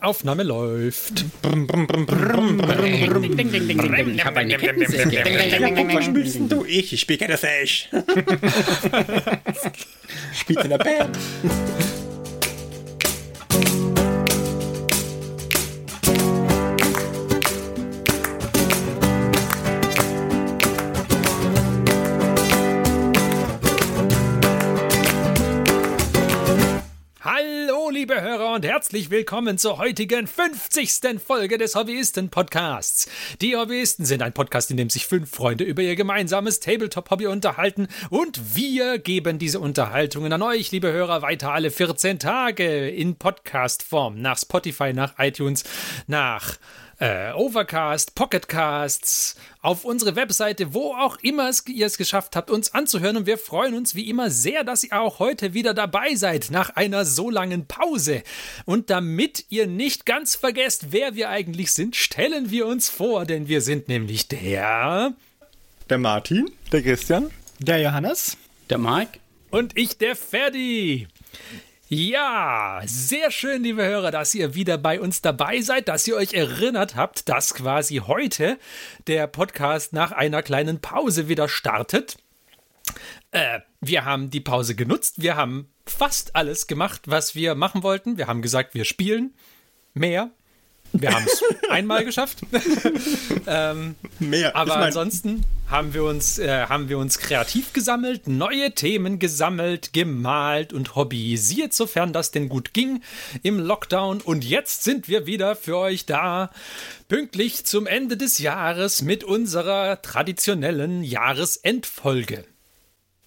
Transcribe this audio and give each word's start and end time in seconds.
Aufnahme 0.00 0.42
läuft. 0.44 1.24
Ich 4.14 4.24
habe 4.24 4.38
eine 4.38 4.56
Kettensäge. 4.56 5.24
Was 5.94 6.04
spielst 6.04 6.34
denn 6.36 6.48
du? 6.48 6.64
Ich, 6.64 6.92
ich 6.92 7.00
spiele 7.00 7.18
Kettensäge. 7.18 7.88
Spielt 10.32 10.64
in 10.64 10.70
der 10.70 10.78
Band. 10.78 11.18
Hörer 28.28 28.52
und 28.52 28.66
herzlich 28.66 29.08
willkommen 29.08 29.56
zur 29.56 29.78
heutigen 29.78 30.26
50. 30.26 31.18
Folge 31.18 31.56
des 31.56 31.74
Hobbyisten-Podcasts. 31.74 33.08
Die 33.40 33.56
Hobbyisten 33.56 34.04
sind 34.04 34.20
ein 34.20 34.34
Podcast, 34.34 34.70
in 34.70 34.76
dem 34.76 34.90
sich 34.90 35.06
fünf 35.06 35.30
Freunde 35.30 35.64
über 35.64 35.80
ihr 35.80 35.96
gemeinsames 35.96 36.60
Tabletop-Hobby 36.60 37.26
unterhalten 37.26 37.88
und 38.10 38.54
wir 38.54 38.98
geben 38.98 39.38
diese 39.38 39.60
Unterhaltungen 39.60 40.30
an 40.30 40.42
euch, 40.42 40.70
liebe 40.72 40.92
Hörer, 40.92 41.22
weiter 41.22 41.54
alle 41.54 41.70
14 41.70 42.18
Tage 42.18 42.90
in 42.90 43.16
Podcast-Form 43.16 44.20
nach 44.20 44.36
Spotify, 44.36 44.92
nach 44.92 45.14
iTunes, 45.18 45.64
nach 46.06 46.58
äh, 46.98 47.32
Overcast, 47.32 48.14
Pocketcasts, 48.14 49.36
auf 49.60 49.84
unsere 49.84 50.16
Webseite, 50.16 50.74
wo 50.74 50.94
auch 50.94 51.16
immer 51.22 51.48
es, 51.48 51.66
ihr 51.66 51.86
es 51.86 51.98
geschafft 51.98 52.36
habt, 52.36 52.50
uns 52.50 52.74
anzuhören. 52.74 53.16
Und 53.16 53.26
wir 53.26 53.38
freuen 53.38 53.74
uns 53.74 53.94
wie 53.94 54.08
immer 54.08 54.30
sehr, 54.30 54.64
dass 54.64 54.84
ihr 54.84 55.00
auch 55.00 55.18
heute 55.18 55.54
wieder 55.54 55.74
dabei 55.74 56.14
seid 56.14 56.50
nach 56.50 56.70
einer 56.70 57.04
so 57.04 57.30
langen 57.30 57.66
Pause. 57.66 58.22
Und 58.64 58.90
damit 58.90 59.44
ihr 59.48 59.66
nicht 59.66 60.06
ganz 60.06 60.36
vergesst, 60.36 60.92
wer 60.92 61.14
wir 61.14 61.30
eigentlich 61.30 61.72
sind, 61.72 61.96
stellen 61.96 62.50
wir 62.50 62.66
uns 62.66 62.88
vor, 62.88 63.24
denn 63.24 63.48
wir 63.48 63.60
sind 63.60 63.88
nämlich 63.88 64.28
der 64.28 65.14
Der 65.88 65.98
Martin, 65.98 66.50
der 66.72 66.82
Christian. 66.82 67.30
Der 67.58 67.80
Johannes. 67.80 68.36
Der 68.70 68.78
Mike? 68.78 69.18
und 69.50 69.76
ich, 69.76 69.98
der 69.98 70.16
Ferdi. 70.16 71.08
Ja, 71.90 72.82
sehr 72.84 73.30
schön, 73.30 73.62
liebe 73.62 73.82
Hörer, 73.82 74.10
dass 74.10 74.34
ihr 74.34 74.54
wieder 74.54 74.76
bei 74.76 75.00
uns 75.00 75.22
dabei 75.22 75.62
seid, 75.62 75.88
dass 75.88 76.06
ihr 76.06 76.16
euch 76.16 76.34
erinnert 76.34 76.96
habt, 76.96 77.30
dass 77.30 77.54
quasi 77.54 78.02
heute 78.06 78.58
der 79.06 79.26
Podcast 79.26 79.94
nach 79.94 80.12
einer 80.12 80.42
kleinen 80.42 80.82
Pause 80.82 81.28
wieder 81.28 81.48
startet. 81.48 82.18
Äh, 83.30 83.60
wir 83.80 84.04
haben 84.04 84.28
die 84.28 84.40
Pause 84.40 84.74
genutzt, 84.74 85.22
wir 85.22 85.36
haben 85.36 85.70
fast 85.86 86.36
alles 86.36 86.66
gemacht, 86.66 87.04
was 87.06 87.34
wir 87.34 87.54
machen 87.54 87.82
wollten. 87.82 88.18
Wir 88.18 88.26
haben 88.26 88.42
gesagt, 88.42 88.74
wir 88.74 88.84
spielen 88.84 89.32
mehr. 89.94 90.30
Wir 90.92 91.12
haben 91.14 91.24
es 91.26 91.42
einmal 91.70 92.04
geschafft. 92.04 92.38
ähm, 93.46 93.94
Mehr. 94.18 94.56
aber 94.56 94.70
Ich 94.70 94.76
mein- 94.76 94.84
ansonsten 94.86 95.44
haben 95.68 95.92
wir 95.92 96.04
uns, 96.04 96.38
äh, 96.38 96.66
haben 96.66 96.88
wir 96.88 96.96
uns 96.96 97.18
kreativ 97.18 97.74
gesammelt, 97.74 98.26
neue 98.26 98.72
Themen 98.72 99.18
gesammelt, 99.18 99.92
gemalt 99.92 100.72
und 100.72 100.94
hobbyisiert, 100.94 101.74
sofern 101.74 102.12
das 102.14 102.30
denn 102.30 102.48
gut 102.48 102.72
ging 102.72 103.02
im 103.42 103.58
Lockdown. 103.60 104.22
Und 104.22 104.44
jetzt 104.44 104.82
sind 104.84 105.08
wir 105.08 105.26
wieder 105.26 105.56
für 105.56 105.76
euch 105.76 106.06
da, 106.06 106.50
pünktlich 107.08 107.66
zum 107.66 107.86
Ende 107.86 108.16
des 108.16 108.38
Jahres 108.38 109.02
mit 109.02 109.24
unserer 109.24 110.00
traditionellen 110.00 111.02
Jahresendfolge. 111.02 112.44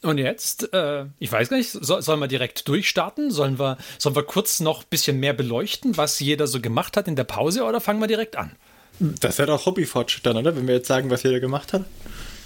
Und 0.03 0.17
jetzt, 0.17 0.73
äh, 0.73 1.05
ich 1.19 1.31
weiß 1.31 1.49
gar 1.49 1.57
nicht, 1.57 1.69
so, 1.71 2.01
sollen 2.01 2.19
wir 2.19 2.27
direkt 2.27 2.67
durchstarten? 2.67 3.29
Sollen 3.29 3.59
wir, 3.59 3.77
sollen 3.99 4.15
wir 4.15 4.23
kurz 4.23 4.59
noch 4.59 4.81
ein 4.81 4.87
bisschen 4.89 5.19
mehr 5.19 5.33
beleuchten, 5.33 5.95
was 5.95 6.19
jeder 6.19 6.47
so 6.47 6.59
gemacht 6.59 6.97
hat 6.97 7.07
in 7.07 7.15
der 7.15 7.23
Pause 7.23 7.63
oder 7.63 7.79
fangen 7.79 7.99
wir 7.99 8.07
direkt 8.07 8.35
an? 8.35 8.55
Das 8.99 9.37
wäre 9.37 9.47
doch 9.47 9.65
Hobbyfortschritt 9.65 10.25
dann, 10.25 10.37
oder? 10.37 10.55
Wenn 10.55 10.67
wir 10.67 10.75
jetzt 10.75 10.87
sagen, 10.87 11.09
was 11.09 11.23
jeder 11.23 11.39
gemacht 11.39 11.73
hat. 11.73 11.85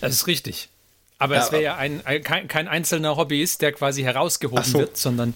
Das 0.02 0.14
ist 0.14 0.28
richtig. 0.28 0.70
Aber 1.18 1.36
Ja, 1.36 1.44
es 1.46 1.52
wäre 1.52 1.64
ja 1.64 1.76
ein, 1.78 2.02
ein, 2.06 2.22
kein, 2.24 2.48
kein 2.50 2.68
einzelner 2.68 3.16
Hobbyist, 3.16 3.62
der 3.62 3.72
quasi 3.72 4.04
herausgehoben 4.04 4.64
so. 4.66 4.80
wird, 4.80 4.98
sondern. 4.98 5.34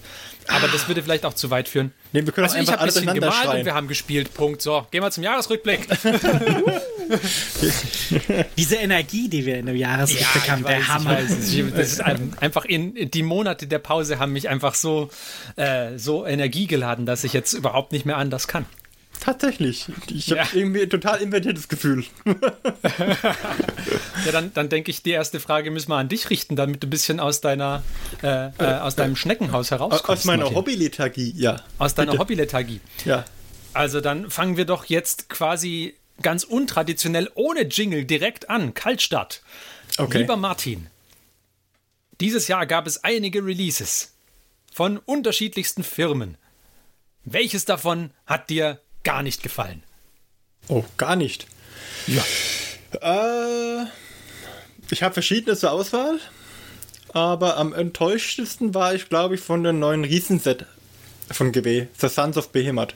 Aber 0.48 0.68
das 0.68 0.88
würde 0.88 1.02
vielleicht 1.02 1.24
auch 1.24 1.32
zu 1.34 1.50
weit 1.50 1.68
führen. 1.68 1.92
Nee, 2.12 2.24
wir 2.26 2.32
können 2.32 2.44
Also 2.44 2.56
auch 2.58 2.62
ich 2.62 2.68
einfach 2.68 2.80
habe 2.80 2.90
ein 2.90 2.94
bisschen 2.94 3.14
gemalt 3.14 3.44
und 3.44 3.50
schreien. 3.50 3.66
wir 3.66 3.74
haben 3.74 3.88
gespielt. 3.88 4.34
Punkt. 4.34 4.60
So, 4.62 4.86
gehen 4.90 5.02
wir 5.02 5.10
zum 5.10 5.22
Jahresrückblick. 5.22 5.86
Diese 8.56 8.76
Energie, 8.76 9.28
die 9.28 9.46
wir 9.46 9.58
in 9.58 9.66
der 9.66 9.76
Jahresrückblick 9.76 10.50
haben, 10.50 10.60
ich 10.62 10.66
der 10.66 10.88
Hammer. 10.88 11.10
Weiß, 11.16 11.28
das 11.28 11.92
ist 11.92 12.00
ein- 12.00 12.32
einfach 12.40 12.64
in, 12.64 12.96
in 12.96 13.10
die 13.10 13.22
Monate 13.22 13.66
der 13.66 13.78
Pause 13.78 14.18
haben 14.18 14.32
mich 14.32 14.48
einfach 14.48 14.74
so, 14.74 15.10
äh, 15.56 15.96
so 15.98 16.26
energiegeladen, 16.26 17.06
dass 17.06 17.24
ich 17.24 17.32
jetzt 17.32 17.52
überhaupt 17.52 17.92
nicht 17.92 18.06
mehr 18.06 18.16
anders 18.16 18.48
kann. 18.48 18.66
Tatsächlich. 19.20 19.86
Ich 20.10 20.30
habe 20.30 20.40
Ja. 20.40 20.48
irgendwie 20.54 20.82
ein 20.82 20.90
total 20.90 21.20
invertiertes 21.20 21.68
Gefühl. 21.68 22.04
Ja, 24.26 24.32
dann, 24.32 24.52
dann 24.52 24.68
denke 24.68 24.90
ich, 24.90 25.02
die 25.02 25.10
erste 25.10 25.40
Frage 25.40 25.70
müssen 25.70 25.88
wir 25.88 25.96
an 25.96 26.08
dich 26.08 26.28
richten, 26.30 26.54
damit 26.54 26.82
du 26.82 26.86
ein 26.86 26.90
bisschen 26.90 27.20
aus 27.20 27.40
deiner, 27.40 27.82
äh, 28.22 28.48
äh, 28.58 28.78
aus 28.80 28.94
deinem 28.96 29.16
Schneckenhaus 29.16 29.70
herauskommst. 29.70 30.08
Aus 30.20 30.24
meiner. 30.26 30.54
Hobbylethargie, 30.54 31.32
ja. 31.36 31.62
Aus 31.78 31.94
deiner. 31.94 32.18
Hobbylethargie. 32.18 32.80
Ja. 33.06 33.24
Also 33.72 34.00
dann 34.00 34.30
fangen 34.30 34.56
wir 34.58 34.66
doch 34.66 34.84
jetzt 34.84 35.28
quasi 35.30 35.94
ganz 36.22 36.44
untraditionell 36.44 37.30
ohne 37.34 37.62
Jingle 37.62 38.04
direkt 38.04 38.50
an. 38.50 38.74
Kaltstart. 38.74 39.42
Okay. 39.96 40.18
Lieber 40.18 40.36
Martin, 40.36 40.88
dieses 42.20 42.46
Jahr 42.48 42.66
gab 42.66 42.86
es 42.86 43.02
einige 43.02 43.44
Releases 43.44 44.12
von 44.72 44.98
unterschiedlichsten 44.98 45.82
Firmen. 45.82 46.36
Welches 47.24 47.64
davon 47.64 48.10
hat 48.26 48.50
dir 48.50 48.80
gar 49.04 49.22
nicht 49.22 49.42
gefallen? 49.42 49.82
Oh, 50.68 50.84
gar 50.96 51.16
nicht. 51.16 51.46
Ja. 52.06 52.22
Äh, 53.00 53.86
ich 54.90 55.02
habe 55.02 55.14
verschiedene 55.14 55.56
zur 55.56 55.72
Auswahl, 55.72 56.18
aber 57.12 57.56
am 57.56 57.72
enttäuschtesten 57.72 58.74
war 58.74 58.94
ich, 58.94 59.08
glaube 59.08 59.36
ich, 59.36 59.40
von 59.40 59.62
dem 59.64 59.78
neuen 59.78 60.04
Riesenset 60.04 60.66
von 61.30 61.52
GW, 61.52 61.86
The 61.98 62.08
Sons 62.08 62.36
of 62.36 62.50
Behemoth. 62.50 62.94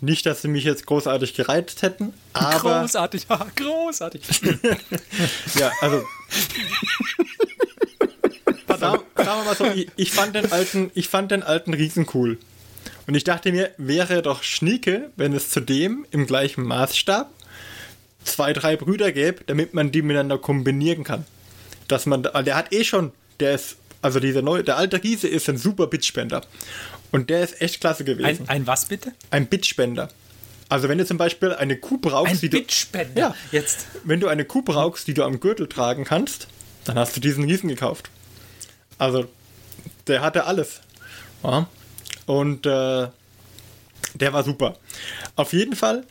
Nicht, 0.00 0.26
dass 0.26 0.42
sie 0.42 0.48
mich 0.48 0.64
jetzt 0.64 0.86
großartig 0.86 1.34
gereizt 1.34 1.82
hätten, 1.82 2.14
aber 2.32 2.82
großartig, 2.82 3.26
ja, 3.28 3.46
großartig. 3.56 4.22
ja, 5.54 5.72
also 5.80 6.04
sagen, 8.78 9.02
sagen 9.16 9.40
wir 9.40 9.44
mal 9.44 9.56
so, 9.56 9.64
ich, 9.66 9.88
ich 9.96 10.12
fand 10.12 10.36
den 10.36 10.52
alten, 10.52 10.90
ich 10.94 11.08
fand 11.08 11.32
den 11.32 11.42
alten 11.42 11.74
Riesen 11.74 12.06
cool. 12.14 12.38
Und 13.08 13.14
ich 13.14 13.24
dachte 13.24 13.52
mir, 13.52 13.70
wäre 13.78 14.20
doch 14.20 14.42
schnieke, 14.42 15.10
wenn 15.16 15.32
es 15.32 15.48
zudem 15.48 16.04
im 16.10 16.26
gleichen 16.26 16.62
Maßstab 16.62 17.30
zwei, 18.22 18.52
drei 18.52 18.76
Brüder 18.76 19.12
gäbe, 19.12 19.44
damit 19.46 19.72
man 19.72 19.90
die 19.90 20.02
miteinander 20.02 20.36
kombinieren 20.36 21.04
kann. 21.04 21.24
Dass 21.88 22.04
man, 22.04 22.22
der 22.22 22.54
hat 22.54 22.74
eh 22.74 22.84
schon, 22.84 23.12
der 23.40 23.54
ist, 23.54 23.76
also 24.02 24.20
dieser 24.20 24.42
neue, 24.42 24.62
der 24.62 24.76
alte 24.76 25.02
Riese 25.02 25.26
ist 25.26 25.48
ein 25.48 25.56
super 25.56 25.86
Bitspender. 25.86 26.42
Und 27.10 27.30
der 27.30 27.42
ist 27.44 27.62
echt 27.62 27.80
klasse 27.80 28.04
gewesen. 28.04 28.46
Ein, 28.46 28.48
ein 28.48 28.66
was 28.66 28.84
bitte? 28.84 29.12
Ein 29.30 29.46
Bitspender. 29.46 30.10
Also 30.68 30.90
wenn 30.90 30.98
du 30.98 31.06
zum 31.06 31.16
Beispiel 31.16 31.54
eine 31.54 31.78
Kuh 31.78 31.96
brauchst, 31.96 32.30
Ein 32.30 32.40
die 32.40 32.50
du. 32.50 32.62
Ja. 33.16 33.34
Jetzt. 33.52 33.86
wenn 34.04 34.20
du 34.20 34.28
eine 34.28 34.44
Kuh 34.44 34.60
brauchst, 34.60 35.08
die 35.08 35.14
du 35.14 35.24
am 35.24 35.40
Gürtel 35.40 35.66
tragen 35.66 36.04
kannst, 36.04 36.46
dann 36.84 36.98
hast 36.98 37.16
du 37.16 37.20
diesen 37.20 37.44
Riesen 37.44 37.70
gekauft. 37.70 38.10
Also, 38.98 39.28
der 40.08 40.20
hatte 40.20 40.44
alles. 40.44 40.82
Ja. 41.42 41.66
Und 42.28 42.66
äh, 42.66 43.08
der 44.14 44.32
war 44.32 44.44
super. 44.44 44.76
Auf 45.34 45.54
jeden 45.54 45.74
Fall 45.74 46.04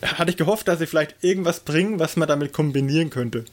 hatte 0.00 0.30
ich 0.30 0.36
gehofft, 0.36 0.68
dass 0.68 0.78
sie 0.78 0.86
vielleicht 0.86 1.16
irgendwas 1.22 1.60
bringen, 1.60 1.98
was 1.98 2.16
man 2.16 2.28
damit 2.28 2.52
kombinieren 2.52 3.10
könnte. 3.10 3.44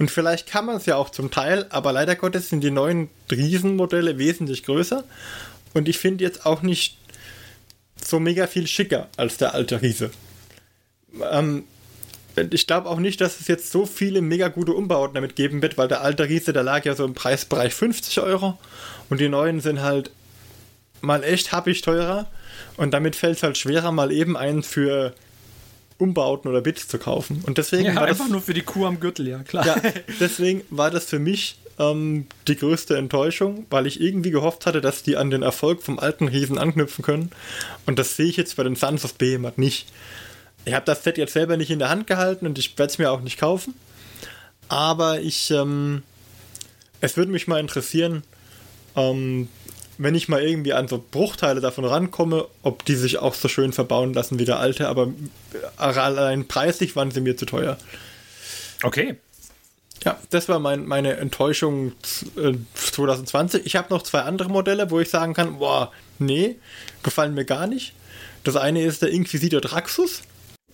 Und 0.00 0.10
vielleicht 0.10 0.48
kann 0.48 0.66
man 0.66 0.76
es 0.76 0.86
ja 0.86 0.96
auch 0.96 1.10
zum 1.10 1.30
Teil, 1.30 1.66
aber 1.70 1.92
leider 1.92 2.16
Gottes 2.16 2.48
sind 2.48 2.62
die 2.62 2.72
neuen 2.72 3.10
Riesenmodelle 3.30 4.18
wesentlich 4.18 4.64
größer. 4.64 5.04
Und 5.72 5.88
ich 5.88 5.98
finde 5.98 6.24
jetzt 6.24 6.46
auch 6.46 6.62
nicht 6.62 6.96
so 8.04 8.18
mega 8.18 8.48
viel 8.48 8.66
schicker 8.66 9.08
als 9.16 9.36
der 9.36 9.54
alte 9.54 9.82
Riese. 9.82 10.10
Ähm, 11.30 11.62
ich 12.50 12.66
glaube 12.66 12.88
auch 12.88 12.98
nicht, 12.98 13.20
dass 13.20 13.40
es 13.40 13.46
jetzt 13.46 13.70
so 13.70 13.86
viele 13.86 14.20
mega 14.20 14.48
gute 14.48 14.72
Umbauten 14.72 15.14
damit 15.14 15.36
geben 15.36 15.62
wird, 15.62 15.78
weil 15.78 15.86
der 15.86 16.00
alte 16.00 16.28
Riese, 16.28 16.52
der 16.52 16.64
lag 16.64 16.84
ja 16.84 16.96
so 16.96 17.04
im 17.04 17.14
Preisbereich 17.14 17.72
50 17.72 18.20
Euro 18.20 18.58
und 19.10 19.20
die 19.20 19.28
neuen 19.28 19.60
sind 19.60 19.80
halt 19.80 20.10
mal 21.00 21.22
echt 21.24 21.52
happig 21.52 21.82
teurer 21.82 22.26
und 22.76 22.92
damit 22.92 23.16
fällt 23.16 23.36
es 23.36 23.42
halt 23.42 23.58
schwerer, 23.58 23.92
mal 23.92 24.12
eben 24.12 24.36
einen 24.36 24.62
für 24.62 25.14
Umbauten 25.98 26.50
oder 26.50 26.60
Bits 26.60 26.88
zu 26.88 26.98
kaufen. 26.98 27.42
Und 27.46 27.58
deswegen 27.58 27.86
Ja, 27.86 27.94
war 27.96 28.06
das, 28.06 28.20
einfach 28.20 28.30
nur 28.30 28.42
für 28.42 28.54
die 28.54 28.62
Kuh 28.62 28.86
am 28.86 29.00
Gürtel, 29.00 29.28
ja, 29.28 29.38
klar. 29.42 29.66
ja, 29.66 29.76
deswegen 30.20 30.62
war 30.70 30.90
das 30.90 31.06
für 31.06 31.18
mich 31.18 31.58
ähm, 31.78 32.26
die 32.48 32.56
größte 32.56 32.96
Enttäuschung, 32.96 33.66
weil 33.70 33.86
ich 33.86 34.00
irgendwie 34.00 34.30
gehofft 34.30 34.66
hatte, 34.66 34.80
dass 34.80 35.02
die 35.02 35.16
an 35.16 35.30
den 35.30 35.42
Erfolg 35.42 35.82
vom 35.82 35.98
alten 35.98 36.28
Riesen 36.28 36.58
anknüpfen 36.58 37.04
können. 37.04 37.30
Und 37.86 37.98
das 37.98 38.16
sehe 38.16 38.26
ich 38.26 38.36
jetzt 38.36 38.56
bei 38.56 38.62
den 38.62 38.76
Sons 38.76 39.04
of 39.04 39.14
Behemoth 39.14 39.58
nicht. 39.58 39.86
Ich 40.64 40.74
habe 40.74 40.84
das 40.84 41.04
Set 41.04 41.16
jetzt 41.16 41.32
selber 41.32 41.56
nicht 41.56 41.70
in 41.70 41.78
der 41.78 41.88
Hand 41.88 42.06
gehalten 42.06 42.46
und 42.46 42.58
ich 42.58 42.76
werde 42.78 42.90
es 42.90 42.98
mir 42.98 43.10
auch 43.10 43.20
nicht 43.20 43.38
kaufen. 43.38 43.74
Aber 44.68 45.20
ich, 45.20 45.50
ähm, 45.50 46.02
es 47.00 47.16
würde 47.16 47.30
mich 47.30 47.46
mal 47.46 47.60
interessieren, 47.60 48.22
ähm, 48.96 49.48
wenn 49.98 50.14
ich 50.14 50.28
mal 50.28 50.42
irgendwie 50.42 50.72
an 50.72 50.88
so 50.88 51.02
Bruchteile 51.10 51.60
davon 51.60 51.84
rankomme, 51.84 52.46
ob 52.62 52.84
die 52.84 52.94
sich 52.94 53.18
auch 53.18 53.34
so 53.34 53.48
schön 53.48 53.72
verbauen 53.72 54.12
lassen 54.12 54.38
wie 54.38 54.44
der 54.44 54.58
alte, 54.58 54.88
aber 54.88 55.08
allein 55.76 56.46
preislich 56.48 56.96
waren 56.96 57.10
sie 57.10 57.20
mir 57.20 57.36
zu 57.36 57.46
teuer. 57.46 57.78
Okay. 58.82 59.16
Ja, 60.04 60.18
das 60.30 60.48
war 60.48 60.60
mein, 60.60 60.86
meine 60.86 61.16
Enttäuschung 61.16 61.92
2020. 62.74 63.62
Äh, 63.62 63.66
ich 63.66 63.76
habe 63.76 63.92
noch 63.92 64.02
zwei 64.02 64.20
andere 64.20 64.48
Modelle, 64.48 64.90
wo 64.90 65.00
ich 65.00 65.10
sagen 65.10 65.34
kann, 65.34 65.58
boah, 65.58 65.90
nee, 66.18 66.56
gefallen 67.02 67.34
mir 67.34 67.44
gar 67.44 67.66
nicht. 67.66 67.92
Das 68.44 68.54
eine 68.54 68.82
ist 68.82 69.02
der 69.02 69.08
Inquisitor 69.08 69.60
Draxus. 69.60 70.22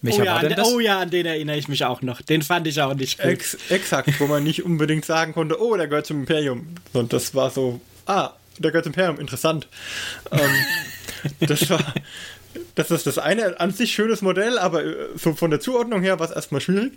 Welcher 0.02 0.22
oh, 0.22 0.24
ja, 0.24 0.34
war 0.34 0.40
denn 0.40 0.56
das? 0.56 0.68
oh 0.68 0.80
ja, 0.80 0.98
an 0.98 1.10
den 1.10 1.24
erinnere 1.24 1.56
ich 1.56 1.68
mich 1.68 1.84
auch 1.84 2.02
noch. 2.02 2.20
Den 2.20 2.42
fand 2.42 2.66
ich 2.66 2.82
auch 2.82 2.94
nicht 2.94 3.18
gut. 3.18 3.30
Ex 3.30 3.56
exakt, 3.70 4.20
wo 4.20 4.26
man 4.26 4.42
nicht 4.42 4.64
unbedingt 4.64 5.04
sagen 5.04 5.32
konnte, 5.32 5.62
oh, 5.62 5.76
der 5.76 5.86
gehört 5.86 6.06
zum 6.06 6.20
Imperium. 6.20 6.74
Und 6.92 7.12
das 7.12 7.34
war 7.36 7.50
so, 7.50 7.80
ah, 8.06 8.32
der 8.62 8.72
zum 8.82 8.92
Imperium, 8.92 9.18
interessant. 9.18 9.68
ähm, 10.30 10.50
das 11.40 11.68
war, 11.70 11.94
das 12.74 12.90
ist 12.90 13.06
das 13.06 13.18
eine 13.18 13.60
an 13.60 13.72
sich 13.72 13.92
schönes 13.92 14.22
Modell, 14.22 14.58
aber 14.58 14.84
äh, 14.84 14.94
so 15.16 15.34
von 15.34 15.50
der 15.50 15.60
Zuordnung 15.60 16.02
her 16.02 16.18
war 16.18 16.28
es 16.28 16.34
erstmal 16.34 16.60
schwierig. 16.60 16.92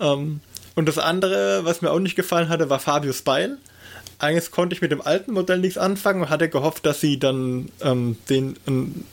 Ähm, 0.00 0.40
und 0.74 0.86
das 0.86 0.98
andere, 0.98 1.64
was 1.64 1.82
mir 1.82 1.90
auch 1.90 1.98
nicht 1.98 2.16
gefallen 2.16 2.48
hatte, 2.48 2.70
war 2.70 2.78
Fabius 2.78 3.22
Beil. 3.22 3.58
Eigentlich 4.18 4.50
konnte 4.50 4.74
ich 4.74 4.82
mit 4.82 4.92
dem 4.92 5.00
alten 5.00 5.32
Modell 5.32 5.58
nichts 5.58 5.78
anfangen 5.78 6.22
und 6.22 6.30
hatte 6.30 6.48
gehofft, 6.48 6.84
dass 6.84 7.00
sie 7.00 7.18
dann 7.18 7.70
ähm, 7.80 8.18
den 8.28 8.56
ähm, 8.66 9.04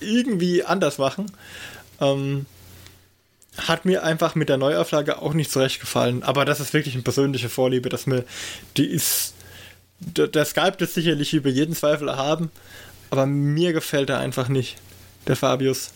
irgendwie 0.00 0.64
anders 0.64 0.98
machen. 0.98 1.30
Ähm, 2.00 2.46
hat 3.56 3.84
mir 3.84 4.04
einfach 4.04 4.34
mit 4.34 4.48
der 4.48 4.56
Neuauflage 4.56 5.20
auch 5.20 5.32
nicht 5.32 5.50
zurecht 5.50 5.80
gefallen. 5.80 6.22
Aber 6.22 6.44
das 6.44 6.60
ist 6.60 6.74
wirklich 6.74 6.94
eine 6.94 7.02
persönliche 7.02 7.48
Vorliebe, 7.48 7.88
dass 7.88 8.06
mir 8.06 8.24
die 8.76 8.86
ist. 8.86 9.34
Der, 10.00 10.28
der 10.28 10.44
Skype 10.44 10.76
ist 10.78 10.94
sicherlich 10.94 11.34
über 11.34 11.50
jeden 11.50 11.74
Zweifel 11.74 12.08
erhaben, 12.08 12.50
aber 13.10 13.26
mir 13.26 13.72
gefällt 13.72 14.10
er 14.10 14.18
einfach 14.18 14.48
nicht, 14.48 14.76
der 15.26 15.36
Fabius. 15.36 15.90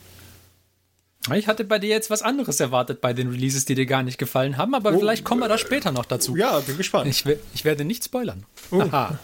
Ich 1.33 1.47
hatte 1.47 1.65
bei 1.65 1.79
dir 1.79 1.91
jetzt 1.91 2.11
was 2.11 2.23
anderes 2.23 2.59
erwartet 2.59 3.01
bei 3.01 3.13
den 3.13 3.31
Releases, 3.31 3.65
die 3.65 3.77
dir 3.77 3.87
gar 3.87 4.03
nicht 4.03 4.19
gefallen 4.19 4.57
haben, 4.57 4.75
aber 4.75 4.93
oh, 4.93 4.99
vielleicht 4.99 5.25
kommen 5.25 5.41
wir 5.41 5.49
da 5.49 5.57
später 5.57 5.93
noch 5.93 6.05
dazu. 6.05 6.37
Ja, 6.37 6.59
bin 6.59 6.77
gespannt. 6.77 7.07
Ich, 7.07 7.25
ich 7.55 7.65
werde 7.65 7.85
nicht 7.85 8.05
spoilern. 8.05 8.45
Oh. 8.73 8.81
Aha. 8.81 9.19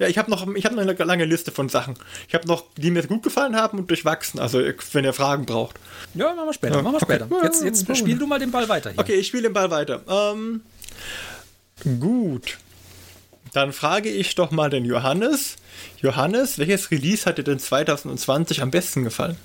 Ja, 0.00 0.08
ich 0.08 0.18
habe 0.18 0.30
noch, 0.30 0.48
ich 0.54 0.64
hab 0.64 0.72
noch 0.72 0.80
eine 0.80 0.94
lange 0.94 1.26
Liste 1.26 1.52
von 1.52 1.68
Sachen. 1.68 1.94
Ich 2.26 2.34
habe 2.34 2.48
noch, 2.48 2.64
die 2.76 2.90
mir 2.90 3.06
gut 3.06 3.22
gefallen 3.22 3.54
haben 3.54 3.78
und 3.78 3.90
durchwachsen. 3.90 4.40
Also, 4.40 4.58
wenn 4.92 5.04
ihr 5.04 5.12
Fragen 5.12 5.44
braucht. 5.44 5.76
Ja, 6.14 6.34
machen 6.34 6.48
wir 6.48 6.54
später. 6.54 6.76
Ja, 6.76 6.82
machen 6.82 6.94
wir 6.94 7.00
später. 7.00 7.26
Okay. 7.30 7.44
Jetzt, 7.44 7.62
jetzt 7.62 7.96
spiel 7.98 8.18
du 8.18 8.26
mal 8.26 8.38
den 8.38 8.50
Ball 8.50 8.68
weiter. 8.68 8.90
Hier. 8.90 8.98
Okay, 8.98 9.14
ich 9.14 9.26
spiele 9.26 9.44
den 9.44 9.52
Ball 9.52 9.70
weiter. 9.70 10.00
Ähm, 10.08 10.62
gut. 12.00 12.56
Dann 13.52 13.72
frage 13.72 14.08
ich 14.08 14.34
doch 14.34 14.50
mal 14.50 14.70
den 14.70 14.84
Johannes. 14.84 15.56
Johannes, 16.00 16.58
welches 16.58 16.90
Release 16.90 17.26
hat 17.26 17.38
dir 17.38 17.44
denn 17.44 17.58
2020 17.58 18.62
am 18.62 18.70
besten 18.70 19.04
gefallen? 19.04 19.36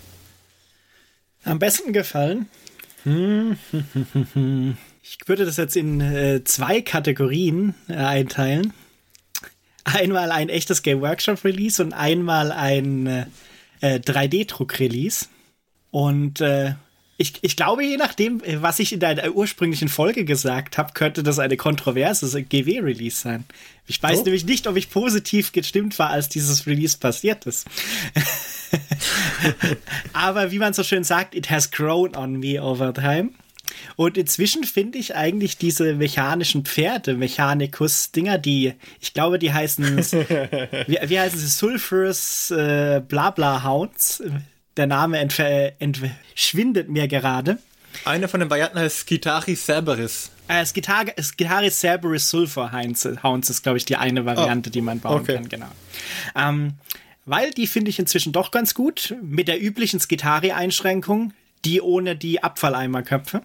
Am 1.44 1.60
besten 1.60 1.94
gefallen? 1.94 2.48
Hm. 3.04 3.57
Ich 5.07 5.19
würde 5.28 5.46
das 5.46 5.57
jetzt 5.57 5.75
in 5.75 6.02
äh, 6.02 6.44
zwei 6.44 6.81
Kategorien 6.81 7.75
äh, 7.88 7.94
einteilen 7.94 8.74
einmal 9.86 10.31
ein 10.31 10.50
echtes 10.50 10.84
Game 10.84 11.02
Workshop 11.02 11.46
Release 11.46 11.81
und 11.81 11.94
einmal 11.94 12.52
ein 12.52 13.07
äh, 13.81 14.00
3D-Druck-Release. 14.00 15.28
Und 15.92 16.42
äh, 16.42 16.74
ich, 17.17 17.35
ich 17.41 17.56
glaube, 17.56 17.83
je 17.85 17.95
nachdem, 17.95 18.41
was 18.56 18.79
ich 18.79 18.91
in 18.91 19.00
deiner 19.00 19.31
ursprünglichen 19.31 19.88
Folge 19.88 20.25
gesagt 20.25 20.77
habe, 20.77 20.94
könnte 20.94 21.23
das 21.23 21.39
eine 21.39 21.56
kontroverse 21.56 22.44
GW-Release 22.44 23.21
sein. 23.21 23.45
Ich 23.88 24.01
weiß 24.01 24.19
oh. 24.19 24.23
nämlich 24.23 24.45
nicht, 24.45 24.67
ob 24.67 24.75
ich 24.75 24.89
positiv 24.89 25.51
gestimmt 25.53 25.97
war, 25.97 26.09
als 26.09 26.27
dieses 26.27 26.67
Release 26.67 26.97
passiert 26.97 27.45
ist. 27.45 27.67
Aber 30.13 30.51
wie 30.51 30.59
man 30.59 30.73
so 30.73 30.83
schön 30.83 31.03
sagt, 31.03 31.35
it 31.35 31.50
has 31.50 31.71
grown 31.71 32.15
on 32.15 32.39
me 32.39 32.62
over 32.62 32.94
time. 32.94 33.29
Und 33.95 34.18
inzwischen 34.18 34.63
finde 34.63 34.97
ich 34.97 35.15
eigentlich 35.15 35.57
diese 35.57 35.94
mechanischen 35.94 36.65
Pferde, 36.65 37.15
Mechanikus-Dinger, 37.15 38.38
die, 38.38 38.73
ich 39.00 39.13
glaube, 39.13 39.39
die 39.39 39.53
heißen, 39.53 39.97
wie, 40.88 40.97
wie 41.01 41.19
heißen 41.19 41.39
sie? 41.39 41.47
Sulphurous 41.47 42.51
äh, 42.51 43.01
Blabla 43.07 43.63
Hounds. 43.63 44.21
Der 44.77 44.88
Name 44.88 45.19
entschwindet 45.19 46.89
mir 46.89 47.07
gerade. 47.07 47.57
Eine 48.04 48.27
von 48.27 48.42
den 48.42 48.50
Varianten 48.50 48.77
heißt 48.77 49.07
Skitari 49.07 49.56
Cerberus. 49.56 50.31
Äh, 50.48 50.66
Skitari, 50.66 51.13
Skitari 51.22 51.72
Cerberus 51.72 52.30
Sulphur 52.30 52.72
Hounds 52.74 53.50
ist, 53.50 53.63
glaube 53.63 53.77
ich, 53.77 53.86
die 53.86 53.95
eine 53.95 54.25
Variante, 54.25 54.69
oh, 54.69 54.74
die 54.74 54.81
man 54.81 55.00
bauen 55.00 55.22
okay. 55.22 55.36
kann, 55.36 55.50
genau. 55.50 55.72
Ähm, 56.36 56.74
weil 57.25 57.51
die 57.51 57.68
finde 57.68 57.89
ich 57.89 58.00
inzwischen 58.00 58.33
doch 58.33 58.51
ganz 58.51 58.74
gut, 58.74 59.16
mit 59.22 59.48
der 59.48 59.62
üblichen 59.62 60.00
Skitari-Einschränkung, 60.00 61.33
die 61.63 61.81
ohne 61.81 62.16
die 62.16 62.44
Abfalleimerköpfe. 62.44 63.42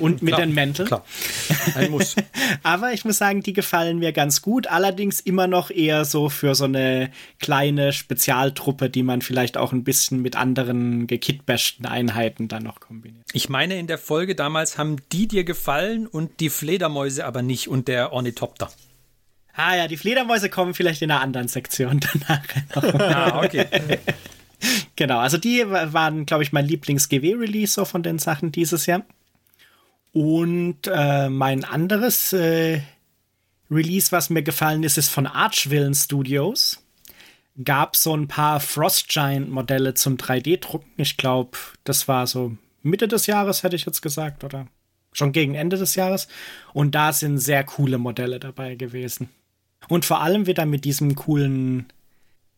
Und 0.00 0.22
mit 0.22 0.34
klar, 0.34 0.46
den 0.46 0.54
Mänteln. 0.54 0.88
Klar. 0.88 1.04
Ein 1.74 1.90
Muss. 1.90 2.16
Aber 2.62 2.92
ich 2.92 3.04
muss 3.04 3.18
sagen, 3.18 3.42
die 3.42 3.52
gefallen 3.52 3.98
mir 3.98 4.12
ganz 4.12 4.42
gut. 4.42 4.66
Allerdings 4.66 5.20
immer 5.20 5.46
noch 5.46 5.70
eher 5.70 6.04
so 6.04 6.28
für 6.28 6.54
so 6.54 6.64
eine 6.64 7.10
kleine 7.38 7.92
Spezialtruppe, 7.92 8.90
die 8.90 9.02
man 9.02 9.22
vielleicht 9.22 9.56
auch 9.56 9.72
ein 9.72 9.84
bisschen 9.84 10.22
mit 10.22 10.36
anderen 10.36 11.06
gekitbashten 11.06 11.86
Einheiten 11.86 12.48
dann 12.48 12.64
noch 12.64 12.80
kombiniert. 12.80 13.24
Ich 13.32 13.48
meine, 13.48 13.78
in 13.78 13.86
der 13.86 13.98
Folge 13.98 14.34
damals 14.34 14.78
haben 14.78 14.96
die 15.12 15.28
dir 15.28 15.44
gefallen 15.44 16.06
und 16.06 16.40
die 16.40 16.50
Fledermäuse 16.50 17.24
aber 17.24 17.42
nicht 17.42 17.68
und 17.68 17.88
der 17.88 18.12
Ornithopter. 18.12 18.70
Ah 19.54 19.76
ja, 19.76 19.88
die 19.88 19.96
Fledermäuse 19.96 20.48
kommen 20.48 20.74
vielleicht 20.74 21.02
in 21.02 21.10
einer 21.10 21.20
anderen 21.20 21.48
Sektion 21.48 22.00
danach. 22.26 22.42
ah, 22.98 23.42
okay. 23.44 23.66
genau, 24.96 25.18
also 25.18 25.38
die 25.38 25.64
waren, 25.68 26.26
glaube 26.26 26.42
ich, 26.42 26.52
mein 26.52 26.66
Lieblings-GW-Release 26.66 27.74
so 27.74 27.84
von 27.84 28.02
den 28.02 28.18
Sachen 28.18 28.52
dieses 28.52 28.86
Jahr. 28.86 29.02
Und 30.12 30.86
äh, 30.86 31.28
mein 31.28 31.64
anderes 31.64 32.32
äh, 32.32 32.80
Release, 33.70 34.10
was 34.10 34.30
mir 34.30 34.42
gefallen 34.42 34.82
ist, 34.82 34.98
ist 34.98 35.08
von 35.08 35.26
Archvillain 35.26 35.94
Studios. 35.94 36.82
Gab 37.62 37.94
so 37.94 38.16
ein 38.16 38.26
paar 38.26 38.58
Frost 38.60 39.08
Giant 39.08 39.50
Modelle 39.50 39.94
zum 39.94 40.16
3D-Drucken. 40.16 40.90
Ich 40.96 41.16
glaube, 41.16 41.58
das 41.84 42.08
war 42.08 42.26
so 42.26 42.56
Mitte 42.82 43.06
des 43.06 43.26
Jahres, 43.26 43.62
hätte 43.62 43.76
ich 43.76 43.86
jetzt 43.86 44.00
gesagt, 44.00 44.42
oder 44.44 44.66
schon 45.12 45.32
gegen 45.32 45.54
Ende 45.54 45.76
des 45.76 45.94
Jahres. 45.94 46.26
Und 46.72 46.94
da 46.94 47.12
sind 47.12 47.38
sehr 47.38 47.64
coole 47.64 47.98
Modelle 47.98 48.40
dabei 48.40 48.74
gewesen. 48.74 49.28
Und 49.88 50.04
vor 50.04 50.20
allem 50.20 50.46
wieder 50.46 50.66
mit 50.66 50.84
diesem 50.84 51.14
coolen 51.14 51.92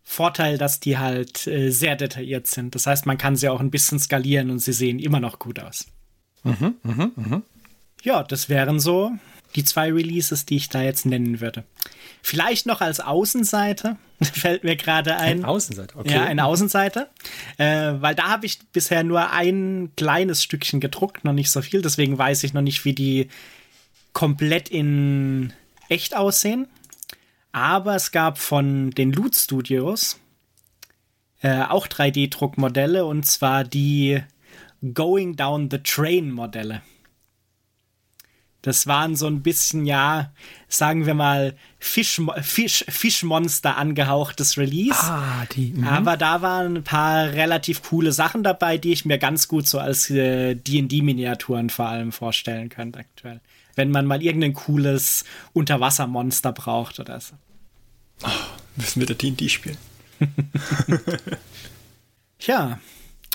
Vorteil, 0.02 0.58
dass 0.58 0.81
die 0.81 0.98
halt 0.98 1.46
äh, 1.46 1.70
sehr 1.70 1.96
detailliert 1.96 2.46
sind. 2.46 2.75
Das 2.75 2.87
heißt, 2.87 3.06
man 3.06 3.19
kann 3.19 3.37
sie 3.37 3.48
auch 3.48 3.60
ein 3.60 3.70
bisschen 3.70 3.98
skalieren 3.98 4.50
und 4.50 4.58
sie 4.58 4.72
sehen 4.72 4.98
immer 4.98 5.20
noch 5.20 5.38
gut 5.38 5.60
aus. 5.60 5.86
Mhm, 6.43 6.75
mh, 6.82 7.11
mh. 7.17 7.43
Ja, 8.03 8.22
das 8.22 8.49
wären 8.49 8.81
so 8.81 9.13
die 9.55 9.65
zwei 9.65 9.93
Releases, 9.93 10.46
die 10.46 10.56
ich 10.56 10.69
da 10.69 10.82
jetzt 10.82 11.06
nennen 11.06 11.41
würde. 11.41 11.65
Vielleicht 12.22 12.67
noch 12.67 12.81
als 12.81 13.01
Außenseite, 13.01 13.96
fällt 14.22 14.65
mir 14.65 14.77
gerade 14.77 15.17
ein. 15.17 15.41
Ein 15.41 15.44
Außenseiter, 15.44 15.99
okay. 15.99 16.15
Ja, 16.15 16.25
eine 16.25 16.44
Außenseite. 16.44 17.08
Äh, 17.58 17.94
weil 18.01 18.15
da 18.15 18.29
habe 18.29 18.46
ich 18.46 18.61
bisher 18.72 19.05
nur 19.05 19.31
ein 19.31 19.91
kleines 19.96 20.43
Stückchen 20.43 20.81
gedruckt, 20.81 21.25
noch 21.25 21.32
nicht 21.32 21.51
so 21.51 21.63
viel. 21.63 21.82
Deswegen 21.82 22.17
weiß 22.17 22.44
ich 22.44 22.55
noch 22.55 22.63
nicht, 22.63 22.84
wie 22.84 22.94
die 22.94 23.29
komplett 24.13 24.69
in 24.69 25.53
echt 25.89 26.17
aussehen. 26.17 26.69
Aber 27.51 27.96
es 27.96 28.13
gab 28.13 28.39
von 28.39 28.91
den 28.93 29.13
Loot 29.13 29.37
Studios 29.37 30.19
äh, 31.43 31.63
auch 31.65 31.87
3D-Druckmodelle 31.87 33.05
und 33.05 33.27
zwar 33.27 33.65
die 33.65 34.22
Going 34.94 35.36
Down 35.36 35.69
the 35.70 35.79
Train 35.79 36.31
Modelle. 36.31 36.82
Das 38.62 38.86
waren 38.86 39.17
so 39.17 39.27
ein 39.27 39.43
bisschen, 39.43 39.86
ja, 39.86 40.32
sagen 40.69 41.05
wir 41.05 41.15
mal, 41.15 41.56
Fisch, 41.81 42.20
Fisch, 42.43 42.84
Fischmonster 42.89 43.77
angehauchtes 43.77 44.56
Release. 44.56 45.01
Ah, 45.03 45.44
die. 45.53 45.72
Mh. 45.72 45.91
Aber 45.91 46.17
da 46.17 46.43
waren 46.43 46.77
ein 46.77 46.84
paar 46.84 47.32
relativ 47.32 47.82
coole 47.82 48.12
Sachen 48.12 48.44
dabei, 48.44 48.79
die 48.79 48.93
ich 48.93 49.05
mir 49.05 49.19
ganz 49.19 49.48
gut 49.48 49.67
so 49.67 49.81
als 49.81 50.10
äh, 50.10 50.55
D&D-Miniaturen 50.55 51.70
vor 51.70 51.86
allem 51.86 52.12
vorstellen 52.12 52.69
könnte 52.69 53.01
aktuell. 53.01 53.41
Wenn 53.74 53.91
man 53.91 54.06
mal 54.06 54.22
irgendein 54.22 54.55
cooles 54.55 55.24
Unterwassermonster 55.55 56.53
braucht 56.53 57.01
oder 57.01 57.19
so. 57.20 57.34
Oh, 58.22 58.29
müssen 58.77 59.01
wir 59.01 59.06
da 59.08 59.15
D&D 59.15 59.48
spielen? 59.48 59.79
Tja, 62.39 62.79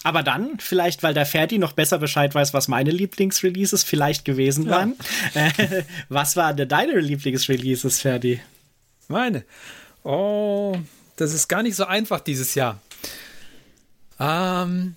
aber 0.03 0.23
dann, 0.23 0.59
vielleicht, 0.59 1.03
weil 1.03 1.13
der 1.13 1.25
Ferdi 1.25 1.57
noch 1.57 1.73
besser 1.73 1.97
Bescheid 1.97 2.33
weiß, 2.33 2.53
was 2.53 2.67
meine 2.67 2.91
Lieblingsreleases 2.91 3.83
vielleicht 3.83 4.25
gewesen 4.25 4.65
ja. 4.65 4.71
waren. 4.71 4.95
Äh, 5.33 5.83
was 6.09 6.35
waren 6.35 6.57
denn 6.57 6.69
deine 6.69 6.99
Lieblingsreleases, 6.99 8.01
Ferdi? 8.01 8.39
Meine? 9.07 9.43
Oh, 10.03 10.75
das 11.15 11.33
ist 11.33 11.47
gar 11.47 11.63
nicht 11.63 11.75
so 11.75 11.85
einfach 11.85 12.19
dieses 12.19 12.55
Jahr. 12.55 12.79
Ähm, 14.19 14.95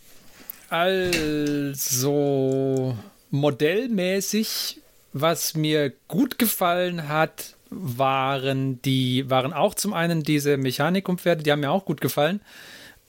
also, 0.68 2.96
modellmäßig, 3.30 4.80
was 5.12 5.54
mir 5.54 5.92
gut 6.08 6.38
gefallen 6.38 7.08
hat, 7.08 7.54
waren 7.70 8.82
die, 8.82 9.28
waren 9.30 9.52
auch 9.52 9.74
zum 9.74 9.92
einen 9.92 10.22
diese 10.22 10.56
Mechanikum-Pferde, 10.56 11.42
die 11.42 11.52
haben 11.52 11.60
mir 11.60 11.70
auch 11.70 11.84
gut 11.84 12.00
gefallen. 12.00 12.40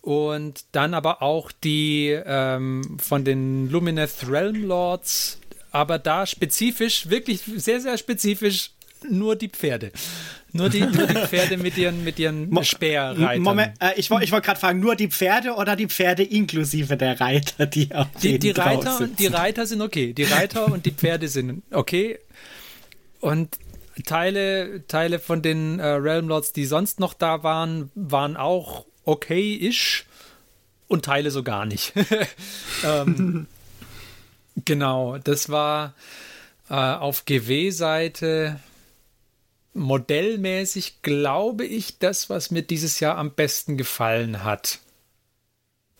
Und 0.01 0.65
dann 0.71 0.93
aber 0.93 1.21
auch 1.21 1.51
die 1.51 2.09
ähm, 2.09 2.97
von 2.99 3.23
den 3.23 3.69
Lumineth 3.69 4.27
Realm 4.27 4.63
Lords, 4.63 5.39
aber 5.71 5.99
da 5.99 6.25
spezifisch, 6.25 7.09
wirklich 7.09 7.41
sehr, 7.43 7.79
sehr 7.79 7.97
spezifisch 7.97 8.71
nur 9.09 9.35
die 9.35 9.49
Pferde. 9.49 9.91
Nur 10.53 10.69
die, 10.69 10.81
nur 10.81 11.07
die 11.07 11.15
Pferde 11.15 11.57
mit 11.57 11.77
ihren, 11.77 12.03
mit 12.03 12.19
ihren 12.19 12.49
Mo 12.49 12.63
Speerreitern. 12.63 13.41
Moment, 13.41 13.73
äh, 13.79 13.93
ich 13.95 14.09
wollte 14.09 14.25
ich 14.25 14.31
wollt 14.31 14.43
gerade 14.43 14.59
fragen, 14.59 14.79
nur 14.79 14.95
die 14.95 15.07
Pferde 15.07 15.53
oder 15.53 15.75
die 15.75 15.87
Pferde 15.87 16.23
inklusive 16.23 16.97
der 16.97 17.21
Reiter, 17.21 17.65
die 17.67 17.93
auf 17.93 18.07
die, 18.21 18.37
die 18.37 18.51
Reiter, 18.51 19.07
die 19.07 19.27
Reiter 19.27 19.65
sind 19.65 19.81
okay. 19.81 20.13
Die 20.13 20.23
Reiter 20.23 20.65
und 20.65 20.85
die 20.85 20.91
Pferde 20.91 21.29
sind 21.29 21.63
okay. 21.71 22.19
Und 23.21 23.57
Teile, 24.05 24.85
Teile 24.87 25.19
von 25.19 25.41
den 25.41 25.79
äh, 25.79 25.85
Realm 25.85 26.27
Lords, 26.27 26.53
die 26.53 26.65
sonst 26.65 26.99
noch 26.99 27.13
da 27.13 27.43
waren, 27.43 27.91
waren 27.95 28.35
auch 28.35 28.85
okay-ish 29.05 30.05
und 30.87 31.05
Teile 31.05 31.31
so 31.31 31.43
gar 31.43 31.65
nicht. 31.65 31.93
ähm, 32.83 33.47
genau, 34.65 35.17
das 35.17 35.49
war 35.49 35.93
äh, 36.69 36.73
auf 36.73 37.25
GW-Seite 37.25 38.59
modellmäßig, 39.73 41.01
glaube 41.01 41.65
ich, 41.65 41.97
das, 41.99 42.29
was 42.29 42.51
mir 42.51 42.61
dieses 42.61 42.99
Jahr 42.99 43.17
am 43.17 43.31
besten 43.31 43.77
gefallen 43.77 44.43
hat. 44.43 44.79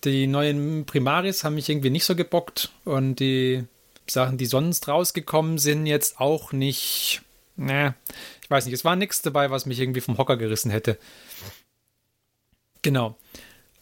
Die 0.03 0.27
neuen 0.27 0.85
Primaris 0.85 1.43
haben 1.43 1.55
mich 1.55 1.69
irgendwie 1.69 1.89
nicht 1.89 2.05
so 2.05 2.15
gebockt 2.15 2.71
und 2.85 3.19
die 3.19 3.63
Sachen, 4.09 4.37
die 4.37 4.45
sonst 4.45 4.87
rausgekommen 4.87 5.57
sind, 5.57 5.85
jetzt 5.85 6.19
auch 6.19 6.51
nicht. 6.51 7.21
Ne, 7.55 7.93
ich 8.41 8.49
weiß 8.49 8.65
nicht, 8.65 8.73
es 8.73 8.85
war 8.85 8.95
nichts 8.95 9.21
dabei, 9.21 9.51
was 9.51 9.65
mich 9.65 9.79
irgendwie 9.79 10.01
vom 10.01 10.17
Hocker 10.17 10.37
gerissen 10.37 10.71
hätte. 10.71 10.97
Genau. 12.81 13.15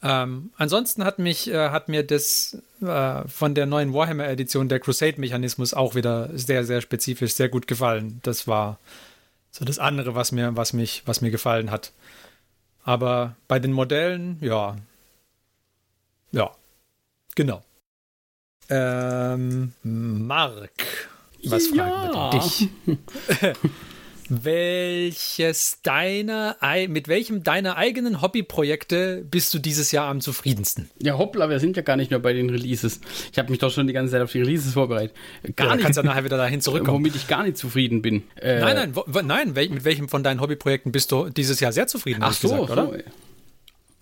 Ähm, 0.01 0.51
ansonsten 0.57 1.03
hat 1.03 1.19
mich, 1.19 1.49
äh, 1.49 1.69
hat 1.69 1.89
mir 1.89 2.03
das 2.03 2.57
äh, 2.81 3.27
von 3.27 3.53
der 3.53 3.65
neuen 3.65 3.93
Warhammer-Edition 3.93 4.69
der 4.69 4.79
Crusade-Mechanismus 4.79 5.73
auch 5.73 5.95
wieder 5.95 6.29
sehr, 6.37 6.63
sehr 6.63 6.81
spezifisch, 6.81 7.33
sehr 7.33 7.49
gut 7.49 7.67
gefallen. 7.67 8.19
Das 8.23 8.47
war 8.47 8.79
so 9.51 9.65
das 9.65 9.79
andere, 9.79 10.15
was 10.15 10.31
mir, 10.31 10.55
was 10.55 10.73
mich, 10.73 11.03
was 11.05 11.21
mir 11.21 11.31
gefallen 11.31 11.69
hat. 11.69 11.91
Aber 12.83 13.35
bei 13.47 13.59
den 13.59 13.73
Modellen, 13.73 14.37
ja. 14.41 14.77
Ja. 16.31 16.51
Genau. 17.35 17.63
Ähm, 18.69 19.73
Mark, 19.83 20.71
was 21.43 21.67
fragen 21.67 22.13
ja. 22.13 22.31
wir 22.31 22.39
dich? 22.39 22.69
Welches 24.29 25.79
deiner, 25.81 26.55
mit 26.87 27.07
welchem 27.07 27.43
deiner 27.43 27.77
eigenen 27.77 28.21
Hobbyprojekte 28.21 29.25
bist 29.29 29.53
du 29.55 29.59
dieses 29.59 29.91
Jahr 29.91 30.07
am 30.07 30.21
zufriedensten? 30.21 30.89
Ja, 31.01 31.17
hoppla, 31.17 31.49
wir 31.49 31.59
sind 31.59 31.75
ja 31.75 31.81
gar 31.81 31.95
nicht 31.95 32.11
mehr 32.11 32.19
bei 32.19 32.33
den 32.33 32.49
Releases. 32.51 33.01
Ich 33.31 33.39
habe 33.39 33.49
mich 33.49 33.57
doch 33.57 33.71
schon 33.71 33.87
die 33.87 33.93
ganze 33.93 34.11
Zeit 34.11 34.21
auf 34.21 34.31
die 34.31 34.39
Releases 34.39 34.73
vorbereitet. 34.73 35.15
Gar 35.55 35.69
ja, 35.69 35.75
nicht. 35.75 35.83
kannst 35.83 35.97
du 35.97 36.03
nachher 36.03 36.23
wieder 36.23 36.37
dahin 36.37 36.61
zurückkommen. 36.61 36.99
Womit 36.99 37.15
ich 37.15 37.27
gar 37.27 37.41
nicht 37.41 37.57
zufrieden 37.57 38.03
bin. 38.03 38.23
Äh, 38.35 38.59
nein, 38.59 38.75
nein, 38.75 38.95
wo, 38.95 39.21
nein, 39.21 39.53
mit 39.53 39.83
welchem 39.83 40.09
von 40.09 40.21
deinen 40.21 40.41
Hobbyprojekten 40.41 40.91
bist 40.91 41.11
du 41.11 41.29
dieses 41.29 41.59
Jahr 41.59 41.71
sehr 41.71 41.87
zufrieden? 41.87 42.19
Ach 42.21 42.33
so, 42.33 42.49
gesagt, 42.49 42.69
oder? 42.69 42.85
So. 42.85 42.93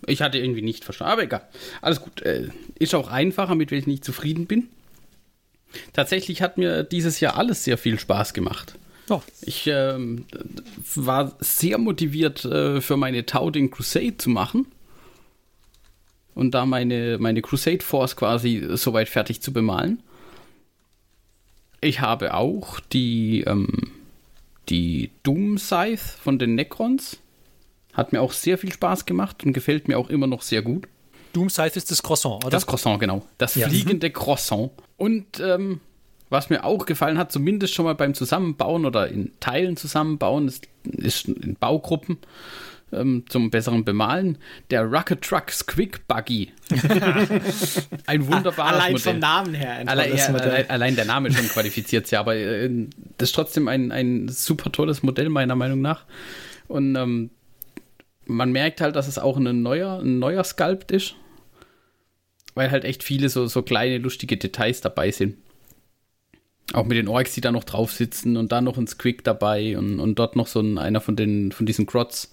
Ich 0.06 0.20
hatte 0.20 0.38
irgendwie 0.38 0.62
nicht 0.62 0.84
verstanden, 0.84 1.12
aber 1.12 1.22
egal. 1.22 1.48
Alles 1.80 2.02
gut. 2.02 2.20
Äh, 2.20 2.48
ist 2.78 2.94
auch 2.94 3.08
einfacher, 3.08 3.54
mit 3.54 3.70
welchem 3.70 3.78
ich 3.78 3.86
nicht 3.86 4.04
zufrieden 4.04 4.46
bin. 4.46 4.68
Tatsächlich 5.94 6.42
hat 6.42 6.58
mir 6.58 6.84
dieses 6.84 7.20
Jahr 7.20 7.36
alles 7.36 7.64
sehr 7.64 7.78
viel 7.78 7.98
Spaß 7.98 8.34
gemacht. 8.34 8.74
Oh. 9.08 9.22
Ich 9.40 9.66
ähm, 9.66 10.26
war 10.94 11.36
sehr 11.40 11.78
motiviert 11.78 12.44
äh, 12.44 12.80
für 12.80 12.96
meine 12.96 13.24
Tauding 13.26 13.70
Crusade 13.70 14.16
zu 14.18 14.30
machen 14.30 14.66
und 16.38 16.52
da 16.52 16.66
meine, 16.66 17.18
meine 17.18 17.42
Crusade 17.42 17.84
Force 17.84 18.14
quasi 18.14 18.64
soweit 18.74 19.08
fertig 19.08 19.42
zu 19.42 19.52
bemalen. 19.52 20.00
Ich 21.80 22.00
habe 22.00 22.34
auch 22.34 22.78
die, 22.78 23.42
ähm, 23.46 23.90
die 24.68 25.10
Doom 25.24 25.58
Scythe 25.58 26.00
von 26.22 26.38
den 26.38 26.54
Necrons. 26.54 27.18
Hat 27.92 28.12
mir 28.12 28.20
auch 28.20 28.32
sehr 28.32 28.56
viel 28.56 28.72
Spaß 28.72 29.04
gemacht 29.04 29.44
und 29.44 29.52
gefällt 29.52 29.88
mir 29.88 29.98
auch 29.98 30.10
immer 30.10 30.28
noch 30.28 30.42
sehr 30.42 30.62
gut. 30.62 30.86
Doom 31.32 31.50
Scythe 31.50 31.76
ist 31.76 31.90
das 31.90 32.04
Croissant, 32.04 32.44
oder? 32.44 32.50
Das 32.50 32.66
Croissant, 32.66 33.00
genau. 33.00 33.26
Das 33.38 33.56
ja. 33.56 33.68
fliegende 33.68 34.10
Croissant. 34.10 34.70
Und 34.96 35.40
ähm, 35.40 35.80
was 36.30 36.50
mir 36.50 36.64
auch 36.64 36.86
gefallen 36.86 37.18
hat, 37.18 37.32
zumindest 37.32 37.74
schon 37.74 37.84
mal 37.84 37.94
beim 37.94 38.14
Zusammenbauen 38.14 38.84
oder 38.84 39.08
in 39.08 39.32
Teilen 39.40 39.76
zusammenbauen, 39.76 40.48
ist, 40.48 40.68
ist 40.84 41.28
in 41.28 41.56
Baugruppen 41.56 42.18
ähm, 42.92 43.24
zum 43.28 43.50
besseren 43.50 43.84
Bemalen, 43.84 44.38
der 44.70 44.82
Rocket 44.82 45.22
Trucks 45.22 45.66
Quick 45.66 46.06
Buggy. 46.06 46.52
ein 48.06 48.26
wunderbares 48.26 48.74
allein 48.74 48.92
Modell. 48.92 49.12
vom 49.12 49.18
Namen 49.18 49.54
her. 49.54 49.82
Allein, 49.86 50.16
ja, 50.16 50.26
allein, 50.26 50.70
allein, 50.70 50.96
der 50.96 51.04
Name 51.04 51.32
schon 51.32 51.48
qualifiziert 51.48 52.10
ja, 52.10 52.20
aber 52.20 52.36
äh, 52.36 52.70
das 53.18 53.30
ist 53.30 53.34
trotzdem 53.34 53.68
ein, 53.68 53.92
ein 53.92 54.28
super 54.28 54.72
tolles 54.72 55.02
Modell, 55.02 55.28
meiner 55.28 55.56
Meinung 55.56 55.80
nach. 55.80 56.04
Und 56.66 56.96
ähm, 56.96 57.30
man 58.26 58.52
merkt 58.52 58.80
halt, 58.80 58.96
dass 58.96 59.08
es 59.08 59.18
auch 59.18 59.36
ein 59.36 59.62
neuer, 59.62 60.00
ein 60.00 60.18
neuer 60.18 60.44
Sculpt 60.44 60.90
ist, 60.90 61.14
weil 62.54 62.70
halt 62.70 62.84
echt 62.84 63.02
viele 63.02 63.28
so, 63.28 63.46
so 63.46 63.62
kleine, 63.62 63.98
lustige 63.98 64.36
Details 64.36 64.80
dabei 64.80 65.10
sind. 65.10 65.36
Auch 66.74 66.84
mit 66.84 66.96
den 66.96 67.08
Orks, 67.08 67.32
die 67.32 67.40
da 67.40 67.50
noch 67.50 67.64
drauf 67.64 67.92
sitzen 67.92 68.36
und 68.36 68.52
dann 68.52 68.64
noch 68.64 68.76
ein 68.76 68.86
Squig 68.86 69.24
dabei 69.24 69.78
und, 69.78 70.00
und 70.00 70.18
dort 70.18 70.36
noch 70.36 70.46
so 70.46 70.60
ein, 70.60 70.76
einer 70.78 71.00
von 71.00 71.16
den 71.16 71.50
von 71.52 71.64
diesen 71.64 71.86
Grots, 71.86 72.32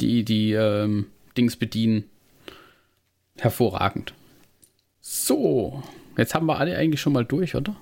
die 0.00 0.24
die 0.24 0.52
ähm, 0.52 1.06
Dings 1.36 1.56
bedienen. 1.56 2.04
Hervorragend. 3.38 4.14
So, 5.00 5.82
jetzt 6.16 6.34
haben 6.34 6.46
wir 6.46 6.58
alle 6.58 6.76
eigentlich 6.76 7.00
schon 7.00 7.12
mal 7.12 7.24
durch, 7.24 7.56
oder? 7.56 7.74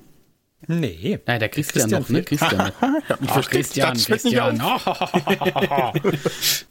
Nee. 0.67 1.19
Nein, 1.27 1.41
der 1.41 1.49
Christian, 1.49 1.91
Christian 1.91 2.03
noch, 2.03 2.09
ne? 2.11 2.23
Christian. 2.23 2.73
Ach, 3.27 3.51
Christian, 3.51 3.97
Christian. 3.97 4.63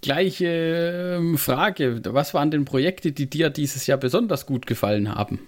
Gleiche 0.01 1.15
ähm, 1.17 1.37
Frage. 1.37 2.01
Was 2.05 2.33
waren 2.33 2.51
denn 2.51 2.65
Projekte, 2.65 3.11
die 3.11 3.29
dir 3.29 3.49
dieses 3.49 3.87
Jahr 3.87 3.97
besonders 3.97 4.45
gut 4.45 4.67
gefallen 4.67 5.13
haben? 5.13 5.39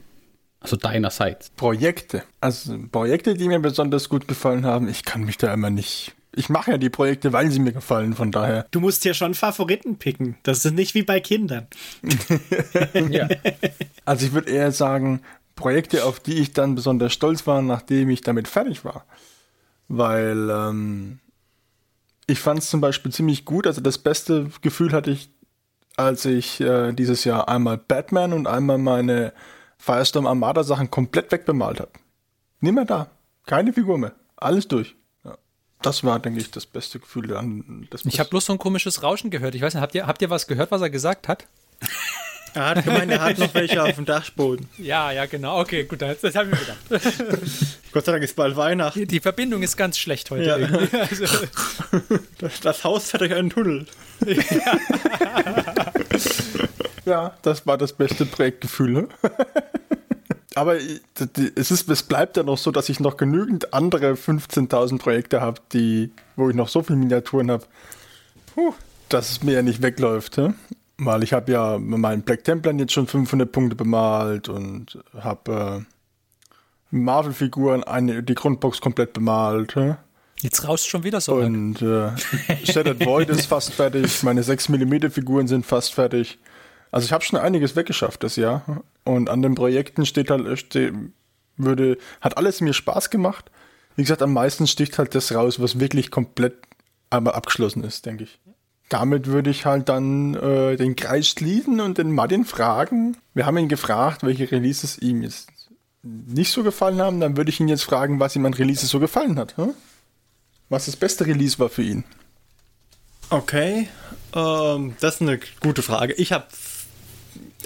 Also 0.62 0.78
deinerseits. 0.78 1.50
Projekte. 1.50 2.24
Also 2.40 2.78
Projekte, 2.92 3.34
die 3.34 3.48
mir 3.48 3.60
besonders 3.60 4.10
gut 4.10 4.28
gefallen 4.28 4.66
haben. 4.66 4.88
Ich 4.88 5.04
kann 5.04 5.24
mich 5.24 5.38
da 5.38 5.52
immer 5.54 5.72
nicht. 5.72 6.14
Ich 6.34 6.50
mache 6.50 6.72
ja 6.72 6.78
die 6.78 6.90
Projekte, 6.90 7.34
weil 7.34 7.52
sie 7.52 7.60
mir 7.60 7.74
gefallen, 7.74 8.14
von 8.14 8.32
daher. 8.32 8.68
Du 8.72 8.80
musst 8.80 9.04
ja 9.04 9.14
schon 9.14 9.34
Favoriten 9.34 9.98
picken. 9.98 10.38
Das 10.44 10.64
ist 10.64 10.74
nicht 10.74 10.94
wie 10.94 11.04
bei 11.04 11.20
Kindern. 11.20 11.68
ja. 13.10 13.28
Also 14.06 14.28
ich 14.28 14.32
würde 14.32 14.52
eher 14.52 14.72
sagen, 14.72 15.22
Projekte, 15.56 16.06
auf 16.06 16.20
die 16.20 16.36
ich 16.36 16.54
dann 16.54 16.76
besonders 16.76 17.12
stolz 17.12 17.46
war, 17.48 17.62
nachdem 17.62 18.10
ich 18.10 18.22
damit 18.22 18.48
fertig 18.48 18.86
war. 18.86 19.06
Weil 19.90 20.50
ähm, 20.50 21.20
ich 22.28 22.40
fand 22.40 22.60
es 22.60 22.70
zum 22.70 22.82
Beispiel 22.82 23.12
ziemlich 23.12 23.44
gut. 23.44 23.68
Also 23.68 23.82
das 23.82 23.98
beste 23.98 24.50
Gefühl 24.62 24.94
hatte 24.94 25.12
ich, 25.12 25.32
als 25.98 26.24
ich 26.26 26.62
äh, 26.62 26.94
dieses 26.94 27.26
Jahr 27.26 27.50
einmal 27.50 27.78
Batman 27.78 28.32
und 28.32 28.48
einmal 28.48 28.78
meine 28.78 29.34
Firestorm 29.82 30.28
Armada 30.28 30.64
Sachen 30.64 30.92
komplett 30.92 31.32
wegbemalt 31.32 31.80
habe. 31.80 31.92
Nicht 32.60 32.74
mehr 32.74 32.86
da. 32.86 33.10
Keine 33.48 33.74
Figur 33.74 33.98
mehr. 33.98 34.14
Alles 34.36 34.68
durch. 34.68 34.96
Ja. 35.26 35.40
Das 35.82 36.04
war, 36.04 36.20
denke 36.20 36.40
ich, 36.40 36.52
das 36.52 36.68
beste 36.68 37.00
Gefühl 37.00 37.36
an 37.36 37.88
das 37.90 38.06
Ich 38.06 38.20
habe 38.20 38.30
bloß 38.30 38.46
so 38.46 38.54
ein 38.54 38.60
komisches 38.60 39.02
Rauschen 39.02 39.32
gehört. 39.32 39.56
Ich 39.56 39.62
weiß 39.64 39.74
nicht, 39.74 39.82
habt 39.82 39.96
ihr, 39.96 40.06
habt 40.06 40.22
ihr 40.22 40.30
was 40.30 40.46
gehört, 40.46 40.70
was 40.70 40.82
er 40.82 40.92
gesagt 40.92 41.28
hat? 41.28 41.48
Er 42.54 42.66
hat 42.66 42.84
gemeint, 42.84 43.10
er 43.10 43.22
hat 43.22 43.38
noch 43.38 43.54
welche 43.54 43.82
auf 43.82 43.96
dem 43.96 44.04
Dachboden. 44.04 44.68
Ja, 44.78 45.10
ja, 45.14 45.26
genau. 45.26 45.62
Okay, 45.62 45.86
gut, 45.86 46.02
das, 46.02 46.20
das 46.20 46.36
habe 46.36 46.50
ich 46.50 46.60
mir 46.60 46.60
gedacht. 46.60 47.16
Gott 47.94 48.04
sei 48.04 48.12
Dank 48.12 48.26
ist 48.26 48.36
bald 48.36 48.58
Weihnachten. 48.58 49.00
Die, 49.00 49.08
die 49.08 49.22
Verbindung 49.22 49.64
ist 49.64 49.78
ganz 49.78 49.98
schlecht 49.98 50.30
heute 50.32 50.44
ja. 50.44 50.58
irgendwie. 50.58 50.98
Also. 50.98 51.26
Das, 52.40 52.60
das, 52.60 52.84
Haus 52.84 53.14
hat 53.14 53.22
euch 53.22 53.34
einen 53.34 53.52
Tunnel. 53.52 53.86
Ja. 54.26 54.78
Ja, 57.06 57.34
das 57.42 57.66
war 57.66 57.78
das 57.78 57.94
beste 57.94 58.26
Projektgefühl. 58.26 58.92
Ne? 58.92 59.08
Aber 60.56 60.76
es, 60.76 61.72
ist, 61.72 61.90
es 61.90 62.04
bleibt 62.04 62.36
ja 62.36 62.44
noch 62.44 62.58
so, 62.58 62.72
dass 62.72 62.90
ich 62.90 63.00
noch 63.00 63.16
genügend 63.16 63.74
andere 63.74 64.14
15.000 64.14 65.00
Projekte 65.00 65.40
habe, 65.42 65.62
die, 65.72 66.12
wo 66.36 66.50
ich 66.50 66.56
noch 66.56 66.68
so 66.68 66.84
viele 66.84 67.00
Miniaturen 67.00 67.52
habe, 67.52 67.66
dass 69.08 69.32
es 69.32 69.44
mir 69.44 69.54
ja 69.54 69.62
nicht 69.62 69.82
wegläuft. 69.82 70.38
Ne? 70.38 70.54
Weil 70.98 71.24
ich 71.24 71.32
habe 71.32 71.52
ja 71.52 71.78
meinen 71.80 72.24
Black 72.24 72.44
Templern 72.44 72.80
jetzt 72.80 72.92
schon 72.92 73.08
500 73.08 73.50
Punkte 73.50 73.76
bemalt 73.76 74.50
und 74.50 75.00
habe 75.18 75.86
äh, 75.86 76.96
Marvel-Figuren, 76.96 77.84
die 78.26 78.36
Grundbox 78.36 78.82
komplett 78.82 79.14
bemalt. 79.14 79.78
Ne? 79.78 79.98
Jetzt 80.42 80.68
rauscht 80.68 80.88
schon 80.88 81.04
wieder 81.04 81.22
so. 81.22 81.36
Und 81.36 81.82
äh, 81.82 82.12
Shattered 82.66 83.06
Void 83.06 83.30
ist 83.30 83.46
fast 83.46 83.74
fertig, 83.74 84.22
meine 84.24 84.44
6 84.44 84.70
mm 84.70 85.12
Figuren 85.12 85.48
sind 85.48 85.66
fast 85.66 85.94
fertig. 85.94 86.40
Also 86.92 87.06
ich 87.06 87.14
habe 87.14 87.24
schon 87.24 87.40
einiges 87.40 87.76
weggeschafft 87.76 88.24
das 88.24 88.36
Jahr. 88.36 88.84
Und 89.04 89.30
an 89.30 89.42
den 89.42 89.56
Projekten 89.56 90.06
steht 90.06 90.30
halt, 90.30 90.60
steht, 90.60 90.94
würde, 91.58 91.98
hat 92.20 92.38
alles 92.38 92.62
mir 92.62 92.74
Spaß 92.74 93.10
gemacht. 93.10 93.50
Wie 93.96 94.04
gesagt, 94.04 94.22
am 94.22 94.34
meisten 94.34 94.68
sticht 94.68 94.98
halt 94.98 95.16
das 95.16 95.34
raus, 95.34 95.60
was 95.60 95.80
wirklich 95.80 96.12
komplett 96.12 96.56
aber 97.10 97.36
abgeschlossen 97.36 97.84
ist, 97.84 98.06
denke 98.06 98.26
ich. 98.26 98.40
Damit 98.90 99.28
würde 99.28 99.50
ich 99.50 99.66
halt 99.66 99.88
dann 99.88 100.36
äh, 100.36 100.76
den 100.76 100.96
Kreis 100.96 101.30
schließen 101.30 101.80
und 101.80 101.98
den 101.98 102.12
Martin 102.12 102.44
fragen. 102.44 103.18
Wir 103.34 103.46
haben 103.46 103.58
ihn 103.58 103.70
gefragt, 103.70 104.24
welche 104.24 104.52
Releases 104.52 104.98
ihm 104.98 105.22
jetzt 105.22 105.50
nicht 106.04 106.52
so 106.52 106.64
gefallen 106.64 107.02
haben. 107.02 107.20
Dann 107.22 107.38
würde 107.38 107.50
ich 107.50 107.60
ihn 107.60 107.70
jetzt 107.70 107.84
fragen, 107.84 108.20
was 108.20 108.36
ihm 108.36 108.46
an 108.46 108.54
Releases 108.54 108.90
so 108.90 109.00
gefallen 109.00 109.38
hat. 109.38 109.56
Hm? 109.58 109.74
Was 110.68 110.86
das 110.86 110.96
beste 110.98 111.26
Release 111.26 111.60
war 111.60 111.70
für 111.70 111.84
ihn. 111.84 112.04
Okay, 113.30 113.88
ähm, 114.36 114.96
das 115.00 115.16
ist 115.16 115.22
eine 115.22 115.40
gute 115.62 115.82
Frage. 115.82 116.14
Ich 116.14 116.34
habe, 116.34 116.46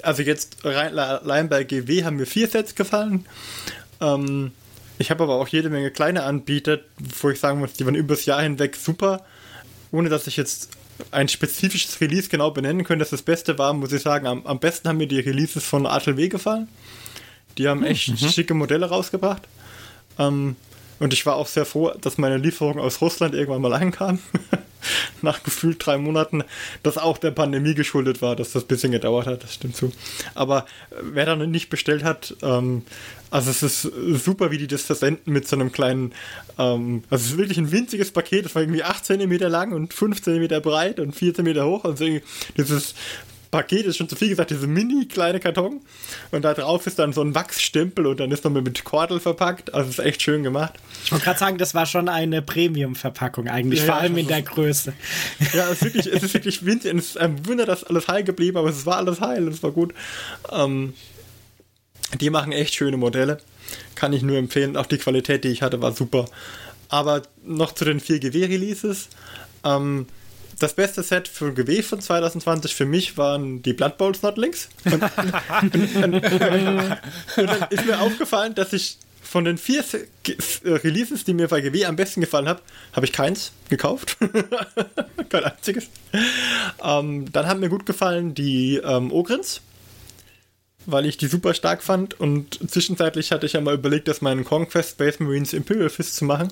also 0.04 0.22
jetzt 0.22 0.64
allein 0.64 1.48
bei 1.48 1.64
GW 1.64 2.04
haben 2.04 2.16
mir 2.16 2.26
vier 2.26 2.48
Sets 2.48 2.74
gefallen. 2.74 3.26
Ähm, 4.00 4.52
ich 4.98 5.10
habe 5.10 5.24
aber 5.24 5.34
auch 5.34 5.48
jede 5.48 5.70
Menge 5.70 5.90
kleine 5.90 6.24
Anbieter, 6.24 6.80
wo 7.20 7.30
ich 7.30 7.40
sagen 7.40 7.58
muss, 7.58 7.74
die 7.74 7.84
waren 7.84 7.94
übers 7.94 8.24
Jahr 8.24 8.42
hinweg 8.42 8.76
super. 8.76 9.24
Ohne 9.92 10.08
dass 10.08 10.26
ich 10.26 10.36
jetzt 10.36 10.70
ein 11.10 11.28
spezifisches 11.28 12.00
Release 12.00 12.28
genau 12.28 12.50
benennen 12.50 12.84
könnte, 12.84 13.02
dass 13.02 13.10
das 13.10 13.22
Beste 13.22 13.58
war, 13.58 13.72
muss 13.74 13.92
ich 13.92 14.02
sagen, 14.02 14.26
am, 14.26 14.46
am 14.46 14.58
besten 14.58 14.88
haben 14.88 14.96
mir 14.96 15.06
die 15.06 15.20
Releases 15.20 15.64
von 15.64 15.86
ATLW 15.86 16.28
gefallen. 16.28 16.68
Die 17.58 17.68
haben 17.68 17.80
hm, 17.80 17.86
echt 17.86 18.08
mhm. 18.08 18.28
schicke 18.28 18.54
Modelle 18.54 18.86
rausgebracht. 18.86 19.42
Ähm, 20.18 20.56
und 20.98 21.12
ich 21.12 21.26
war 21.26 21.36
auch 21.36 21.46
sehr 21.46 21.66
froh, 21.66 21.92
dass 22.00 22.16
meine 22.16 22.38
Lieferung 22.38 22.78
aus 22.78 23.00
Russland 23.00 23.34
irgendwann 23.34 23.62
mal 23.62 23.72
ankam. 23.74 24.18
nach 25.22 25.42
gefühlt 25.42 25.84
drei 25.84 25.98
Monaten, 25.98 26.44
das 26.82 26.98
auch 26.98 27.18
der 27.18 27.30
Pandemie 27.30 27.74
geschuldet 27.74 28.22
war, 28.22 28.36
dass 28.36 28.52
das 28.52 28.64
ein 28.64 28.68
bisschen 28.68 28.92
gedauert 28.92 29.26
hat, 29.26 29.44
das 29.44 29.54
stimmt 29.54 29.76
zu. 29.76 29.92
Aber 30.34 30.66
äh, 30.90 30.96
wer 31.02 31.26
dann 31.26 31.50
nicht 31.50 31.70
bestellt 31.70 32.04
hat, 32.04 32.36
ähm, 32.42 32.82
also 33.30 33.50
es 33.50 33.62
ist 33.62 33.82
super, 34.24 34.50
wie 34.50 34.58
die 34.58 34.68
das 34.68 34.82
versenden 34.82 35.32
mit 35.32 35.48
so 35.48 35.56
einem 35.56 35.72
kleinen, 35.72 36.12
ähm, 36.58 37.02
also 37.10 37.24
es 37.24 37.30
ist 37.32 37.38
wirklich 37.38 37.58
ein 37.58 37.72
winziges 37.72 38.10
Paket, 38.10 38.44
das 38.44 38.54
war 38.54 38.62
irgendwie 38.62 38.84
8 38.84 39.04
cm 39.04 39.32
lang 39.48 39.72
und 39.72 39.92
5 39.92 40.22
cm 40.22 40.62
breit 40.62 41.00
und 41.00 41.14
4 41.14 41.34
cm 41.34 41.62
hoch. 41.64 41.84
Also 41.84 42.06
dieses 42.56 42.94
Paket 43.56 43.86
ist 43.86 43.96
schon 43.96 44.08
zu 44.08 44.16
viel 44.16 44.28
gesagt, 44.28 44.50
diese 44.50 44.66
mini 44.66 45.06
kleine 45.06 45.40
Karton. 45.40 45.80
Und 46.30 46.42
da 46.44 46.52
drauf 46.52 46.86
ist 46.86 46.98
dann 46.98 47.14
so 47.14 47.22
ein 47.22 47.34
Wachsstempel 47.34 48.06
und 48.06 48.20
dann 48.20 48.30
ist 48.30 48.44
noch 48.44 48.50
mit 48.50 48.84
Kordel 48.84 49.18
verpackt. 49.18 49.72
Also 49.72 49.88
ist 49.88 49.98
echt 49.98 50.20
schön 50.20 50.42
gemacht. 50.42 50.74
Ich 51.04 51.10
wollte 51.10 51.24
gerade 51.24 51.38
sagen, 51.38 51.56
das 51.56 51.74
war 51.74 51.86
schon 51.86 52.10
eine 52.10 52.42
Premium-Verpackung 52.42 53.48
eigentlich, 53.48 53.80
ja, 53.80 53.86
vor 53.86 53.94
allem 53.96 54.18
in 54.18 54.26
der 54.26 54.42
Größe. 54.42 54.92
Ja, 55.54 55.70
es 55.70 55.80
ist 55.80 55.84
wirklich, 55.84 56.06
es 56.06 56.22
ist 56.22 56.34
wirklich 56.34 56.66
winzig. 56.66 56.94
Es 56.94 57.06
ist 57.06 57.18
ein 57.18 57.46
Wunder, 57.46 57.64
dass 57.64 57.82
alles 57.82 58.08
heil 58.08 58.24
geblieben, 58.24 58.58
aber 58.58 58.68
es 58.68 58.84
war 58.84 58.98
alles 58.98 59.22
heil, 59.22 59.48
es 59.48 59.62
war 59.62 59.70
gut. 59.70 59.94
Ähm, 60.52 60.92
die 62.20 62.28
machen 62.28 62.52
echt 62.52 62.74
schöne 62.74 62.98
Modelle. 62.98 63.38
Kann 63.94 64.12
ich 64.12 64.22
nur 64.22 64.36
empfehlen. 64.36 64.76
Auch 64.76 64.86
die 64.86 64.98
Qualität, 64.98 65.44
die 65.44 65.48
ich 65.48 65.62
hatte, 65.62 65.80
war 65.80 65.92
super. 65.92 66.26
Aber 66.90 67.22
noch 67.42 67.72
zu 67.72 67.86
den 67.86 68.02
4GW-Releases. 68.02 69.08
Ähm, 69.64 70.06
das 70.58 70.74
beste 70.74 71.02
Set 71.02 71.28
für 71.28 71.52
GW 71.52 71.82
von 71.82 72.00
2020 72.00 72.74
für 72.74 72.86
mich 72.86 73.18
waren 73.18 73.62
die 73.62 73.72
Blood 73.72 73.98
Bowl 73.98 74.14
Snotlings. 74.14 74.68
Und, 74.84 75.02
und, 75.02 75.96
und, 75.96 76.14
und, 77.36 77.46
dann 77.46 77.66
ist 77.70 77.84
mir 77.84 78.00
aufgefallen, 78.00 78.54
dass 78.54 78.72
ich 78.72 78.98
von 79.22 79.44
den 79.44 79.58
vier 79.58 79.84
äh, 79.84 80.70
Releases, 80.70 81.24
die 81.24 81.34
mir 81.34 81.48
bei 81.48 81.60
GW 81.60 81.84
am 81.84 81.96
besten 81.96 82.20
gefallen 82.20 82.48
haben, 82.48 82.60
habe 82.92 83.06
ich 83.06 83.12
keins 83.12 83.52
gekauft. 83.68 84.16
Kein 85.28 85.44
einziges. 85.44 85.88
Ähm, 86.82 87.30
dann 87.32 87.46
haben 87.46 87.60
mir 87.60 87.68
gut 87.68 87.86
gefallen 87.86 88.34
die 88.34 88.76
ähm, 88.76 89.12
Ogrins 89.12 89.60
weil 90.86 91.06
ich 91.06 91.16
die 91.16 91.26
super 91.26 91.52
stark 91.54 91.82
fand 91.82 92.18
und 92.18 92.58
zwischenzeitlich 92.70 93.32
hatte 93.32 93.46
ich 93.46 93.54
ja 93.54 93.60
mal 93.60 93.74
überlegt, 93.74 94.08
dass 94.08 94.20
meinen 94.20 94.44
Conquest 94.44 94.92
Space 94.92 95.20
Marines 95.20 95.52
Imperial 95.52 95.90
Fist 95.90 96.16
zu 96.16 96.24
machen 96.24 96.48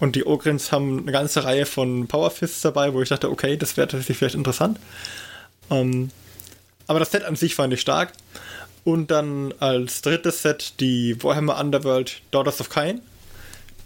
und 0.00 0.16
die 0.16 0.26
Ogrins 0.26 0.72
haben 0.72 1.00
eine 1.00 1.12
ganze 1.12 1.44
Reihe 1.44 1.66
von 1.66 2.08
Power 2.08 2.30
Fists 2.30 2.62
dabei, 2.62 2.92
wo 2.92 3.02
ich 3.02 3.08
dachte, 3.08 3.30
okay, 3.30 3.56
das 3.56 3.76
wäre 3.76 3.88
tatsächlich 3.88 4.18
vielleicht 4.18 4.34
interessant. 4.34 4.78
Ähm, 5.70 6.10
aber 6.86 7.00
das 7.00 7.10
Set 7.10 7.24
an 7.24 7.36
sich 7.36 7.54
fand 7.54 7.72
ich 7.72 7.80
stark. 7.80 8.12
Und 8.84 9.10
dann 9.10 9.52
als 9.58 10.00
drittes 10.02 10.42
Set 10.42 10.74
die 10.78 11.22
Warhammer 11.22 11.58
Underworld 11.58 12.20
Daughters 12.30 12.60
of 12.60 12.68
Kain. 12.68 13.00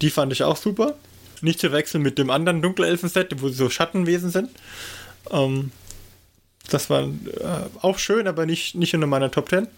Die 0.03 0.11
fand 0.11 0.33
ich 0.33 0.45
auch 0.45 0.57
super. 0.57 0.95
Nicht 1.41 1.59
zu 1.59 1.73
wechseln 1.73 2.03
mit 2.03 2.19
dem 2.19 2.29
anderen 2.29 2.61
Dunkelelfen-Set, 2.61 3.41
wo 3.41 3.49
sie 3.49 3.55
so 3.55 3.71
Schattenwesen 3.71 4.31
sind. 4.31 4.51
Ähm, 5.31 5.73
das 6.71 6.91
war 6.91 7.03
äh, 7.03 7.09
auch 7.83 7.99
schön, 7.99 8.27
aber 8.27 8.47
nicht, 8.47 8.75
nicht 8.75 8.95
in 8.95 9.01
meiner 9.09 9.31
Top 9.31 9.49
10. 9.51 9.69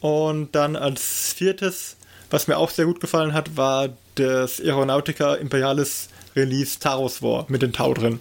Und 0.00 0.54
dann 0.54 0.76
als 0.76 1.32
viertes, 1.32 1.96
was 2.30 2.48
mir 2.48 2.58
auch 2.58 2.70
sehr 2.70 2.84
gut 2.84 3.00
gefallen 3.00 3.32
hat, 3.32 3.56
war 3.56 3.88
das 4.16 4.60
Aeronautica 4.60 5.34
Imperialis 5.34 6.08
Release 6.36 6.78
Taros 6.78 7.22
War 7.22 7.46
mit 7.48 7.62
den 7.62 7.72
Tau 7.72 7.94
drin. 7.94 8.20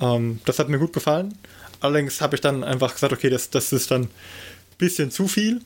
Ähm, 0.00 0.40
das 0.44 0.58
hat 0.58 0.68
mir 0.68 0.78
gut 0.78 0.92
gefallen. 0.92 1.38
Allerdings 1.80 2.20
habe 2.20 2.36
ich 2.36 2.40
dann 2.40 2.64
einfach 2.64 2.94
gesagt, 2.94 3.12
okay, 3.12 3.30
das, 3.30 3.50
das 3.50 3.72
ist 3.72 3.90
dann 3.90 4.02
ein 4.02 4.10
bisschen 4.78 5.10
zu 5.10 5.28
viel. 5.28 5.60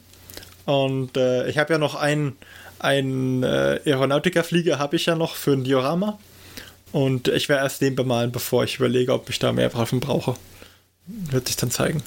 Und 0.64 1.16
äh, 1.16 1.48
ich 1.48 1.58
habe 1.58 1.74
ja 1.74 1.78
noch 1.78 1.94
einen, 1.94 2.36
einen 2.78 3.42
äh, 3.42 3.80
Aeronautica-Flieger 3.84 4.78
habe 4.78 4.96
ich 4.96 5.06
ja 5.06 5.14
noch 5.14 5.34
für 5.36 5.52
ein 5.52 5.64
Diorama. 5.64 6.18
Und 6.92 7.28
ich 7.28 7.48
werde 7.48 7.64
erst 7.64 7.80
den 7.82 7.94
bemalen, 7.94 8.32
bevor 8.32 8.64
ich 8.64 8.76
überlege, 8.76 9.12
ob 9.12 9.28
ich 9.28 9.38
da 9.38 9.52
mehr 9.52 9.72
Waffen 9.74 10.00
brauche. 10.00 10.36
Wird 11.06 11.46
sich 11.46 11.56
dann 11.56 11.70
zeigen. 11.70 12.02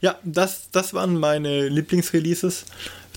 Ja, 0.00 0.18
das, 0.24 0.70
das 0.72 0.94
waren 0.94 1.18
meine 1.18 1.68
Lieblingsreleases 1.68 2.64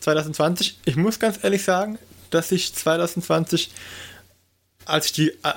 2020. 0.02 0.80
Ich 0.86 0.96
muss 0.96 1.20
ganz 1.20 1.44
ehrlich 1.44 1.64
sagen, 1.64 1.98
dass 2.30 2.52
ich 2.52 2.74
2020, 2.74 3.72
als 4.86 5.08
ich 5.08 5.14
die, 5.14 5.30
äh, 5.30 5.54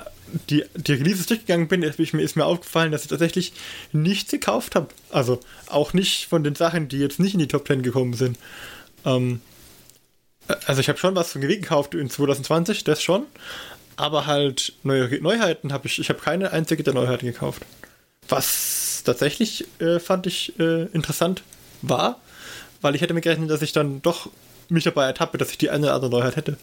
die, 0.49 0.64
die 0.75 0.93
Releases 0.93 1.27
durchgegangen 1.27 1.69
bin, 1.69 1.83
ist 1.83 1.99
mir, 1.99 2.23
ist 2.23 2.37
mir 2.37 2.47
aufgefallen, 2.47 2.93
dass 2.93 3.03
ich 3.03 3.09
tatsächlich 3.09 3.53
nichts 3.93 4.31
gekauft 4.31 4.75
habe. 4.75 4.88
Also 5.11 5.41
auch 5.67 5.93
nicht 5.93 6.27
von 6.27 6.45
den 6.45 6.55
Sachen, 6.55 6.88
die 6.88 6.99
jetzt 6.99 7.21
nicht 7.21 7.35
in 7.35 7.41
die 7.41 7.49
Top 7.49 7.67
10 7.67 7.83
gekommen 7.83 8.14
sind. 8.14 8.38
Ähm, 9.05 9.41
also 10.67 10.81
ich 10.81 10.88
habe 10.88 10.99
schon 10.99 11.14
was 11.14 11.33
von 11.33 11.43
GW 11.43 11.57
gekauft 11.57 11.95
in 11.95 12.09
2020, 12.09 12.85
das 12.85 13.03
schon. 13.03 13.25
Aber 13.97 14.27
halt 14.27 14.75
neue 14.83 15.21
Neuheiten 15.21 15.73
habe 15.73 15.88
ich, 15.88 15.99
ich 15.99 16.09
habe 16.09 16.21
keine 16.21 16.53
einzige 16.53 16.83
der 16.83 16.95
Neuheiten 16.95 17.27
gekauft. 17.27 17.62
Was 18.29 19.03
tatsächlich 19.05 19.67
äh, 19.81 19.99
fand 19.99 20.27
ich 20.27 20.59
äh, 20.59 20.85
interessant 20.93 21.43
war, 21.83 22.21
weil 22.81 22.95
ich 22.95 23.01
hätte 23.01 23.14
mir 23.14 23.21
gerechnet, 23.21 23.51
dass 23.51 23.62
ich 23.62 23.73
dann 23.73 24.03
doch 24.03 24.31
mich 24.69 24.85
dabei 24.85 25.07
ertappe, 25.07 25.38
dass 25.38 25.51
ich 25.51 25.59
die 25.59 25.71
eine 25.71 25.87
oder 25.87 25.95
andere 25.95 26.11
Neuheit 26.11 26.37
hätte. 26.37 26.59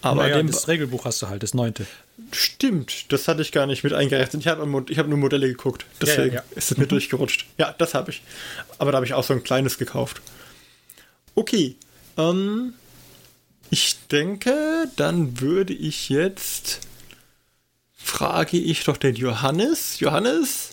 Aber 0.00 0.22
naja, 0.22 0.42
das 0.42 0.66
Regelbuch 0.66 1.04
hast 1.04 1.22
du 1.22 1.28
halt, 1.28 1.42
das 1.42 1.54
neunte. 1.54 1.86
Stimmt, 2.32 3.12
das 3.12 3.28
hatte 3.28 3.42
ich 3.42 3.52
gar 3.52 3.66
nicht 3.66 3.84
mit 3.84 3.92
eingerechnet. 3.92 4.42
Ich 4.42 4.48
habe 4.48 4.62
hab 4.62 5.06
nur 5.06 5.18
Modelle 5.18 5.48
geguckt, 5.48 5.86
deswegen 6.00 6.34
ja, 6.34 6.40
ja, 6.40 6.44
ja. 6.50 6.56
ist 6.56 6.72
es 6.72 6.76
mir 6.76 6.84
mhm. 6.84 6.90
durchgerutscht. 6.90 7.46
Ja, 7.58 7.74
das 7.76 7.94
habe 7.94 8.10
ich. 8.10 8.22
Aber 8.78 8.90
da 8.90 8.96
habe 8.96 9.06
ich 9.06 9.14
auch 9.14 9.24
so 9.24 9.32
ein 9.32 9.44
kleines 9.44 9.78
gekauft. 9.78 10.20
Okay, 11.34 11.76
ähm, 12.18 12.74
ich 13.70 13.96
denke, 14.08 14.86
dann 14.96 15.40
würde 15.40 15.72
ich 15.72 16.08
jetzt 16.08 16.80
frage 17.96 18.58
ich 18.58 18.84
doch 18.84 18.96
den 18.96 19.14
Johannes. 19.14 20.00
Johannes, 20.00 20.71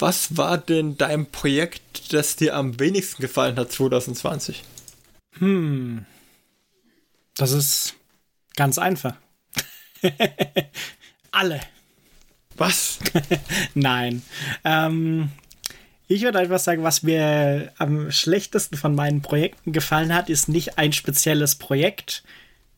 was 0.00 0.36
war 0.36 0.58
denn 0.58 0.96
dein 0.96 1.26
Projekt, 1.26 2.12
das 2.12 2.36
dir 2.36 2.56
am 2.56 2.78
wenigsten 2.80 3.22
gefallen 3.22 3.56
hat 3.56 3.72
2020? 3.72 4.62
Hm. 5.38 6.06
Das 7.36 7.52
ist 7.52 7.94
ganz 8.56 8.78
einfach. 8.78 9.16
Alle. 11.30 11.60
Was? 12.56 12.98
Nein. 13.74 14.22
Ähm, 14.64 15.30
ich 16.06 16.22
würde 16.22 16.38
einfach 16.38 16.58
sagen, 16.58 16.82
was 16.82 17.02
mir 17.02 17.72
am 17.78 18.10
schlechtesten 18.12 18.76
von 18.76 18.94
meinen 18.94 19.22
Projekten 19.22 19.72
gefallen 19.72 20.14
hat, 20.14 20.30
ist 20.30 20.48
nicht 20.48 20.78
ein 20.78 20.92
spezielles 20.92 21.56
Projekt, 21.56 22.22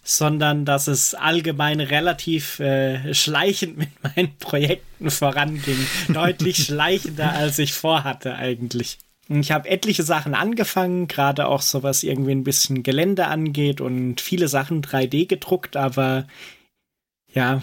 sondern 0.06 0.64
dass 0.64 0.86
es 0.86 1.14
allgemein 1.14 1.80
relativ 1.80 2.60
äh, 2.60 3.12
schleichend 3.12 3.76
mit 3.76 3.88
meinen 4.02 4.36
Projekten 4.38 5.10
voranging. 5.10 5.86
Deutlich 6.08 6.56
schleichender, 6.64 7.32
als 7.32 7.58
ich 7.58 7.72
vorhatte 7.72 8.36
eigentlich. 8.36 8.98
Ich 9.28 9.50
habe 9.50 9.68
etliche 9.68 10.04
Sachen 10.04 10.34
angefangen, 10.34 11.08
gerade 11.08 11.48
auch 11.48 11.60
so 11.60 11.82
was 11.82 12.04
irgendwie 12.04 12.30
ein 12.30 12.44
bisschen 12.44 12.84
Gelände 12.84 13.26
angeht 13.26 13.80
und 13.80 14.20
viele 14.20 14.46
Sachen 14.46 14.82
3D 14.82 15.26
gedruckt, 15.26 15.76
aber 15.76 16.28
ja, 17.34 17.60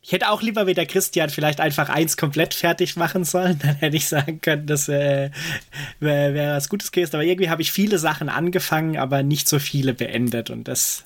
ich 0.00 0.12
hätte 0.12 0.28
auch 0.28 0.42
lieber 0.42 0.68
wie 0.68 0.74
der 0.74 0.86
Christian 0.86 1.30
vielleicht 1.30 1.60
einfach 1.60 1.88
eins 1.88 2.16
komplett 2.16 2.54
fertig 2.54 2.94
machen 2.94 3.24
sollen. 3.24 3.58
Dann 3.62 3.74
hätte 3.76 3.96
ich 3.96 4.06
sagen 4.06 4.40
können, 4.40 4.66
das 4.66 4.88
äh, 4.88 5.30
wäre 5.98 6.34
wär 6.34 6.56
was 6.56 6.68
Gutes 6.68 6.92
gewesen. 6.92 7.16
Aber 7.16 7.24
irgendwie 7.24 7.48
habe 7.48 7.62
ich 7.62 7.72
viele 7.72 7.98
Sachen 7.98 8.28
angefangen, 8.28 8.98
aber 8.98 9.22
nicht 9.24 9.48
so 9.48 9.58
viele 9.58 9.94
beendet. 9.94 10.50
Und 10.50 10.68
das 10.68 11.02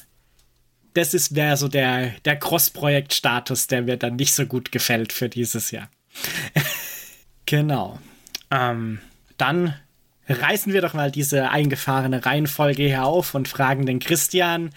das 0.95 1.15
ist 1.15 1.35
wäre 1.35 1.57
so 1.57 1.69
der, 1.69 2.11
der 2.25 2.37
Cross-Projekt-Status, 2.37 3.67
der 3.67 3.83
mir 3.83 3.97
dann 3.97 4.17
nicht 4.17 4.35
so 4.35 4.47
gut 4.47 4.73
gefällt 4.73 5.13
für 5.13 5.29
dieses 5.29 5.71
Jahr. 5.71 5.89
genau. 7.47 7.99
Ähm, 8.51 9.01
dann 9.37 9.75
reißen 10.29 10.73
wir 10.73 10.83
doch 10.83 10.95
mal 10.95 11.11
diese 11.11 11.51
eingefahrene 11.51 12.25
Reihenfolge 12.25 12.83
hier 12.85 13.05
auf 13.05 13.35
und 13.35 13.49
fragen 13.49 13.87
den 13.87 13.99
Christian, 13.99 14.71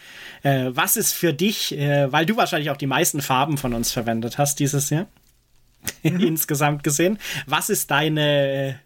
äh, 0.44 0.70
was 0.70 0.96
ist 0.96 1.14
für 1.14 1.34
dich, 1.34 1.78
äh, 1.78 2.12
weil 2.12 2.26
du 2.26 2.38
wahrscheinlich 2.38 2.70
auch 2.70 2.78
die 2.78 2.88
meisten 2.88 3.22
Farben 3.22 3.58
von 3.58 3.74
uns 3.74 3.92
verwendet 3.92 4.38
hast 4.38 4.60
dieses 4.60 4.90
Jahr, 4.90 5.08
mhm. 6.04 6.20
insgesamt 6.22 6.84
gesehen, 6.84 7.20
was 7.46 7.70
ist 7.70 7.92
deine 7.92 8.80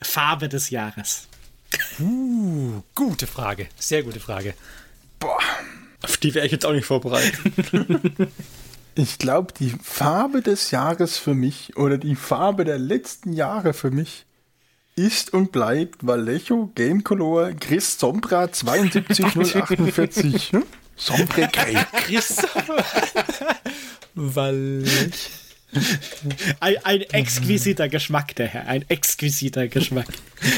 Farbe 0.00 0.48
des 0.48 0.70
Jahres? 0.70 1.28
Uh, 1.98 2.82
gute 2.94 3.26
Frage, 3.26 3.68
sehr 3.78 4.02
gute 4.02 4.20
Frage. 4.20 4.54
Boah, 5.18 5.38
auf 6.02 6.16
die 6.16 6.34
wäre 6.34 6.46
ich 6.46 6.52
jetzt 6.52 6.66
auch 6.66 6.72
nicht 6.72 6.86
vorbereitet. 6.86 7.40
ich 8.94 9.18
glaube, 9.18 9.52
die 9.58 9.74
Farbe 9.82 10.42
des 10.42 10.70
Jahres 10.70 11.18
für 11.18 11.34
mich 11.34 11.76
oder 11.76 11.98
die 11.98 12.16
Farbe 12.16 12.64
der 12.64 12.78
letzten 12.78 13.32
Jahre 13.32 13.72
für 13.72 13.90
mich 13.90 14.26
ist 14.94 15.32
und 15.32 15.52
bleibt 15.52 16.06
Vallejo 16.06 16.70
Game 16.74 17.02
Color 17.02 17.54
Chris 17.54 17.98
Sombra 17.98 18.52
72048. 18.52 20.52
hm? 20.52 20.64
Sombre 20.96 21.48
Grey. 21.50 21.78
Chris 22.04 22.36
Vallejo. 24.14 25.08
Ein, 26.60 26.76
ein, 26.84 27.00
exquisiter 27.00 27.88
Geschmack, 27.88 28.36
der 28.36 28.48
Herr. 28.48 28.66
Ein 28.66 28.84
exquisiter 28.88 29.68
Geschmack. 29.68 30.08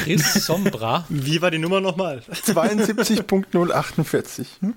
Chris 0.03 0.33
Sombra. 0.45 1.05
Wie 1.07 1.41
war 1.41 1.51
die 1.51 1.57
Nummer 1.57 1.79
nochmal? 1.79 2.21
72.048. 2.29 4.45
Hm? 4.59 4.73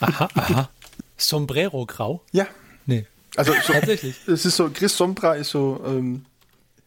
Aha, 0.00 0.28
aha. 0.34 0.70
Sombrero 1.16 1.86
grau? 1.86 2.22
Ja. 2.32 2.46
Nee. 2.86 3.06
Also 3.36 3.52
so, 3.52 3.72
tatsächlich. 3.72 4.16
Es 4.26 4.44
ist 4.44 4.56
so, 4.56 4.70
Chris 4.70 4.96
Sombra 4.96 5.34
ist 5.34 5.50
so 5.50 5.82
ähm, 5.86 6.24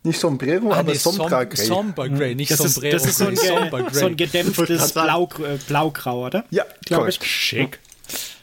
nicht 0.03 0.19
Sombrero, 0.19 0.71
ah, 0.71 0.77
aber 0.77 0.93
nee, 0.93 0.97
Sombra 0.97 1.43
Grey. 1.43 1.65
Somber 1.65 2.07
Grey, 2.07 2.33
nicht 2.33 2.51
das 2.51 2.59
Sombrero. 2.59 2.95
Ist, 2.95 3.05
das 3.05 3.11
ist 3.11 3.17
so 3.17 3.25
ein, 3.55 3.69
Grey. 3.69 3.93
so 3.93 4.05
ein 4.05 4.15
gedämpftes 4.15 4.93
Blau, 4.93 5.29
äh, 5.39 5.57
Blaugrau, 5.67 6.25
oder? 6.27 6.45
Ja, 6.51 6.63
glaube 6.85 7.09
ich. 7.09 7.19
Schick. 7.21 7.79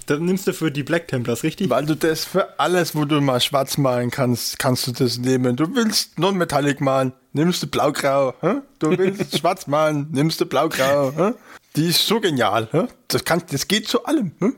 Das 0.05 0.21
nimmst 0.21 0.47
du 0.47 0.53
für 0.53 0.71
die 0.71 0.85
Black 0.85 1.09
Templars, 1.09 1.43
richtig? 1.43 1.69
Weil 1.69 1.85
du 1.85 1.97
das 1.97 2.25
für 2.25 2.61
alles, 2.61 2.95
wo 2.95 3.05
du 3.07 3.21
mal 3.21 3.41
schwarz 3.41 3.77
malen 3.77 4.11
kannst, 4.11 4.59
kannst 4.59 4.87
du 4.87 4.93
das 4.93 5.19
nehmen. 5.19 5.57
Du 5.57 5.75
willst 5.75 6.19
Non-Metallic 6.19 6.81
malen, 6.81 7.13
nimmst 7.33 7.63
du 7.63 7.67
Blaugrau. 7.67 8.35
Hä? 8.41 8.57
Du 8.79 8.97
willst 8.97 9.39
schwarz 9.39 9.67
malen, 9.67 10.09
nimmst 10.13 10.41
du 10.41 10.47
Blaugrau. 10.47 11.13
Hä? 11.17 11.33
Die 11.77 11.89
ist 11.89 12.07
so 12.07 12.21
genial. 12.21 12.69
Hä? 12.73 12.87
Das, 13.09 13.25
kann, 13.25 13.43
das 13.51 13.69
geht 13.69 13.87
zu 13.87 14.05
allem. 14.05 14.33
Hä? 14.41 14.53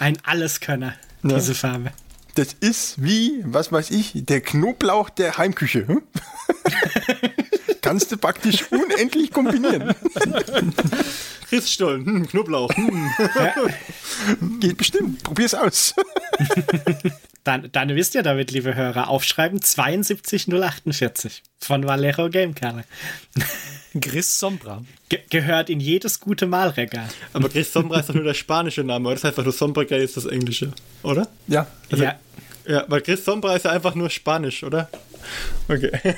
Ein 0.00 0.18
Alleskönner, 0.24 0.94
ja. 1.22 1.36
diese 1.36 1.54
Farbe. 1.54 1.92
Das 2.34 2.48
ist 2.58 3.02
wie, 3.02 3.42
was 3.44 3.70
weiß 3.70 3.90
ich, 3.90 4.12
der 4.14 4.40
Knoblauch 4.40 5.08
der 5.08 5.38
Heimküche. 5.38 5.86
Hm? 5.86 6.02
Kannst 7.80 8.10
du 8.10 8.16
praktisch 8.16 8.64
unendlich 8.72 9.30
kombinieren. 9.30 9.94
Rissstollen, 11.52 12.06
hm, 12.06 12.28
Knoblauch. 12.28 12.74
Hm. 12.74 13.10
Ja. 13.36 13.54
Geht 14.58 14.78
bestimmt. 14.78 15.22
Probier's 15.22 15.54
aus. 15.54 15.94
dann, 17.44 17.70
dann 17.72 17.90
wisst 17.90 18.14
ihr 18.14 18.22
damit, 18.22 18.50
liebe 18.50 18.74
Hörer, 18.74 19.08
aufschreiben 19.08 19.60
72048 19.60 21.42
von 21.60 21.86
Valero 21.86 22.30
Gamekerle. 22.30 22.84
Gris 24.00 24.38
Sombra. 24.38 24.82
Ge 25.08 25.20
gehört 25.30 25.70
in 25.70 25.78
jedes 25.78 26.18
gute 26.18 26.46
Malregal. 26.46 27.08
Aber 27.32 27.48
Gris 27.48 27.72
Sombra 27.72 28.00
ist 28.00 28.08
doch 28.08 28.14
nur 28.14 28.24
der 28.24 28.34
spanische 28.34 28.82
Name, 28.82 29.06
oder? 29.06 29.14
Das 29.14 29.24
heißt 29.24 29.38
einfach 29.38 29.44
nur 29.44 29.52
Sombra 29.52 29.82
ist 29.82 30.16
das 30.16 30.26
englische, 30.26 30.72
oder? 31.02 31.28
Ja. 31.46 31.66
Also, 31.90 32.02
ja. 32.02 32.18
Ja, 32.66 32.84
weil 32.88 33.02
Chris 33.02 33.24
Sombra 33.24 33.54
ist 33.54 33.66
ja 33.66 33.72
einfach 33.72 33.94
nur 33.94 34.08
Spanisch, 34.10 34.64
oder? 34.64 34.88
Okay. 35.68 35.90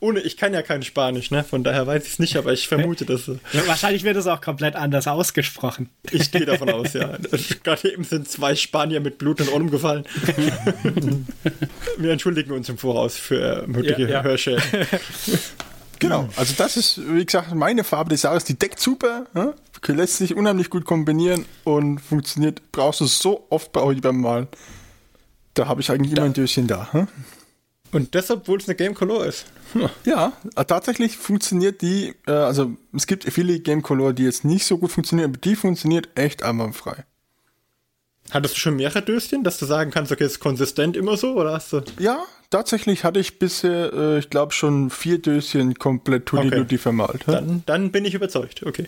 Ohne, 0.00 0.20
ich 0.20 0.36
kann 0.36 0.54
ja 0.54 0.62
kein 0.62 0.82
Spanisch, 0.82 1.30
ne? 1.30 1.44
Von 1.44 1.64
daher 1.64 1.86
weiß 1.86 2.04
ich 2.04 2.12
es 2.12 2.18
nicht, 2.18 2.36
aber 2.36 2.52
ich 2.52 2.68
vermute 2.68 3.04
das. 3.04 3.24
So. 3.24 3.38
Ja, 3.52 3.66
wahrscheinlich 3.66 4.04
wird 4.04 4.16
es 4.16 4.26
auch 4.26 4.40
komplett 4.40 4.76
anders 4.76 5.06
ausgesprochen. 5.06 5.88
Ich 6.10 6.30
gehe 6.30 6.46
davon 6.46 6.70
aus, 6.70 6.92
ja. 6.92 7.16
Gerade 7.62 7.92
eben 7.92 8.04
sind 8.04 8.28
zwei 8.28 8.54
Spanier 8.54 9.00
mit 9.00 9.18
Blut 9.18 9.40
und 9.40 9.52
Ohren 9.52 9.70
gefallen. 9.70 10.04
Wir 11.98 12.12
entschuldigen 12.12 12.52
uns 12.52 12.68
im 12.68 12.78
Voraus 12.78 13.16
für 13.16 13.66
mögliche 13.66 14.02
ja, 14.02 14.08
ja. 14.08 14.22
Hörschäden. 14.22 14.62
Genau, 15.98 16.28
also 16.36 16.54
das 16.56 16.76
ist, 16.76 17.00
wie 17.12 17.24
gesagt, 17.24 17.54
meine 17.54 17.82
Farbe 17.82 18.10
des 18.10 18.22
Jahres. 18.22 18.44
Die 18.44 18.58
deckt 18.58 18.78
super, 18.78 19.26
ne? 19.34 19.54
lässt 19.86 20.18
sich 20.18 20.34
unheimlich 20.34 20.70
gut 20.70 20.84
kombinieren 20.84 21.44
und 21.64 22.00
funktioniert, 22.00 22.72
brauchst 22.72 23.00
du 23.00 23.06
so 23.06 23.46
oft 23.50 23.72
bei 23.72 23.80
euch 23.80 24.00
beim 24.00 24.20
Malen. 24.20 24.48
Da 25.54 25.66
habe 25.66 25.80
ich 25.80 25.90
eigentlich 25.90 26.14
da. 26.14 26.22
immer 26.22 26.26
ein 26.26 26.34
Döschen 26.34 26.66
da. 26.66 26.92
Hm? 26.92 27.08
Und 27.92 28.14
deshalb, 28.14 28.40
obwohl 28.40 28.58
es 28.58 28.68
eine 28.68 28.76
Game 28.76 28.94
Color 28.94 29.26
ist. 29.26 29.46
Hm. 29.72 29.88
Ja, 30.04 30.32
äh, 30.56 30.64
tatsächlich 30.64 31.16
funktioniert 31.16 31.80
die, 31.82 32.14
äh, 32.26 32.32
also 32.32 32.76
es 32.94 33.06
gibt 33.06 33.24
viele 33.24 33.60
Game 33.60 33.82
Color, 33.82 34.12
die 34.12 34.24
jetzt 34.24 34.44
nicht 34.44 34.66
so 34.66 34.78
gut 34.78 34.92
funktionieren, 34.92 35.30
aber 35.30 35.38
die 35.38 35.56
funktioniert 35.56 36.08
echt 36.14 36.42
einwandfrei. 36.42 37.04
Hattest 38.30 38.56
du 38.56 38.60
schon 38.60 38.76
mehrere 38.76 39.00
Döschen, 39.00 39.42
dass 39.42 39.58
du 39.58 39.64
sagen 39.64 39.90
kannst, 39.90 40.12
okay, 40.12 40.24
ist 40.24 40.38
konsistent 40.38 40.96
immer 40.96 41.16
so, 41.16 41.34
oder 41.34 41.52
hast 41.54 41.72
du? 41.72 41.82
Ja, 41.98 42.24
tatsächlich 42.50 43.04
hatte 43.04 43.20
ich 43.20 43.38
bisher, 43.38 43.92
äh, 43.92 44.18
ich 44.18 44.28
glaube, 44.28 44.52
schon 44.52 44.90
vier 44.90 45.18
Döschen 45.18 45.74
komplett 45.74 46.26
Tutti 46.26 46.60
okay. 46.60 46.78
vermalt. 46.78 47.22
Dann, 47.26 47.62
dann, 47.64 47.90
bin 47.90 48.04
ich 48.04 48.12
überzeugt, 48.12 48.64
okay. 48.64 48.86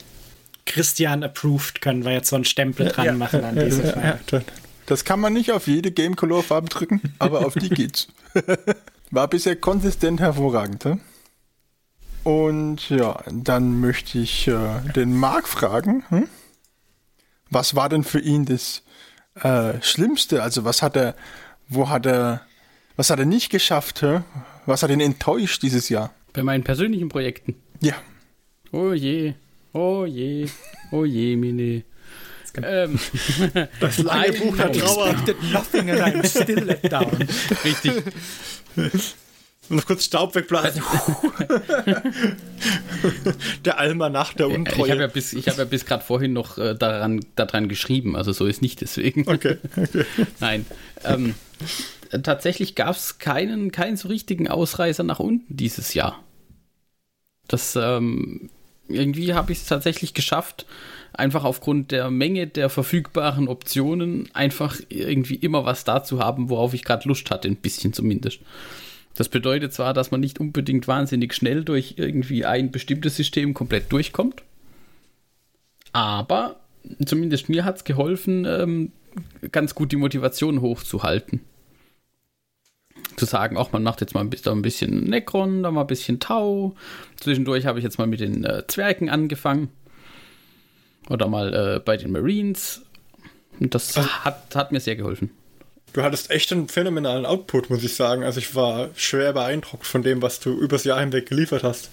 Christian 0.67 1.23
approved, 1.23 1.81
können 1.81 2.05
wir 2.05 2.13
jetzt 2.13 2.29
so 2.29 2.37
einen 2.37 2.45
Stempel 2.45 2.89
dran 2.89 3.07
ja, 3.07 3.13
machen 3.13 3.43
an 3.43 3.57
ja, 3.57 3.65
diese 3.65 3.83
ja, 3.83 4.19
ja, 4.31 4.41
das 4.87 5.05
kann 5.05 5.21
man 5.21 5.33
nicht 5.33 5.53
auf 5.53 5.69
jede 5.69 5.93
Game 5.93 6.17
Color 6.17 6.43
Farbe 6.43 6.69
drücken, 6.69 7.01
aber 7.21 7.47
auf 7.47 7.55
die 7.55 7.71
geht's. 7.71 8.09
War 9.11 9.29
bisher 9.29 9.57
konsistent 9.57 10.21
hervorragend. 10.21 10.85
He? 10.85 10.97
Und 12.23 12.91
ja, 12.91 13.23
dann 13.33 13.81
möchte 13.81 14.19
ich 14.19 14.47
äh, 14.47 14.81
den 14.95 15.17
Marc 15.17 15.49
fragen, 15.49 16.05
hm? 16.11 16.29
was 17.51 17.75
war 17.75 17.89
denn 17.89 18.05
für 18.05 18.21
ihn 18.21 18.45
das 18.45 18.83
äh, 19.35 19.81
Schlimmste? 19.83 20.43
Also 20.43 20.65
was 20.65 20.83
hat 20.83 20.97
er, 20.97 21.15
wo 21.69 21.89
hat 21.89 22.07
er, 22.07 22.43
was 22.97 23.11
hat 23.11 23.19
er 23.19 23.25
nicht 23.25 23.51
geschafft? 23.51 24.01
He? 24.01 24.21
Was 24.67 24.83
hat 24.83 24.91
ihn 24.91 25.01
enttäuscht 25.01 25.63
dieses 25.63 25.89
Jahr? 25.89 26.13
Bei 26.33 26.43
meinen 26.43 26.63
persönlichen 26.63 27.09
Projekten. 27.09 27.57
Ja. 27.81 27.95
Oh 28.71 28.93
je, 28.93 29.35
oh 29.73 30.05
je, 30.05 30.49
oh 30.93 31.05
je, 31.05 31.37
Mine. 31.37 31.83
Ähm, 32.63 32.99
das 33.81 33.99
lange 34.03 34.33
Buch 34.33 34.57
der 34.57 34.73
Trauer. 34.73 35.15
nothing 35.53 35.91
and 35.91 36.01
I'm 36.01 36.27
still 36.27 36.65
let 36.65 36.91
down. 36.91 37.11
Richtig. 37.65 37.93
Und 39.69 39.77
noch 39.77 39.87
kurz 39.87 40.05
Staub 40.05 40.35
wegblasen. 40.35 40.83
der 43.65 43.79
Almanach 43.79 44.35
der 44.35 44.49
Untreue. 44.49 44.87
Ich 44.87 44.91
habe 44.91 45.03
ja 45.03 45.07
bis, 45.07 45.33
hab 45.33 45.59
ja 45.59 45.65
bis 45.65 45.87
gerade 45.87 46.03
vorhin 46.03 46.33
noch 46.33 46.59
äh, 46.59 46.75
daran, 46.75 47.25
daran 47.37 47.69
geschrieben, 47.69 48.17
also 48.17 48.33
so 48.33 48.47
ist 48.47 48.63
nicht 48.63 48.81
deswegen. 48.81 49.29
Okay. 49.29 49.59
okay. 49.77 50.05
Nein. 50.41 50.67
Ähm, 51.05 51.35
tatsächlich 52.23 52.75
gab 52.75 52.97
es 52.97 53.19
keinen, 53.19 53.71
keinen 53.71 53.97
so 53.97 54.09
richtigen 54.09 54.49
Ausreißer 54.49 55.05
nach 55.05 55.21
unten 55.21 55.57
dieses 55.57 55.95
Jahr. 55.95 56.23
Das 57.47 57.77
ähm, 57.77 58.51
irgendwie 58.91 59.35
habe 59.35 59.53
ich 59.53 59.59
es 59.59 59.67
tatsächlich 59.67 60.15
geschafft, 60.15 60.67
einfach 61.13 61.45
aufgrund 61.45 61.91
der 61.91 62.11
Menge 62.11 62.47
der 62.47 62.69
verfügbaren 62.69 63.49
Optionen 63.49 64.29
einfach 64.33 64.81
irgendwie 64.89 65.37
immer 65.37 65.65
was 65.65 65.85
da 65.85 66.03
zu 66.03 66.21
haben, 66.21 66.49
worauf 66.49 66.75
ich 66.75 66.85
gerade 66.85 67.09
Lust 67.09 67.31
hatte, 67.31 67.49
ein 67.49 67.57
bisschen 67.57 67.93
zumindest. 67.93 68.41
Das 69.15 69.29
bedeutet 69.29 69.73
zwar, 69.73 69.93
dass 69.93 70.11
man 70.11 70.21
nicht 70.21 70.41
unbedingt 70.41 70.89
wahnsinnig 70.89 71.35
schnell 71.35 71.65
durch 71.65 71.95
irgendwie 71.97 72.45
ein 72.45 72.71
bestimmtes 72.71 73.17
System 73.17 73.55
komplett 73.55 73.93
durchkommt, 73.93 74.43
aber 75.93 76.61
zumindest 77.05 77.49
mir 77.49 77.65
hat 77.65 77.77
es 77.77 77.85
geholfen, 77.85 78.47
ähm, 78.47 78.93
ganz 79.53 79.75
gut 79.75 79.93
die 79.93 79.97
Motivation 79.97 80.61
hochzuhalten. 80.61 81.41
Zu 83.17 83.25
sagen, 83.25 83.57
auch 83.57 83.73
man 83.73 83.83
macht 83.83 84.01
jetzt 84.01 84.15
mal 84.15 84.21
ein 84.21 84.31
bisschen, 84.31 84.53
ein 84.53 84.63
bisschen 84.63 85.05
Necron, 85.05 85.63
dann 85.63 85.75
mal 85.75 85.83
ein 85.83 85.87
bisschen 85.87 86.21
Tau. 86.21 86.75
Zwischendurch 87.17 87.67
habe 87.67 87.79
ich 87.79 87.85
jetzt 87.85 87.99
mal 87.99 88.07
mit 88.07 88.21
den 88.21 88.45
äh, 88.45 88.67
Zwergen 88.67 89.11
angefangen. 89.11 89.69
Oder 91.11 91.29
mal 91.29 91.53
äh, 91.53 91.81
bei 91.81 91.97
den 91.97 92.13
Marines. 92.13 92.83
Und 93.59 93.75
das 93.75 93.97
also, 93.97 94.09
hat, 94.09 94.55
hat 94.55 94.73
mir 94.73 94.81
sehr 94.81 94.97
geholfen. 94.97 95.31
Du 95.93 96.03
hattest 96.03 96.31
echt 96.31 96.53
einen 96.53 96.69
phänomenalen 96.69 97.27
Output, 97.27 97.69
muss 97.69 97.83
ich 97.83 97.95
sagen. 97.95 98.23
Also 98.23 98.39
ich 98.39 98.55
war 98.55 98.91
schwer 98.95 99.33
beeindruckt 99.33 99.87
von 99.87 100.03
dem, 100.03 100.23
was 100.23 100.41
du 100.41 100.59
übers 100.59 100.85
Jahr 100.85 101.01
hinweg 101.01 101.29
geliefert 101.29 101.65
hast. 101.65 101.91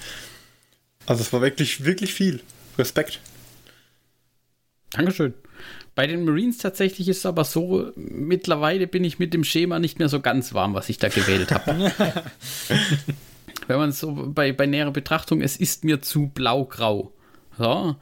Also 1.08 1.21
es 1.21 1.34
war 1.34 1.41
wirklich, 1.41 1.84
wirklich 1.84 2.13
viel. 2.13 2.41
Respekt. 2.77 3.19
Dankeschön. 4.91 5.34
Bei 5.95 6.06
den 6.06 6.25
Marines 6.25 6.60
tatsächlich 6.60 7.10
ist 7.10 7.17
es 7.17 7.25
aber 7.25 7.43
so, 7.43 7.91
mittlerweile 7.95 8.86
bin 8.86 9.03
ich 9.03 9.17
mit 9.17 9.34
dem 9.34 9.43
Schema 9.43 9.80
nicht 9.80 9.97
mehr 9.97 10.10
so 10.10 10.19
ganz 10.19 10.53
warm, 10.53 10.75
was 10.75 10.89
ich 10.89 10.99
da 10.99 11.10
gewählt 11.10 11.51
habe. 11.51 11.91
Wenn 13.67 13.77
man 13.77 13.91
so 13.91 14.32
bei, 14.32 14.51
bei 14.51 14.67
näherer 14.67 14.91
Betrachtung, 14.91 15.41
es 15.41 15.58
ist 15.58 15.84
mir 15.84 16.03
zu 16.03 16.27
blau-grau. 16.27 17.12
So, 17.58 17.95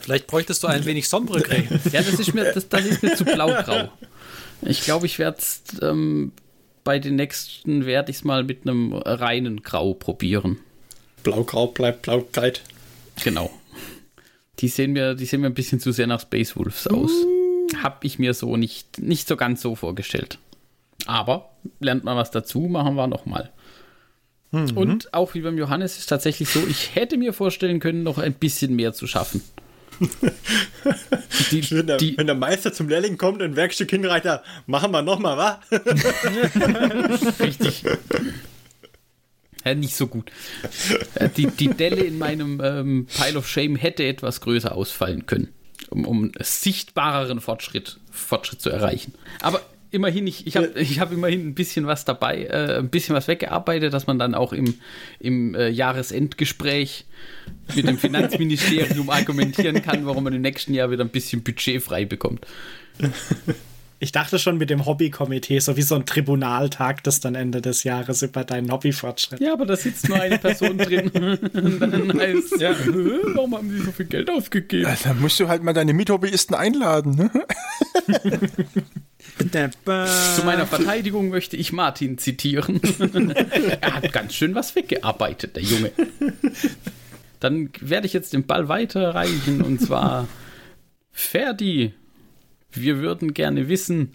Vielleicht 0.00 0.26
bräuchtest 0.26 0.62
du 0.62 0.68
ein 0.68 0.84
wenig 0.84 1.08
sombre 1.08 1.40
Grey. 1.40 1.68
ja, 1.92 2.02
das 2.02 2.14
ist 2.14 2.34
mir, 2.34 2.52
das, 2.52 2.68
das 2.68 2.84
ist 2.84 3.02
mir 3.02 3.14
zu 3.14 3.24
blaugrau. 3.24 3.90
Ich 4.62 4.82
glaube, 4.82 5.06
ich 5.06 5.18
werde 5.18 5.38
es 5.38 5.62
ähm, 5.82 6.32
bei 6.82 6.98
den 6.98 7.16
nächsten 7.16 7.84
werde 7.84 8.10
ich 8.10 8.18
es 8.18 8.24
mal 8.24 8.44
mit 8.44 8.62
einem 8.62 8.92
reinen 8.94 9.62
Grau 9.62 9.92
probieren. 9.92 10.58
Blaugrau 11.22 11.66
bleibt 11.66 12.02
Blauzeit. 12.02 12.62
Genau. 13.22 13.50
Die 14.60 14.68
sehen 14.68 14.92
mir, 14.92 15.14
die 15.14 15.26
sehen 15.26 15.40
mir 15.40 15.48
ein 15.48 15.54
bisschen 15.54 15.80
zu 15.80 15.92
sehr 15.92 16.06
nach 16.06 16.20
Space 16.20 16.56
Wolves 16.56 16.86
aus. 16.86 17.10
Uh. 17.10 17.68
Hab 17.82 18.04
ich 18.04 18.18
mir 18.18 18.32
so 18.32 18.56
nicht, 18.56 19.00
nicht 19.00 19.26
so 19.26 19.36
ganz 19.36 19.60
so 19.60 19.74
vorgestellt. 19.74 20.38
Aber 21.06 21.50
lernt 21.80 22.04
man 22.04 22.16
was 22.16 22.30
dazu, 22.30 22.60
machen 22.60 22.94
wir 22.94 23.08
nochmal. 23.08 23.50
Mhm. 24.52 24.76
Und 24.76 25.14
auch 25.14 25.34
wie 25.34 25.40
beim 25.40 25.58
Johannes 25.58 25.98
ist 25.98 26.06
tatsächlich 26.06 26.48
so, 26.48 26.64
ich 26.66 26.94
hätte 26.94 27.16
mir 27.16 27.32
vorstellen 27.32 27.80
können, 27.80 28.04
noch 28.04 28.18
ein 28.18 28.34
bisschen 28.34 28.76
mehr 28.76 28.92
zu 28.92 29.06
schaffen. 29.06 29.42
Die, 31.50 31.70
wenn, 31.70 31.86
der, 31.86 31.96
die, 31.96 32.16
wenn, 32.16 32.26
der, 32.26 32.36
Meister 32.36 32.72
zum 32.72 32.88
Lehrling 32.88 33.16
kommt 33.18 33.40
und 33.40 33.50
ein 33.50 33.56
Werkstück 33.56 33.90
hinreicht, 33.90 34.26
machen 34.66 34.90
wir 34.90 35.02
nochmal, 35.02 35.36
wa? 35.36 35.60
Richtig. 37.40 37.84
Ja, 39.64 39.74
nicht 39.74 39.96
so 39.96 40.06
gut. 40.06 40.30
Äh, 41.16 41.28
die, 41.28 41.48
die 41.48 41.68
Delle 41.68 42.02
in 42.02 42.18
meinem 42.18 42.60
ähm, 42.62 43.06
Pile 43.06 43.38
of 43.38 43.48
Shame 43.48 43.74
hätte 43.74 44.04
etwas 44.04 44.40
größer 44.40 44.72
ausfallen 44.72 45.26
können, 45.26 45.48
um, 45.90 46.04
um 46.04 46.32
sichtbareren 46.38 47.40
Fortschritt, 47.40 47.98
Fortschritt 48.10 48.60
zu 48.60 48.70
erreichen. 48.70 49.14
Aber 49.40 49.60
immerhin, 49.96 50.26
ich, 50.26 50.46
ich 50.46 50.56
habe 50.56 50.72
ich 50.76 51.00
hab 51.00 51.10
immerhin 51.10 51.48
ein 51.48 51.54
bisschen 51.54 51.86
was 51.86 52.04
dabei, 52.04 52.44
äh, 52.44 52.78
ein 52.78 52.90
bisschen 52.90 53.16
was 53.16 53.26
weggearbeitet, 53.26 53.92
dass 53.92 54.06
man 54.06 54.18
dann 54.18 54.34
auch 54.34 54.52
im, 54.52 54.74
im 55.18 55.54
äh, 55.54 55.68
Jahresendgespräch 55.68 57.06
mit 57.74 57.88
dem 57.88 57.98
Finanzministerium 57.98 59.10
argumentieren 59.10 59.82
kann, 59.82 60.06
warum 60.06 60.24
man 60.24 60.34
im 60.34 60.42
nächsten 60.42 60.74
Jahr 60.74 60.90
wieder 60.90 61.04
ein 61.04 61.10
bisschen 61.10 61.42
Budget 61.42 61.82
frei 61.82 62.04
bekommt. 62.04 62.46
Ich 63.98 64.12
dachte 64.12 64.38
schon 64.38 64.58
mit 64.58 64.68
dem 64.68 64.84
Hobbykomitee, 64.84 65.58
so 65.58 65.78
wie 65.78 65.82
so 65.82 65.94
ein 65.94 66.04
Tribunaltag, 66.04 67.02
das 67.04 67.20
dann 67.20 67.34
Ende 67.34 67.62
des 67.62 67.82
Jahres 67.82 68.20
über 68.20 68.44
deinen 68.44 68.70
Hobbyfortschritt. 68.70 69.40
Ja, 69.40 69.54
aber 69.54 69.64
da 69.64 69.74
sitzt 69.74 70.08
nur 70.08 70.20
eine 70.20 70.38
Person 70.38 70.76
drin. 70.76 71.08
Und 71.54 71.80
dann 71.80 72.20
heißt 72.20 72.60
ja, 72.60 72.74
warum 73.34 73.56
haben 73.56 73.70
sie 73.70 73.78
so 73.78 73.92
viel 73.92 74.04
Geld 74.04 74.28
ausgegeben? 74.28 74.84
Ja, 74.84 74.96
dann 75.02 75.20
musst 75.20 75.40
du 75.40 75.48
halt 75.48 75.62
mal 75.62 75.72
deine 75.72 75.94
Mithobbyisten 75.94 76.54
einladen. 76.54 77.14
Ne? 77.14 77.30
Zu 80.34 80.44
meiner 80.44 80.66
Verteidigung 80.66 81.28
möchte 81.28 81.56
ich 81.56 81.72
Martin 81.72 82.18
zitieren. 82.18 82.80
er 83.80 83.94
hat 83.94 84.12
ganz 84.12 84.34
schön 84.34 84.54
was 84.54 84.74
weggearbeitet, 84.74 85.56
der 85.56 85.62
Junge. 85.62 85.92
Dann 87.40 87.70
werde 87.80 88.06
ich 88.06 88.12
jetzt 88.12 88.32
den 88.32 88.46
Ball 88.46 88.68
weiterreichen 88.68 89.62
und 89.62 89.80
zwar 89.80 90.26
Ferdi. 91.12 91.92
Wir 92.72 92.98
würden 92.98 93.34
gerne 93.34 93.68
wissen, 93.68 94.14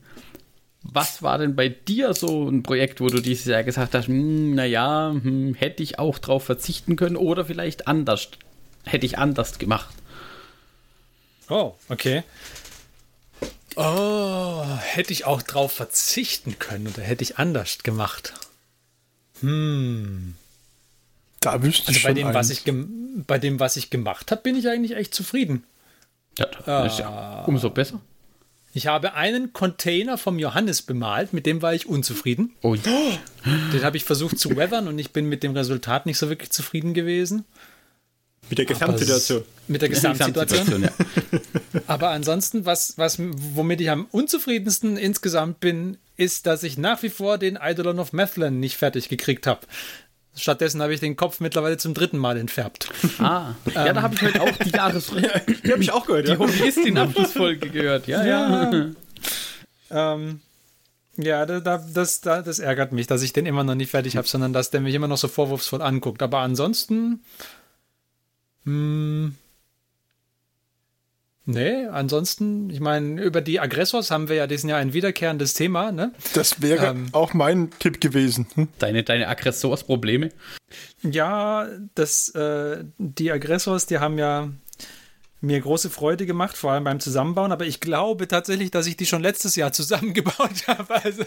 was 0.83 1.21
war 1.21 1.37
denn 1.37 1.55
bei 1.55 1.69
dir 1.69 2.13
so 2.13 2.47
ein 2.49 2.63
Projekt, 2.63 3.01
wo 3.01 3.07
du 3.07 3.19
dieses 3.21 3.45
Jahr 3.45 3.63
gesagt 3.63 3.93
hast, 3.93 4.07
hm, 4.07 4.55
naja, 4.55 5.11
hm, 5.11 5.53
hätte 5.53 5.83
ich 5.83 5.99
auch 5.99 6.17
drauf 6.17 6.43
verzichten 6.43 6.95
können 6.95 7.15
oder 7.15 7.45
vielleicht 7.45 7.87
anders, 7.87 8.29
hätte 8.85 9.05
ich 9.05 9.17
anders 9.17 9.59
gemacht. 9.59 9.95
Oh, 11.49 11.75
okay. 11.89 12.23
Oh, 13.75 14.65
hätte 14.79 15.13
ich 15.13 15.25
auch 15.25 15.41
drauf 15.41 15.71
verzichten 15.71 16.59
können 16.59 16.87
oder 16.87 17.01
hätte 17.01 17.23
ich 17.23 17.37
anders 17.37 17.79
gemacht? 17.83 18.33
Hm. 19.39 20.35
Da 21.39 21.63
wüsste 21.63 21.87
also 21.87 21.97
ich 21.97 22.03
bei 22.03 22.13
dem, 22.13 22.33
was 22.33 22.49
ich 22.49 22.63
bei 23.27 23.39
dem, 23.39 23.59
was 23.59 23.75
ich 23.75 23.89
gemacht 23.89 24.31
habe, 24.31 24.41
bin 24.41 24.55
ich 24.55 24.67
eigentlich 24.67 24.95
echt 24.95 25.13
zufrieden. 25.13 25.63
Ja, 26.37 26.47
das 26.65 26.93
ist 26.93 26.99
ja 26.99 27.43
umso 27.45 27.69
besser. 27.69 27.99
Ich 28.73 28.87
habe 28.87 29.15
einen 29.15 29.51
Container 29.51 30.17
vom 30.17 30.39
Johannes 30.39 30.81
bemalt, 30.81 31.33
mit 31.33 31.45
dem 31.45 31.61
war 31.61 31.73
ich 31.73 31.87
unzufrieden. 31.87 32.53
Oh. 32.61 32.75
Den 33.45 33.83
habe 33.83 33.97
ich 33.97 34.05
versucht 34.05 34.39
zu 34.39 34.55
weathern 34.55 34.87
und 34.87 34.97
ich 34.97 35.11
bin 35.11 35.27
mit 35.27 35.43
dem 35.43 35.53
Resultat 35.53 36.05
nicht 36.05 36.17
so 36.17 36.29
wirklich 36.29 36.51
zufrieden 36.51 36.93
gewesen. 36.93 37.43
Mit 38.49 38.57
der 38.57 38.65
Gesamtsituation. 38.65 39.43
Mit 39.67 39.81
der 39.81 39.89
Gesamtsituation. 39.89 40.83
ja. 40.83 40.89
Aber 41.87 42.09
ansonsten, 42.09 42.65
was, 42.65 42.97
was, 42.97 43.17
womit 43.19 43.81
ich 43.81 43.89
am 43.89 44.07
unzufriedensten 44.11 44.97
insgesamt 44.97 45.59
bin, 45.59 45.97
ist, 46.17 46.45
dass 46.45 46.63
ich 46.63 46.77
nach 46.77 47.01
wie 47.03 47.09
vor 47.09 47.37
den 47.37 47.57
Eidolon 47.57 47.99
of 47.99 48.13
Methlin 48.13 48.59
nicht 48.59 48.77
fertig 48.77 49.09
gekriegt 49.09 49.47
habe. 49.47 49.61
Stattdessen 50.35 50.81
habe 50.81 50.93
ich 50.93 50.99
den 50.99 51.17
Kopf 51.17 51.39
mittlerweile 51.39 51.77
zum 51.77 51.93
dritten 51.93 52.17
Mal 52.17 52.37
entfärbt. 52.37 52.89
Ah, 53.19 53.55
ja, 53.73 53.87
ähm. 53.87 53.95
da 53.95 54.01
habe 54.01 54.15
ich 54.15 54.21
heute 54.21 54.41
auch 54.41 54.57
die 54.57 54.69
Jahresfolge. 54.75 55.29
die 55.65 55.71
habe 55.71 55.81
ich 55.81 55.91
auch 55.91 56.05
gehört. 56.05 56.27
Die 56.27 56.31
ja. 56.31 56.39
Hobbyistin-Abschlussfolge 56.39 57.69
gehört, 57.69 58.07
ja, 58.07 58.25
ja. 58.25 58.71
ja. 58.71 60.13
ähm, 60.13 60.39
ja, 61.17 61.45
da, 61.45 61.59
das, 61.59 62.21
da, 62.21 62.41
das 62.41 62.59
ärgert 62.59 62.93
mich, 62.93 63.07
dass 63.07 63.21
ich 63.21 63.33
den 63.33 63.45
immer 63.45 63.65
noch 63.65 63.75
nicht 63.75 63.91
fertig 63.91 64.15
habe, 64.15 64.27
sondern 64.27 64.53
dass 64.53 64.71
der 64.71 64.79
mich 64.79 64.95
immer 64.95 65.09
noch 65.09 65.17
so 65.17 65.27
vorwurfsvoll 65.27 65.81
anguckt. 65.81 66.23
Aber 66.23 66.39
ansonsten 66.39 67.23
hm. 68.65 69.35
Nee, 71.45 71.87
ansonsten, 71.87 72.69
ich 72.69 72.79
meine, 72.79 73.21
über 73.21 73.41
die 73.41 73.59
Aggressors 73.59 74.11
haben 74.11 74.29
wir 74.29 74.35
ja 74.35 74.47
diesen 74.47 74.69
Jahr 74.69 74.79
ein 74.79 74.93
wiederkehrendes 74.93 75.55
Thema, 75.55 75.91
ne? 75.91 76.13
Das 76.33 76.61
wäre 76.61 76.87
ähm, 76.87 77.07
auch 77.13 77.33
mein 77.33 77.71
Tipp 77.79 77.99
gewesen. 77.99 78.45
Hm? 78.53 78.67
Deine, 78.77 79.03
deine 79.03 79.27
Aggressors-Probleme? 79.27 80.29
Ja, 81.01 81.67
das, 81.95 82.29
äh, 82.29 82.83
die 82.99 83.31
Aggressors, 83.31 83.87
die 83.87 83.97
haben 83.97 84.19
ja 84.19 84.49
mir 85.41 85.59
große 85.59 85.89
Freude 85.89 86.27
gemacht, 86.27 86.55
vor 86.55 86.73
allem 86.73 86.83
beim 86.83 86.99
Zusammenbauen, 86.99 87.51
aber 87.51 87.65
ich 87.65 87.79
glaube 87.79 88.27
tatsächlich, 88.27 88.69
dass 88.69 88.85
ich 88.85 88.95
die 88.95 89.07
schon 89.07 89.23
letztes 89.23 89.55
Jahr 89.55 89.73
zusammengebaut 89.73 90.67
habe. 90.67 91.03
Also 91.03 91.23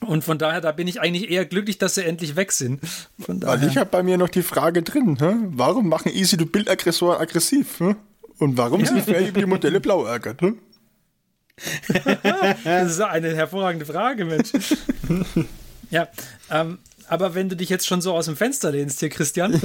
Und 0.00 0.24
von 0.24 0.38
daher, 0.38 0.60
da 0.60 0.72
bin 0.72 0.88
ich 0.88 1.00
eigentlich 1.00 1.30
eher 1.30 1.46
glücklich, 1.46 1.78
dass 1.78 1.94
sie 1.94 2.04
endlich 2.04 2.36
weg 2.36 2.52
sind. 2.52 2.80
Weil 3.26 3.64
ich 3.64 3.76
habe 3.76 3.90
bei 3.90 4.02
mir 4.02 4.18
noch 4.18 4.28
die 4.28 4.42
Frage 4.42 4.82
drin, 4.82 5.16
hä? 5.18 5.34
warum 5.48 5.88
machen 5.88 6.12
Easy 6.12 6.36
to 6.36 6.46
Build 6.46 6.68
Aggressoren 6.68 7.20
aggressiv? 7.20 7.80
Hä? 7.80 7.96
Und 8.38 8.58
warum 8.58 8.84
ja. 8.84 8.90
wer 9.06 9.28
über 9.28 9.40
die 9.40 9.46
Modelle 9.46 9.80
blau 9.80 10.04
ärgert? 10.04 10.42
Hä? 10.42 10.52
das 12.64 12.92
ist 12.92 13.00
eine 13.00 13.34
hervorragende 13.34 13.86
Frage, 13.86 14.26
Mensch. 14.26 14.50
ja, 15.90 16.06
ähm, 16.50 16.78
aber 17.08 17.34
wenn 17.34 17.48
du 17.48 17.56
dich 17.56 17.70
jetzt 17.70 17.86
schon 17.86 18.02
so 18.02 18.12
aus 18.14 18.26
dem 18.26 18.36
Fenster 18.36 18.72
lehnst 18.72 19.00
hier, 19.00 19.08
Christian, 19.08 19.54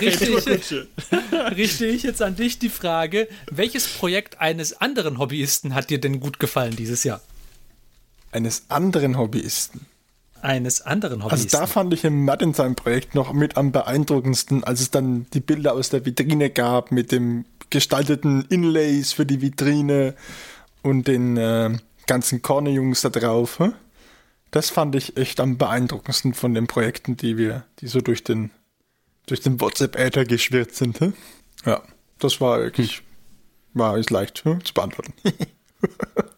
richte, 0.00 0.86
richte 1.56 1.86
ich 1.86 2.02
jetzt 2.02 2.22
an 2.22 2.36
dich 2.36 2.58
die 2.58 2.70
Frage, 2.70 3.28
welches 3.50 3.88
Projekt 3.88 4.40
eines 4.40 4.80
anderen 4.80 5.18
Hobbyisten 5.18 5.74
hat 5.74 5.90
dir 5.90 6.00
denn 6.00 6.20
gut 6.20 6.38
gefallen 6.38 6.76
dieses 6.76 7.04
Jahr? 7.04 7.20
Eines 8.32 8.64
anderen 8.68 9.18
Hobbyisten. 9.18 9.86
Eines 10.42 10.82
anderen 10.82 11.24
Hobbyisten. 11.24 11.46
Also 11.46 11.58
da 11.58 11.66
fand 11.66 11.92
ich 11.92 12.04
im 12.04 12.24
Matt 12.24 12.42
in 12.42 12.54
seinem 12.54 12.74
Projekt 12.74 13.14
noch 13.14 13.32
mit 13.32 13.56
am 13.56 13.72
beeindruckendsten, 13.72 14.64
als 14.64 14.80
es 14.80 14.90
dann 14.90 15.26
die 15.34 15.40
Bilder 15.40 15.74
aus 15.74 15.90
der 15.90 16.06
Vitrine 16.06 16.50
gab 16.50 16.92
mit 16.92 17.12
dem 17.12 17.44
gestalteten 17.68 18.46
Inlays 18.48 19.12
für 19.12 19.26
die 19.26 19.42
Vitrine 19.42 20.14
und 20.82 21.06
den 21.08 21.36
äh, 21.36 21.76
ganzen 22.06 22.42
Corner-Jungs 22.42 23.02
da 23.02 23.10
drauf. 23.10 23.58
Hm? 23.58 23.74
Das 24.50 24.70
fand 24.70 24.94
ich 24.94 25.16
echt 25.16 25.40
am 25.40 25.58
beeindruckendsten 25.58 26.34
von 26.34 26.54
den 26.54 26.66
Projekten, 26.66 27.16
die 27.16 27.36
wir, 27.36 27.64
die 27.80 27.86
so 27.86 28.00
durch 28.00 28.24
den, 28.24 28.50
durch 29.26 29.40
den 29.40 29.60
WhatsApp-Äther 29.60 30.24
geschwirrt 30.24 30.74
sind. 30.74 31.00
Hm? 31.00 31.12
Ja, 31.64 31.82
das 32.18 32.40
war 32.40 32.58
wirklich, 32.60 33.02
war 33.74 33.98
ist 33.98 34.10
leicht 34.10 34.44
hm? 34.44 34.64
zu 34.64 34.74
beantworten. 34.74 35.12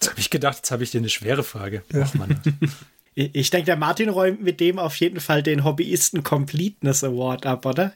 Jetzt 0.00 0.10
habe 0.10 0.20
ich 0.20 0.30
gedacht, 0.30 0.58
jetzt 0.58 0.70
habe 0.70 0.84
ich 0.84 0.92
dir 0.92 0.98
eine 0.98 1.08
schwere 1.08 1.42
Frage. 1.42 1.82
Ach, 1.92 2.14
Mann. 2.14 2.40
ich 3.14 3.50
denke, 3.50 3.66
der 3.66 3.76
Martin 3.76 4.08
räumt 4.08 4.42
mit 4.42 4.60
dem 4.60 4.78
auf 4.78 4.94
jeden 4.96 5.18
Fall 5.18 5.42
den 5.42 5.64
Hobbyisten 5.64 6.22
Completeness 6.22 7.02
Award 7.02 7.46
ab, 7.46 7.66
oder? 7.66 7.92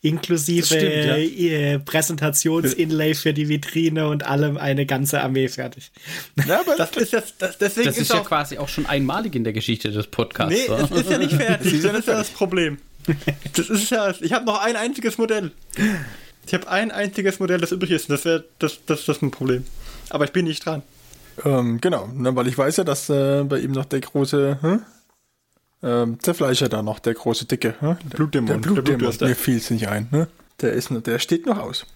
Inklusive 0.00 0.66
stimmt, 0.66 1.38
ja. 1.38 1.78
Präsentationsinlay 1.78 3.14
für 3.14 3.32
die 3.34 3.48
Vitrine 3.48 4.08
und 4.08 4.24
allem 4.24 4.56
eine 4.56 4.86
ganze 4.86 5.20
Armee 5.20 5.46
fertig. 5.48 5.92
Ja, 6.46 6.60
aber 6.60 6.74
das 6.78 6.96
ist, 6.96 7.12
jetzt, 7.12 7.34
das, 7.38 7.58
deswegen 7.58 7.86
das 7.86 7.96
ist, 7.96 8.02
ist 8.04 8.14
ja 8.14 8.20
quasi 8.20 8.58
auch 8.58 8.68
schon 8.68 8.86
einmalig 8.86 9.34
in 9.34 9.44
der 9.44 9.52
Geschichte 9.52 9.92
des 9.92 10.06
Podcasts. 10.06 10.54
Nee, 10.54 10.66
das 10.66 10.90
ist 10.90 11.10
ja 11.10 11.18
nicht 11.18 11.34
fertig. 11.34 11.72
das 11.82 11.98
ist 11.98 12.08
ja 12.08 12.14
das 12.14 12.30
Problem. 12.30 12.78
Das 13.54 13.68
ist 13.68 13.90
ja, 13.90 14.12
ich 14.20 14.32
habe 14.32 14.46
noch 14.46 14.60
ein 14.60 14.74
einziges 14.74 15.18
Modell. 15.18 15.52
Ich 16.46 16.54
habe 16.54 16.68
ein 16.68 16.90
einziges 16.90 17.38
Modell, 17.38 17.60
das 17.60 17.72
übrig 17.72 17.90
ist. 17.90 18.10
Das, 18.10 18.24
wär, 18.24 18.42
das, 18.58 18.80
das, 18.86 19.04
das 19.04 19.16
ist 19.16 19.22
ein 19.22 19.30
Problem. 19.30 19.64
Aber 20.10 20.24
ich 20.24 20.32
bin 20.32 20.46
nicht 20.46 20.64
dran. 20.64 20.82
Ähm, 21.44 21.80
genau, 21.80 22.06
ne, 22.08 22.34
weil 22.36 22.46
ich 22.46 22.56
weiß 22.56 22.78
ja, 22.78 22.84
dass 22.84 23.08
äh, 23.08 23.44
bei 23.44 23.58
ihm 23.58 23.72
noch 23.72 23.84
der 23.84 24.00
große 24.00 24.58
hm? 24.60 24.82
ähm, 25.82 26.20
Zerfleischer 26.20 26.68
da 26.68 26.82
noch, 26.82 26.98
der 26.98 27.14
große 27.14 27.46
Dicke, 27.46 27.74
hm? 27.80 27.96
der 28.04 28.16
Blutdämon, 28.16 28.62
der 28.62 28.70
Blutdämon, 28.70 29.14
mir 29.20 29.36
fiel 29.36 29.56
es 29.56 29.70
nicht 29.70 29.88
ein. 29.88 30.08
Ne? 30.10 30.28
Der, 30.60 30.72
ist, 30.72 30.90
der 30.90 31.18
steht 31.18 31.46
noch 31.46 31.58
aus. 31.58 31.86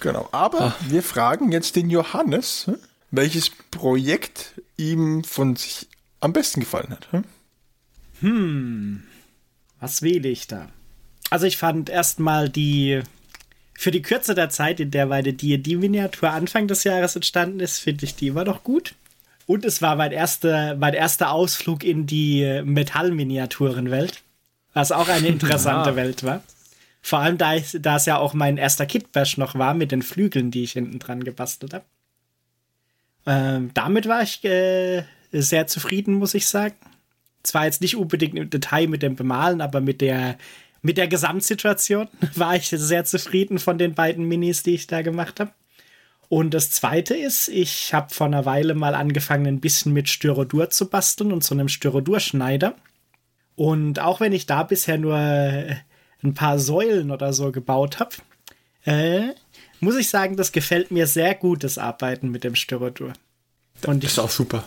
Genau, 0.00 0.28
aber 0.32 0.60
Ach. 0.60 0.76
wir 0.88 1.02
fragen 1.02 1.52
jetzt 1.52 1.76
den 1.76 1.90
Johannes, 1.90 2.66
hm? 2.66 2.76
welches 3.10 3.50
Projekt 3.70 4.60
ihm 4.76 5.24
von 5.24 5.56
sich 5.56 5.88
am 6.20 6.32
besten 6.32 6.60
gefallen 6.60 6.90
hat. 6.90 7.08
Hm, 7.12 7.24
hm. 8.20 9.02
was 9.80 10.02
wähle 10.02 10.28
ich 10.28 10.46
da? 10.46 10.68
Also 11.30 11.46
ich 11.46 11.56
fand 11.56 11.90
erstmal 11.90 12.48
die 12.48 13.02
für 13.78 13.90
die 13.90 14.02
Kürze 14.02 14.34
der 14.34 14.48
Zeit, 14.48 14.80
in 14.80 14.90
der 14.90 15.06
meine 15.06 15.32
D&D-Miniatur 15.32 16.30
Anfang 16.30 16.66
des 16.66 16.84
Jahres 16.84 17.14
entstanden 17.14 17.60
ist, 17.60 17.78
finde 17.78 18.04
ich 18.04 18.14
die 18.14 18.28
immer 18.28 18.44
noch 18.44 18.64
gut. 18.64 18.94
Und 19.46 19.64
es 19.64 19.80
war 19.80 19.96
mein 19.96 20.12
erster, 20.12 20.74
mein 20.76 20.94
erster 20.94 21.30
Ausflug 21.30 21.84
in 21.84 22.06
die 22.06 22.62
Metallminiaturenwelt. 22.64 24.22
Was 24.72 24.92
auch 24.92 25.08
eine 25.08 25.28
interessante 25.28 25.90
ja. 25.90 25.96
Welt 25.96 26.24
war. 26.24 26.42
Vor 27.00 27.20
allem, 27.20 27.38
da, 27.38 27.54
ich, 27.54 27.76
da 27.80 27.96
es 27.96 28.06
ja 28.06 28.18
auch 28.18 28.34
mein 28.34 28.56
erster 28.56 28.84
Kitbash 28.84 29.36
noch 29.36 29.54
war 29.54 29.74
mit 29.74 29.92
den 29.92 30.02
Flügeln, 30.02 30.50
die 30.50 30.64
ich 30.64 30.72
hinten 30.72 30.98
dran 30.98 31.22
gebastelt 31.22 31.72
habe. 31.72 31.84
Ähm, 33.26 33.70
damit 33.74 34.08
war 34.08 34.22
ich 34.22 34.44
äh, 34.44 35.04
sehr 35.30 35.68
zufrieden, 35.68 36.14
muss 36.14 36.34
ich 36.34 36.48
sagen. 36.48 36.74
Zwar 37.44 37.66
jetzt 37.66 37.80
nicht 37.80 37.96
unbedingt 37.96 38.36
im 38.36 38.50
Detail 38.50 38.88
mit 38.88 39.02
dem 39.02 39.14
Bemalen, 39.14 39.60
aber 39.60 39.80
mit 39.80 40.00
der, 40.00 40.36
mit 40.86 40.98
der 40.98 41.08
Gesamtsituation 41.08 42.08
war 42.36 42.54
ich 42.54 42.68
sehr 42.68 43.04
zufrieden 43.04 43.58
von 43.58 43.76
den 43.76 43.94
beiden 43.94 44.26
Minis, 44.26 44.62
die 44.62 44.74
ich 44.74 44.86
da 44.86 45.02
gemacht 45.02 45.40
habe. 45.40 45.50
Und 46.28 46.54
das 46.54 46.70
zweite 46.70 47.14
ist, 47.14 47.48
ich 47.48 47.92
habe 47.92 48.14
vor 48.14 48.26
einer 48.26 48.46
Weile 48.46 48.74
mal 48.74 48.94
angefangen, 48.94 49.46
ein 49.46 49.60
bisschen 49.60 49.92
mit 49.92 50.08
Styrodur 50.08 50.70
zu 50.70 50.88
basteln 50.88 51.32
und 51.32 51.44
so 51.44 51.54
einem 51.54 51.68
Styrodurschneider. 51.68 52.74
Und 53.56 54.00
auch 54.00 54.20
wenn 54.20 54.32
ich 54.32 54.46
da 54.46 54.62
bisher 54.62 54.98
nur 54.98 55.18
äh, 55.18 55.76
ein 56.22 56.34
paar 56.34 56.58
Säulen 56.58 57.10
oder 57.10 57.32
so 57.32 57.52
gebaut 57.52 57.98
habe, 58.00 58.16
äh, 58.84 59.32
muss 59.80 59.96
ich 59.96 60.08
sagen, 60.08 60.36
das 60.36 60.52
gefällt 60.52 60.90
mir 60.90 61.06
sehr 61.06 61.34
gut, 61.34 61.64
das 61.64 61.78
Arbeiten 61.78 62.30
mit 62.30 62.44
dem 62.44 62.54
Styrodur. 62.54 63.12
Und 63.86 64.04
das 64.04 64.12
ist 64.12 64.18
auch 64.18 64.30
super. 64.30 64.64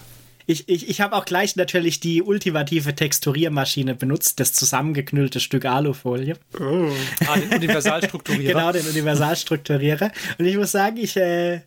Ich, 0.49 0.67
ich, 0.67 0.89
ich 0.89 0.99
habe 0.99 1.15
auch 1.15 1.25
gleich 1.25 1.55
natürlich 1.57 1.99
die 1.99 2.23
ultimative 2.23 2.95
Texturiermaschine 2.95 3.93
benutzt, 3.93 4.39
das 4.39 4.51
zusammengeknüllte 4.51 5.39
Stück 5.39 5.63
Alufolie. 5.65 6.37
Oh. 6.59 6.89
Ah, 7.27 7.37
den 7.37 7.53
Universalstrukturierer. 7.53 8.53
genau, 8.59 8.71
den 8.71 8.87
Universalstrukturierer. 8.87 10.11
Und 10.39 10.45
ich 10.45 10.57
muss 10.57 10.71
sagen, 10.71 10.97
ich, 10.97 11.15
äh, 11.17 11.61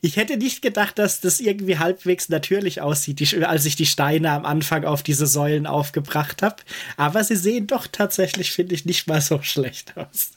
ich 0.00 0.16
hätte 0.16 0.38
nicht 0.38 0.62
gedacht, 0.62 0.98
dass 0.98 1.20
das 1.20 1.38
irgendwie 1.38 1.76
halbwegs 1.76 2.30
natürlich 2.30 2.80
aussieht, 2.80 3.20
die, 3.20 3.44
als 3.44 3.66
ich 3.66 3.76
die 3.76 3.84
Steine 3.84 4.30
am 4.30 4.46
Anfang 4.46 4.86
auf 4.86 5.02
diese 5.02 5.26
Säulen 5.26 5.66
aufgebracht 5.66 6.40
habe. 6.40 6.56
Aber 6.96 7.22
sie 7.24 7.36
sehen 7.36 7.66
doch 7.66 7.86
tatsächlich, 7.86 8.52
finde 8.52 8.74
ich, 8.74 8.86
nicht 8.86 9.06
mal 9.06 9.20
so 9.20 9.42
schlecht 9.42 9.98
aus. 9.98 10.30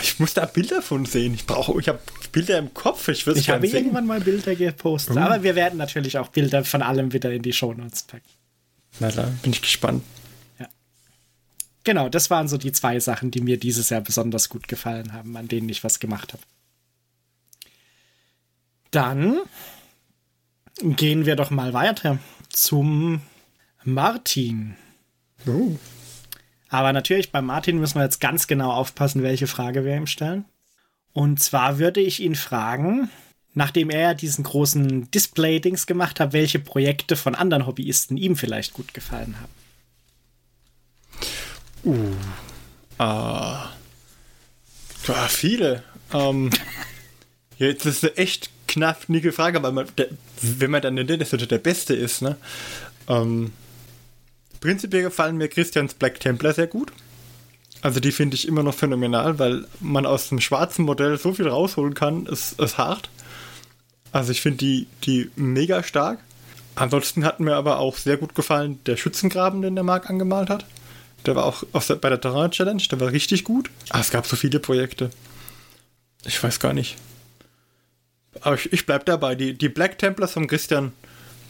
Ich 0.00 0.18
muss 0.18 0.34
da 0.34 0.46
Bilder 0.46 0.82
von 0.82 1.06
sehen. 1.06 1.34
Ich 1.34 1.46
brauche, 1.46 1.78
ich 1.80 1.88
habe 1.88 2.00
Bilder 2.32 2.58
im 2.58 2.72
Kopf. 2.74 3.08
Ich, 3.08 3.26
ich 3.26 3.50
habe 3.50 3.66
irgendwann 3.66 4.06
mal 4.06 4.20
Bilder 4.20 4.54
gepostet. 4.54 5.16
Uh. 5.16 5.20
Aber 5.20 5.42
wir 5.42 5.54
werden 5.54 5.78
natürlich 5.78 6.18
auch 6.18 6.28
Bilder 6.28 6.64
von 6.64 6.82
allem 6.82 7.12
wieder 7.12 7.32
in 7.32 7.42
die 7.42 7.52
Shownotes 7.52 8.04
packen. 8.04 8.28
Na 9.00 9.10
da 9.10 9.30
bin 9.42 9.52
ich 9.52 9.62
gespannt. 9.62 10.02
Ja. 10.58 10.68
Genau, 11.84 12.08
das 12.08 12.30
waren 12.30 12.48
so 12.48 12.56
die 12.56 12.72
zwei 12.72 13.00
Sachen, 13.00 13.30
die 13.30 13.40
mir 13.40 13.58
dieses 13.58 13.90
Jahr 13.90 14.00
besonders 14.00 14.48
gut 14.48 14.68
gefallen 14.68 15.12
haben, 15.12 15.36
an 15.36 15.48
denen 15.48 15.68
ich 15.68 15.84
was 15.84 16.00
gemacht 16.00 16.32
habe. 16.32 16.42
Dann 18.90 19.38
gehen 20.82 21.26
wir 21.26 21.36
doch 21.36 21.50
mal 21.50 21.72
weiter 21.72 22.18
zum 22.50 23.20
Martin. 23.84 24.76
Oh. 25.46 25.76
Aber 26.68 26.92
natürlich, 26.92 27.32
bei 27.32 27.40
Martin 27.42 27.78
müssen 27.78 27.96
wir 27.96 28.04
jetzt 28.04 28.20
ganz 28.20 28.46
genau 28.46 28.72
aufpassen, 28.72 29.22
welche 29.22 29.46
Frage 29.46 29.84
wir 29.84 29.96
ihm 29.96 30.06
stellen. 30.06 30.44
Und 31.12 31.40
zwar 31.40 31.78
würde 31.78 32.00
ich 32.00 32.20
ihn 32.20 32.34
fragen, 32.34 33.08
nachdem 33.54 33.88
er 33.88 34.14
diesen 34.14 34.44
großen 34.44 35.10
Display-Dings 35.10 35.86
gemacht 35.86 36.20
hat, 36.20 36.32
welche 36.32 36.58
Projekte 36.58 37.16
von 37.16 37.34
anderen 37.34 37.66
Hobbyisten 37.66 38.16
ihm 38.16 38.36
vielleicht 38.36 38.74
gut 38.74 38.92
gefallen 38.92 39.36
haben. 39.40 39.52
Uh. 41.84 42.14
Ah. 42.98 43.70
Uh, 45.08 45.12
viele. 45.28 45.82
Ähm, 46.12 46.50
jetzt 47.58 47.86
ist 47.86 48.04
eine 48.04 48.16
echt 48.16 48.50
knaffige 48.66 49.32
Frage, 49.32 49.62
weil 49.62 49.72
man, 49.72 49.86
der, 49.96 50.08
wenn 50.42 50.70
man 50.70 50.82
dann 50.82 50.98
in 50.98 51.06
der 51.06 51.16
der 51.16 51.58
Beste 51.58 51.94
ist, 51.94 52.22
ne? 52.22 52.36
Ähm, 53.08 53.52
Prinzipiell 54.60 55.02
gefallen 55.02 55.36
mir 55.36 55.48
Christians 55.48 55.94
Black 55.94 56.20
Templar 56.20 56.52
sehr 56.54 56.66
gut. 56.66 56.92
Also 57.82 58.00
die 58.00 58.12
finde 58.12 58.34
ich 58.34 58.48
immer 58.48 58.62
noch 58.62 58.74
phänomenal, 58.74 59.38
weil 59.38 59.66
man 59.80 60.06
aus 60.06 60.28
dem 60.28 60.40
schwarzen 60.40 60.84
Modell 60.84 61.18
so 61.18 61.34
viel 61.34 61.48
rausholen 61.48 61.94
kann, 61.94 62.26
ist, 62.26 62.58
ist 62.60 62.78
hart. 62.78 63.10
Also 64.12 64.32
ich 64.32 64.40
finde 64.40 64.58
die, 64.58 64.86
die 65.04 65.30
mega 65.36 65.82
stark. 65.82 66.18
Ansonsten 66.74 67.24
hat 67.24 67.40
mir 67.40 67.54
aber 67.54 67.78
auch 67.78 67.96
sehr 67.96 68.16
gut 68.16 68.34
gefallen 68.34 68.80
der 68.86 68.96
Schützengraben, 68.96 69.62
den 69.62 69.74
der 69.74 69.84
Marc 69.84 70.10
angemalt 70.10 70.50
hat. 70.50 70.66
Der 71.24 71.36
war 71.36 71.44
auch 71.44 71.64
der, 71.86 71.96
bei 71.96 72.08
der 72.08 72.20
Terrain 72.20 72.50
Challenge, 72.50 72.82
der 72.90 73.00
war 73.00 73.12
richtig 73.12 73.44
gut. 73.44 73.70
Ah, 73.90 74.00
es 74.00 74.10
gab 74.10 74.26
so 74.26 74.36
viele 74.36 74.60
Projekte. 74.60 75.10
Ich 76.24 76.42
weiß 76.42 76.60
gar 76.60 76.72
nicht. 76.72 76.96
Aber 78.40 78.56
ich, 78.56 78.72
ich 78.72 78.86
bleib 78.86 79.06
dabei. 79.06 79.34
Die, 79.34 79.54
die 79.54 79.68
Black 79.68 79.98
Templars 79.98 80.32
von 80.32 80.46
Christian 80.46 80.92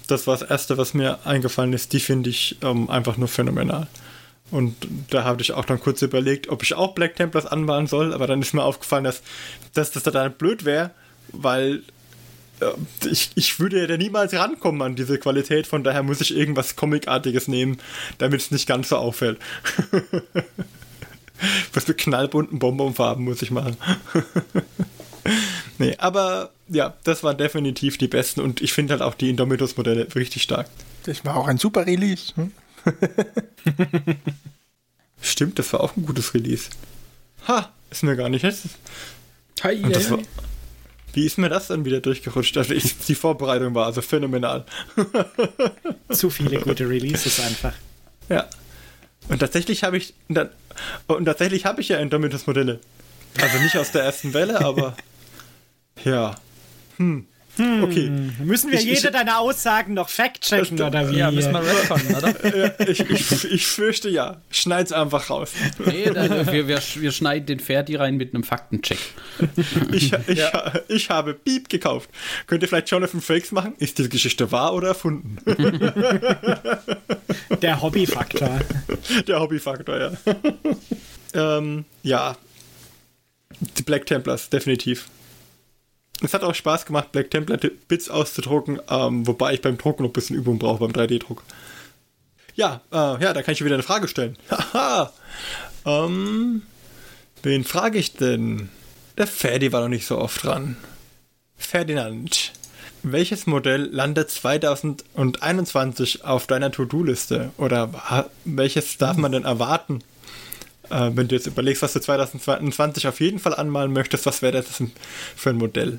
das 0.07 0.27
war 0.27 0.37
das 0.37 0.49
Erste, 0.49 0.79
was 0.79 0.95
mir 0.95 1.19
eingefallen 1.25 1.73
ist. 1.73 1.93
Die 1.93 2.01
finde 2.01 2.31
ich 2.31 2.57
ähm, 2.63 2.91
einfach 2.91 3.17
nur 3.17 3.29
phänomenal. 3.29 3.87
Und 4.51 4.77
da 5.11 5.25
habe 5.25 5.43
ich 5.43 5.53
auch 5.53 5.65
dann 5.65 5.81
kurz 5.81 6.03
überlegt, 6.03 6.49
ob 6.49 6.63
ich 6.63 6.75
auch 6.75 6.95
Black 6.95 7.17
Templars 7.17 7.47
anmalen 7.47 7.87
soll, 7.87 8.15
aber 8.15 8.27
dann 8.27 8.41
ist 8.41 8.55
mir 8.55 8.63
aufgefallen, 8.63 9.05
dass, 9.05 9.23
dass 9.75 9.91
das 9.91 10.05
dann 10.05 10.33
blöd 10.35 10.65
wäre, 10.65 10.93
weil 11.33 11.83
äh, 12.61 12.67
ich, 13.11 13.31
ich 13.35 13.59
würde 13.59 13.81
ja 13.81 13.87
da 13.89 13.97
niemals 13.97 14.35
rankommen 14.35 14.83
an 14.83 14.95
diese 14.95 15.19
Qualität, 15.19 15.67
von 15.67 15.83
daher 15.83 16.05
muss 16.05 16.21
ich 16.21 16.37
irgendwas 16.37 16.77
Comicartiges 16.77 17.49
nehmen, 17.49 17.79
damit 18.19 18.41
es 18.41 18.51
nicht 18.53 18.69
ganz 18.69 18.91
so 18.91 18.97
auffällt. 18.97 19.39
Was 21.75 21.87
mit 21.87 21.99
knallbunten 21.99 22.59
Bonbonfarben 22.59 23.25
muss 23.25 23.43
ich 23.43 23.51
machen. 23.51 23.77
nee, 25.79 25.95
aber 25.99 26.51
ja, 26.69 26.95
das 27.05 27.23
waren 27.23 27.39
definitiv 27.39 27.99
die 27.99 28.09
besten 28.09 28.41
und 28.41 28.61
ich 28.61 28.73
finde 28.73 28.93
halt 28.93 29.03
auch 29.03 29.15
die 29.15 29.31
Indomitus-Modelle 29.31 30.09
richtig 30.15 30.43
stark. 30.43 30.69
Das 31.05 31.25
war 31.25 31.37
auch 31.37 31.47
ein 31.47 31.59
super 31.59 31.87
Release. 31.87 32.35
Hm? 32.35 32.53
Stimmt, 35.21 35.59
das 35.59 35.73
war 35.73 35.81
auch 35.81 35.97
ein 35.97 36.05
gutes 36.05 36.35
Release. 36.35 36.71
Ha, 37.49 37.73
ist 37.91 38.03
mir 38.03 38.17
gar 38.17 38.29
nicht. 38.29 38.45
Hi, 39.63 39.83
das 39.83 40.11
war, 40.11 40.19
wie 41.17 41.25
ist 41.25 41.39
mir 41.39 41.49
das 41.49 41.69
dann 41.69 41.85
wieder 41.85 42.01
durchgerutscht? 42.01 42.59
Also 42.59 42.75
ich, 42.75 42.99
die 42.99 43.15
Vorbereitung 43.15 43.75
war 43.75 43.87
also 43.87 44.03
phänomenal. 44.03 44.67
Zu 46.11 46.29
viele 46.29 46.61
gute 46.61 46.89
Releases 46.89 47.41
einfach. 47.41 47.73
Ja. 48.29 48.47
Und 49.29 49.39
tatsächlich 49.39 49.83
habe 49.83 49.97
ich 49.97 50.15
dann, 50.29 50.51
und 51.07 51.25
tatsächlich 51.25 51.65
habe 51.65 51.81
ich 51.81 51.89
ja 51.89 51.99
Indomitus-Modelle. 51.99 52.81
Also 53.41 53.59
nicht 53.59 53.77
aus 53.79 53.93
der 53.93 54.03
ersten 54.03 54.35
Welle, 54.35 54.61
aber 54.61 54.97
ja. 56.05 56.35
Hm. 56.97 57.27
Hm. 57.57 57.85
Okay. 57.85 58.11
Müssen 58.45 58.71
wir 58.71 58.79
ich, 58.79 58.85
jede 58.85 59.09
ich, 59.09 59.13
deiner 59.13 59.39
Aussagen 59.39 59.95
noch 59.95 60.11
fact-checken 60.11 60.79
oder 60.81 61.11
wie? 61.11 61.17
Ja, 61.17 61.31
müssen 61.31 61.53
wir 61.53 61.61
retconnen, 61.63 62.15
oder? 62.15 62.89
ich, 62.89 63.01
ich, 63.01 63.51
ich, 63.51 63.67
fürchte 63.67 64.11
ja. 64.11 64.43
Schneid's 64.51 64.93
einfach 64.93 65.31
raus. 65.31 65.53
Nee, 65.85 66.11
dann, 66.11 66.47
wir, 66.53 66.69
wir, 66.69 66.83
wir 66.97 67.13
schneiden 67.13 67.47
den 67.47 67.61
Ferdi 67.61 67.97
rein 67.97 68.19
mit 68.19 68.35
einem 68.35 68.45
Faktencheck. 68.45 68.99
ich, 69.91 70.13
ich, 70.13 70.29
ja. 70.39 70.73
ich 70.89 71.09
habe 71.09 71.33
Beep 71.33 71.71
gekauft. 71.71 72.11
Könnt 72.47 72.63
ihr 72.63 72.69
vielleicht 72.69 72.91
Jonathan 72.91 73.23
Frakes 73.23 73.53
machen? 73.53 73.73
Ist 73.79 73.97
diese 73.97 74.11
Geschichte 74.11 74.53
wahr 74.53 74.75
oder 74.75 74.89
erfunden? 74.89 75.39
Der 77.63 77.81
Hobbyfaktor. 77.81 78.61
Der 79.27 79.41
Hobbyfaktor, 79.41 79.99
ja. 79.99 80.13
ähm, 81.33 81.87
ja. 82.03 82.37
Die 83.79 83.83
Black 83.83 84.05
Templars, 84.05 84.51
definitiv 84.51 85.07
es 86.23 86.35
hat 86.35 86.43
auch 86.43 86.55
Spaß 86.55 86.87
gemacht, 86.87 87.13
Black 87.13 87.31
Templar 87.31 87.59
Bits 87.89 88.09
auszudrucken, 88.09 88.81
ähm, 88.89 89.27
wobei 89.27 89.55
ich 89.55 89.61
beim 89.61 89.77
Drucken 89.77 90.03
noch 90.03 90.11
ein 90.11 90.15
bisschen 90.15 90.37
Übung 90.37 90.59
brauche, 90.59 90.79
beim 90.79 90.93
3D-Druck. 90.93 91.43
Ja, 92.55 92.81
äh, 92.91 93.23
ja, 93.23 93.33
da 93.35 93.43
kann 93.43 93.53
ich 93.53 93.65
wieder 93.65 93.75
eine 93.75 93.83
Frage 93.83 94.09
stellen. 94.09 94.37
Haha. 94.51 95.13
ähm, 95.85 96.63
wen 97.43 97.65
frage 97.65 97.99
ich 97.99 98.15
denn? 98.15 98.71
Der 99.19 99.27
Ferdi 99.27 99.73
war 99.73 99.83
noch 99.83 99.89
nicht 99.89 100.07
so 100.07 100.19
oft 100.19 100.43
dran. 100.43 100.77
Ferdinand, 101.57 102.53
welches 103.03 103.47
Modell 103.47 103.85
landet 103.93 104.31
2021 104.31 106.25
auf 106.25 106.47
deiner 106.47 106.73
To-Do-Liste? 106.73 107.51
Oder 107.59 108.31
welches 108.45 108.99
darf 108.99 109.17
man 109.17 109.33
denn 109.33 109.45
erwarten? 109.45 110.03
Äh, 110.91 111.11
wenn 111.15 111.29
du 111.29 111.35
jetzt 111.35 111.47
überlegst, 111.47 111.83
was 111.83 111.93
du 111.93 112.01
2022 112.01 113.07
auf 113.09 113.21
jeden 113.21 113.39
Fall 113.39 113.55
anmalen 113.55 113.93
möchtest, 113.93 114.27
was 114.27 114.43
wäre 114.43 114.63
das 114.63 114.83
für 115.37 115.51
ein 115.51 115.57
Modell? 115.57 115.99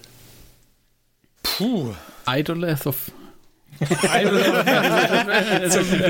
Puh. 1.44 1.94
Idoleth 2.28 2.86
of. 2.86 3.12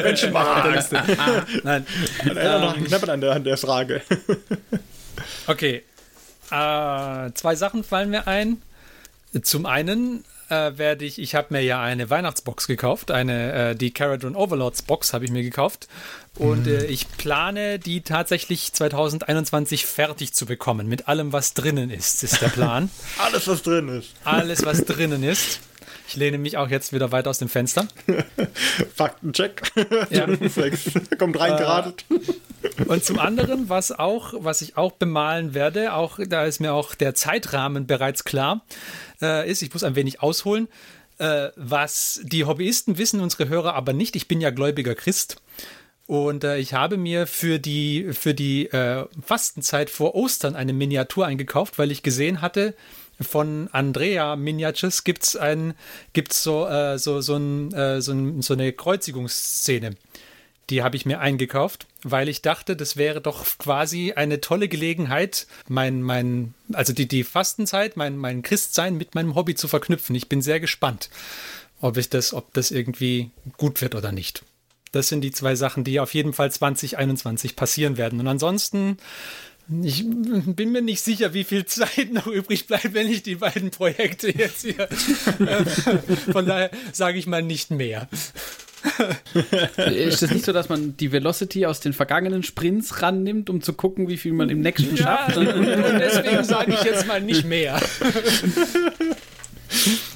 Benchmark. 0.03 0.91
Nein. 1.63 1.85
noch 2.23 2.77
knapp 2.77 3.09
an 3.09 3.21
der, 3.21 3.33
an 3.33 3.43
der 3.43 3.57
Frage. 3.57 4.01
okay. 5.47 5.83
Äh, 6.49 7.31
zwei 7.33 7.55
Sachen 7.55 7.83
fallen 7.83 8.09
mir 8.09 8.25
ein. 8.27 8.61
Zum 9.41 9.65
einen 9.65 10.23
äh, 10.49 10.77
werde 10.77 11.05
ich, 11.05 11.19
ich 11.19 11.35
habe 11.35 11.47
mir 11.51 11.61
ja 11.61 11.81
eine 11.81 12.09
Weihnachtsbox 12.09 12.67
gekauft, 12.67 13.11
eine, 13.11 13.53
äh, 13.53 13.75
die 13.75 13.91
Caradron 13.91 14.35
Overlords 14.35 14.81
Box 14.81 15.13
habe 15.13 15.25
ich 15.25 15.31
mir 15.31 15.43
gekauft 15.43 15.87
und 16.35 16.65
mhm. 16.65 16.73
äh, 16.73 16.85
ich 16.85 17.09
plane, 17.17 17.79
die 17.79 18.01
tatsächlich 18.01 18.71
2021 18.73 19.85
fertig 19.85 20.33
zu 20.33 20.45
bekommen, 20.45 20.87
mit 20.87 21.07
allem, 21.07 21.33
was 21.33 21.53
drinnen 21.53 21.89
ist, 21.89 22.23
ist 22.23 22.41
der 22.41 22.49
Plan. 22.49 22.89
Alles, 23.17 23.47
was 23.47 23.63
drin 23.63 23.89
ist. 23.89 24.13
Alles, 24.23 24.65
was 24.65 24.85
drinnen 24.85 25.23
ist. 25.23 25.59
Ich 26.07 26.15
lehne 26.15 26.37
mich 26.37 26.55
auch 26.55 26.69
jetzt 26.69 26.93
wieder 26.93 27.11
weit 27.11 27.27
aus 27.27 27.39
dem 27.39 27.49
Fenster. 27.49 27.87
Faktencheck. 28.95 29.61
Ja. 30.09 30.25
Kommt 31.17 31.39
reingeradet. 31.39 32.05
Und 32.87 33.03
zum 33.03 33.19
anderen, 33.19 33.69
was 33.69 33.91
auch, 33.91 34.33
was 34.37 34.61
ich 34.61 34.77
auch 34.77 34.93
bemalen 34.93 35.53
werde, 35.53 35.93
auch 35.93 36.19
da 36.25 36.45
ist 36.45 36.59
mir 36.59 36.73
auch 36.73 36.95
der 36.95 37.13
Zeitrahmen 37.13 37.87
bereits 37.87 38.23
klar, 38.23 38.61
äh, 39.21 39.49
ist, 39.49 39.61
ich 39.61 39.73
muss 39.73 39.83
ein 39.83 39.95
wenig 39.95 40.21
ausholen. 40.21 40.67
Äh, 41.19 41.49
was 41.55 42.21
die 42.23 42.45
Hobbyisten 42.45 42.97
wissen, 42.97 43.21
unsere 43.21 43.49
Hörer 43.49 43.73
aber 43.73 43.93
nicht. 43.93 44.15
Ich 44.15 44.27
bin 44.27 44.39
ja 44.41 44.51
gläubiger 44.51 44.95
Christ. 44.95 45.41
Und 46.05 46.43
äh, 46.43 46.57
ich 46.57 46.73
habe 46.73 46.97
mir 46.97 47.27
für 47.27 47.59
die, 47.59 48.13
für 48.13 48.33
die 48.33 48.67
äh, 48.67 49.05
Fastenzeit 49.21 49.89
vor 49.89 50.15
Ostern 50.15 50.55
eine 50.55 50.73
Miniatur 50.73 51.25
eingekauft, 51.25 51.77
weil 51.77 51.91
ich 51.91 52.01
gesehen 52.01 52.41
hatte, 52.41 52.75
von 53.19 53.67
Andrea 53.71 54.35
Miniatures 54.35 55.03
gibt's 55.03 55.35
ein, 55.35 55.73
gibt's 56.13 56.43
so, 56.43 56.67
äh, 56.67 56.97
so, 56.97 57.19
so, 57.21 57.35
ein, 57.35 57.73
äh, 57.73 58.01
so, 58.01 58.13
ein, 58.13 58.41
so 58.41 58.53
eine 58.53 58.71
Kreuzigungsszene. 58.71 59.95
Die 60.69 60.83
habe 60.83 60.97
ich 60.97 61.05
mir 61.05 61.19
eingekauft, 61.19 61.87
weil 62.03 62.27
ich 62.27 62.41
dachte, 62.41 62.75
das 62.75 62.97
wäre 62.97 63.21
doch 63.21 63.45
quasi 63.57 64.13
eine 64.13 64.41
tolle 64.41 64.67
Gelegenheit, 64.67 65.47
mein, 65.69 66.01
mein, 66.01 66.53
also 66.73 66.91
die, 66.91 67.07
die 67.07 67.23
Fastenzeit, 67.23 67.95
mein, 67.95 68.17
mein 68.17 68.41
Christsein 68.41 68.97
mit 68.97 69.15
meinem 69.15 69.35
Hobby 69.35 69.55
zu 69.55 69.69
verknüpfen. 69.69 70.15
Ich 70.15 70.27
bin 70.27 70.41
sehr 70.41 70.59
gespannt, 70.59 71.09
ob 71.79 71.95
ich 71.95 72.09
das, 72.09 72.33
ob 72.33 72.53
das 72.53 72.71
irgendwie 72.71 73.31
gut 73.55 73.81
wird 73.81 73.95
oder 73.95 74.11
nicht. 74.11 74.43
Das 74.91 75.07
sind 75.07 75.21
die 75.21 75.31
zwei 75.31 75.55
Sachen, 75.55 75.83
die 75.83 75.99
auf 75.99 76.13
jeden 76.13 76.33
Fall 76.33 76.51
2021 76.51 77.55
passieren 77.55 77.97
werden. 77.97 78.19
Und 78.19 78.27
ansonsten, 78.27 78.97
ich 79.83 80.03
bin 80.05 80.71
mir 80.71 80.81
nicht 80.81 81.01
sicher, 81.01 81.33
wie 81.33 81.43
viel 81.43 81.65
Zeit 81.65 82.11
noch 82.11 82.27
übrig 82.27 82.67
bleibt, 82.67 82.93
wenn 82.93 83.09
ich 83.09 83.23
die 83.23 83.35
beiden 83.35 83.71
Projekte 83.71 84.35
jetzt 84.35 84.61
hier. 84.61 84.87
Von 86.31 86.45
daher 86.45 86.71
sage 86.91 87.19
ich 87.19 87.27
mal 87.27 87.41
nicht 87.41 87.71
mehr. 87.71 88.07
Ist 89.91 90.23
es 90.23 90.31
nicht 90.31 90.45
so, 90.45 90.53
dass 90.53 90.69
man 90.69 90.97
die 90.97 91.11
Velocity 91.11 91.65
aus 91.65 91.79
den 91.79 91.93
vergangenen 91.93 92.43
Sprints 92.43 93.01
rannimmt, 93.01 93.49
um 93.49 93.61
zu 93.61 93.73
gucken, 93.73 94.07
wie 94.07 94.17
viel 94.17 94.33
man 94.33 94.49
im 94.49 94.61
nächsten 94.61 94.95
ja, 94.95 95.03
schafft? 95.03 95.37
Und 95.37 95.47
deswegen 95.55 96.43
sage 96.43 96.73
ich 96.73 96.83
jetzt 96.83 97.07
mal 97.07 97.21
nicht 97.21 97.45
mehr. 97.45 97.79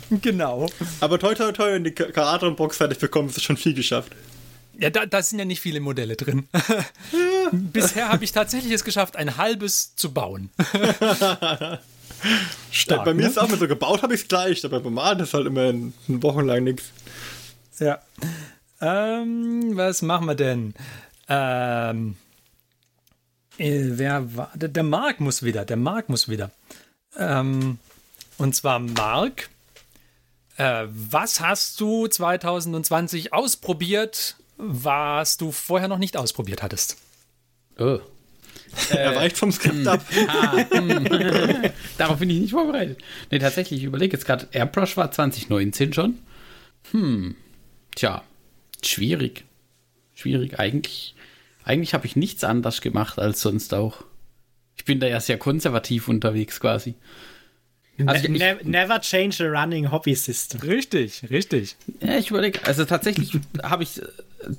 genau. 0.22 0.68
Aber 1.00 1.20
toi 1.20 1.34
toi 1.34 1.52
toi, 1.52 1.74
wenn 1.74 1.84
die 1.84 1.92
Karate-Box 1.92 2.78
fertig 2.78 3.00
bekommen, 3.00 3.30
ist 3.30 3.44
schon 3.44 3.58
viel 3.58 3.74
geschafft. 3.74 4.14
Ja, 4.80 4.90
da, 4.90 5.06
da, 5.06 5.22
sind 5.22 5.38
ja 5.38 5.46
nicht 5.46 5.62
viele 5.62 5.80
Modelle 5.80 6.16
drin. 6.16 6.48
Bisher 7.52 8.10
habe 8.10 8.24
ich 8.24 8.32
tatsächlich 8.32 8.72
es 8.74 8.84
geschafft, 8.84 9.16
ein 9.16 9.38
halbes 9.38 9.96
zu 9.96 10.12
bauen. 10.12 10.50
Stark, 12.72 13.06
bei 13.06 13.14
mir 13.14 13.22
ne? 13.22 13.28
ist 13.28 13.34
es 13.34 13.38
auch 13.38 13.48
mal 13.48 13.60
so 13.60 13.68
gebaut, 13.68 14.02
habe 14.02 14.16
ich 14.16 14.22
es 14.22 14.28
gleich, 14.28 14.64
aber 14.66 14.80
beim 14.80 14.94
Malen 14.94 15.20
ist 15.20 15.34
halt 15.34 15.48
immer 15.48 15.70
ein, 15.70 15.94
Wochen 16.08 16.46
lang 16.46 16.64
nichts. 16.64 16.92
Ja. 17.80 18.00
Ähm, 18.82 19.78
was 19.78 20.02
machen 20.02 20.28
wir 20.28 20.36
denn? 20.36 20.74
Ähm, 21.30 22.16
äh, 23.58 23.82
wer 23.84 24.36
war? 24.36 24.52
Der, 24.56 24.70
der 24.70 24.84
Mark 24.84 25.20
muss 25.20 25.44
wieder. 25.44 25.66
Der 25.66 25.78
Mark 25.78 26.10
muss 26.10 26.28
wieder. 26.28 26.52
Ähm, 27.16 27.78
und 28.38 28.56
zwar 28.56 28.80
Mark. 28.80 29.50
Äh, 30.58 30.88
was 30.90 31.40
hast 31.40 31.80
du 31.80 32.08
2020 32.08 33.34
ausprobiert, 33.34 34.36
was 34.58 35.38
du 35.38 35.52
vorher 35.52 35.88
noch 35.88 36.00
nicht 36.00 36.18
ausprobiert 36.18 36.64
hattest? 36.64 36.98
Oh. 37.78 38.00
er 38.90 39.16
weicht 39.16 39.38
vom 39.38 39.52
Skript 39.52 39.86
ab. 39.88 40.04
Ah, 40.28 40.66
hm. 40.72 41.08
Darauf 41.98 42.20
bin 42.20 42.30
ich 42.30 42.40
nicht 42.40 42.52
vorbereitet. 42.52 42.98
Nee, 43.30 43.40
tatsächlich, 43.40 43.80
ich 43.80 43.86
überlege 43.86 44.18
jetzt 44.18 44.26
gerade, 44.26 44.48
Airbrush 44.52 44.98
war 44.98 45.12
2019 45.12 45.94
schon. 45.94 46.20
Hm. 46.92 47.36
Tja, 47.96 48.24
schwierig. 48.84 49.46
Schwierig. 50.16 50.60
Eigentlich, 50.60 51.16
eigentlich 51.64 51.94
habe 51.94 52.06
ich 52.06 52.16
nichts 52.16 52.44
anders 52.44 52.82
gemacht 52.82 53.20
als 53.20 53.42
sonst 53.42 53.74
auch. 53.74 54.04
Ich 54.78 54.86
bin 54.86 55.00
da 55.00 55.08
ja 55.08 55.20
sehr 55.20 55.38
konservativ 55.38 56.08
unterwegs 56.08 56.60
quasi. 56.60 56.96
Also 58.06 58.28
ne 58.32 58.58
ich, 58.60 58.66
never 58.66 59.00
change 59.00 59.46
a 59.46 59.62
running 59.62 59.92
hobby 59.92 60.16
system. 60.16 60.62
Richtig, 60.62 61.30
richtig. 61.30 61.76
Ja, 62.00 62.18
ich 62.18 62.32
überlege, 62.32 62.66
also 62.66 62.86
tatsächlich 62.86 63.38
habe 63.64 63.84
ich 63.84 64.02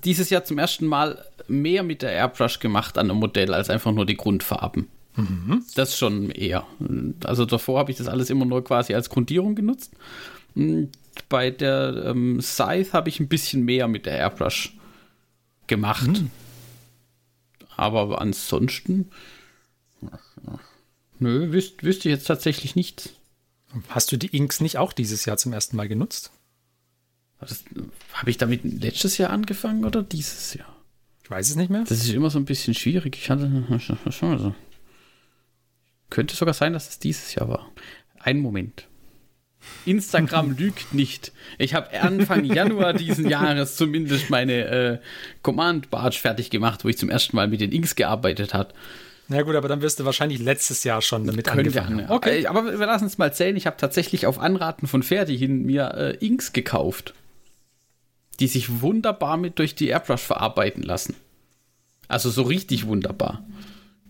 dieses 0.05 0.31
Jahr 0.31 0.45
zum 0.45 0.59
ersten 0.59 0.87
Mal 0.87 1.25
mehr 1.49 1.83
mit 1.83 2.03
der 2.03 2.13
Airbrush 2.13 2.61
gemacht 2.61 2.99
an 2.99 3.11
einem 3.11 3.19
Modell 3.19 3.53
als 3.53 3.69
einfach 3.71 3.93
nur 3.93 4.07
die 4.07 4.17
Grundfarben. 4.17 4.89
Mhm. 5.17 5.65
Das 5.75 5.99
schon 5.99 6.31
eher. 6.31 6.67
Also 7.25 7.45
davor 7.45 7.81
habe 7.81 7.91
ich 7.91 7.99
das 7.99 8.09
alles 8.09 8.31
immer 8.31 8.45
nur 8.45 8.65
quasi 8.65 8.95
als 8.95 9.11
Grundierung 9.11 9.55
genutzt. 9.55 9.93
Bei 11.29 11.51
der 11.51 12.05
ähm, 12.07 12.41
Scythe 12.41 12.93
habe 12.93 13.09
ich 13.09 13.21
ein 13.21 13.29
bisschen 13.29 13.65
mehr 13.65 13.89
mit 13.89 14.07
der 14.07 14.17
Airbrush 14.17 14.77
gemacht. 15.67 16.09
Mhm. 16.09 16.31
Aber 17.77 18.21
ansonsten. 18.21 19.11
Nö, 21.19 21.53
wüsste 21.53 21.85
wüsst 21.85 22.05
ich 22.05 22.11
jetzt 22.11 22.27
tatsächlich 22.27 22.77
nichts. 22.77 23.11
Hast 23.89 24.13
du 24.13 24.17
die 24.17 24.37
Inks 24.37 24.61
nicht 24.61 24.79
auch 24.79 24.93
dieses 24.93 25.25
Jahr 25.25 25.39
zum 25.39 25.53
ersten 25.53 25.77
Mal 25.77 25.89
genutzt? 25.89 26.33
Habe 28.13 28.31
ich 28.31 28.39
damit 28.39 28.61
letztes 28.65 29.19
Jahr 29.19 29.31
angefangen 29.31 29.85
oder 29.85 30.03
dieses 30.03 30.55
Jahr? 30.55 30.77
Ich 31.25 31.31
weiß 31.31 31.51
es 31.51 31.57
nicht 31.57 31.71
mehr. 31.71 31.85
Das 31.85 31.99
ist 31.99 32.11
immer 32.11 32.31
so 32.31 32.39
ein 32.39 32.45
bisschen 32.45 32.75
schwierig. 32.75 33.17
Ich 33.17 33.31
hatte 33.31 33.81
schon 34.11 34.39
so. 34.39 34.55
Könnte 36.11 36.37
sogar 36.37 36.55
sein, 36.55 36.73
dass 36.73 36.89
es 36.89 36.99
dieses 36.99 37.35
Jahr 37.35 37.49
war. 37.49 37.71
Ein 38.19 38.41
Moment. 38.41 38.87
Instagram 39.87 40.53
lügt 40.59 40.95
nicht. 40.95 41.33
Ich 41.59 41.75
habe 41.75 42.01
Anfang 42.01 42.45
Januar 42.45 42.93
diesen 42.93 43.29
Jahres 43.29 43.77
zumindest 43.77 44.31
meine 44.31 44.65
äh, 44.65 44.99
Command 45.43 45.91
Barge 45.91 46.17
fertig 46.17 46.51
gemacht, 46.51 46.85
wo 46.85 46.89
ich 46.89 46.99
zum 46.99 47.11
ersten 47.11 47.37
Mal 47.37 47.49
mit 47.49 47.61
den 47.61 47.73
Inks 47.73 47.95
gearbeitet 47.95 48.55
habe. 48.55 48.75
Na 49.29 49.43
gut, 49.43 49.55
aber 49.55 49.69
dann 49.69 49.81
wirst 49.81 50.01
du 50.01 50.05
wahrscheinlich 50.05 50.41
letztes 50.41 50.85
Jahr 50.85 51.01
schon 51.01 51.27
damit 51.27 51.49
angefangen. 51.49 52.09
haben. 52.09 52.15
Okay, 52.15 52.47
aber 52.47 52.79
wir 52.79 52.87
lassen 52.87 53.07
es 53.07 53.19
mal 53.19 53.33
zählen. 53.33 53.57
Ich 53.57 53.67
habe 53.67 53.77
tatsächlich 53.77 54.27
auf 54.27 54.39
Anraten 54.39 54.87
von 54.87 55.03
Ferdi 55.03 55.39
hin 55.39 55.65
mir 55.65 55.95
äh, 55.95 56.17
Inks 56.25 56.53
gekauft, 56.53 57.15
die 58.41 58.49
sich 58.49 58.83
wunderbar 58.83 59.37
mit 59.37 59.59
durch 59.59 59.75
die 59.75 59.89
Airbrush 59.89 60.21
verarbeiten 60.21 60.83
lassen. 60.83 61.15
Also 62.09 62.31
so 62.31 62.43
richtig 62.43 62.87
wunderbar. 62.87 63.43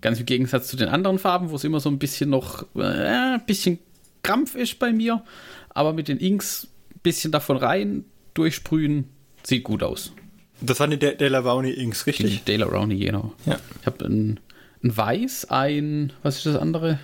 Ganz 0.00 0.18
im 0.18 0.26
Gegensatz 0.26 0.66
zu 0.66 0.76
den 0.76 0.88
anderen 0.88 1.20
Farben, 1.20 1.50
wo 1.50 1.56
es 1.56 1.62
immer 1.62 1.78
so 1.78 1.88
ein 1.88 1.98
bisschen 1.98 2.28
noch 2.30 2.66
äh, 2.74 2.82
ein 2.82 3.46
bisschen 3.46 3.78
Krampf 4.22 4.54
ist 4.54 4.78
bei 4.78 4.92
mir. 4.92 5.24
Aber 5.70 5.92
mit 5.92 6.08
den 6.08 6.18
Inks 6.18 6.68
ein 6.94 7.00
bisschen 7.02 7.32
davon 7.32 7.56
rein, 7.56 8.04
durchsprühen, 8.34 9.08
sieht 9.42 9.64
gut 9.64 9.82
aus. 9.82 10.12
Das 10.60 10.78
waren 10.80 10.90
die 10.90 10.98
De 10.98 11.16
Delarowney 11.16 11.72
Inks, 11.72 12.06
richtig? 12.06 12.30
Die 12.30 12.44
Delarowney, 12.44 12.98
genau. 12.98 13.34
Ja. 13.46 13.58
Ich 13.80 13.86
habe 13.86 14.04
ein 14.04 14.40
ein 14.82 14.96
Weiß, 14.96 15.46
ein, 15.50 16.12
was 16.22 16.38
ist 16.38 16.46
das 16.46 16.56
andere? 16.56 16.98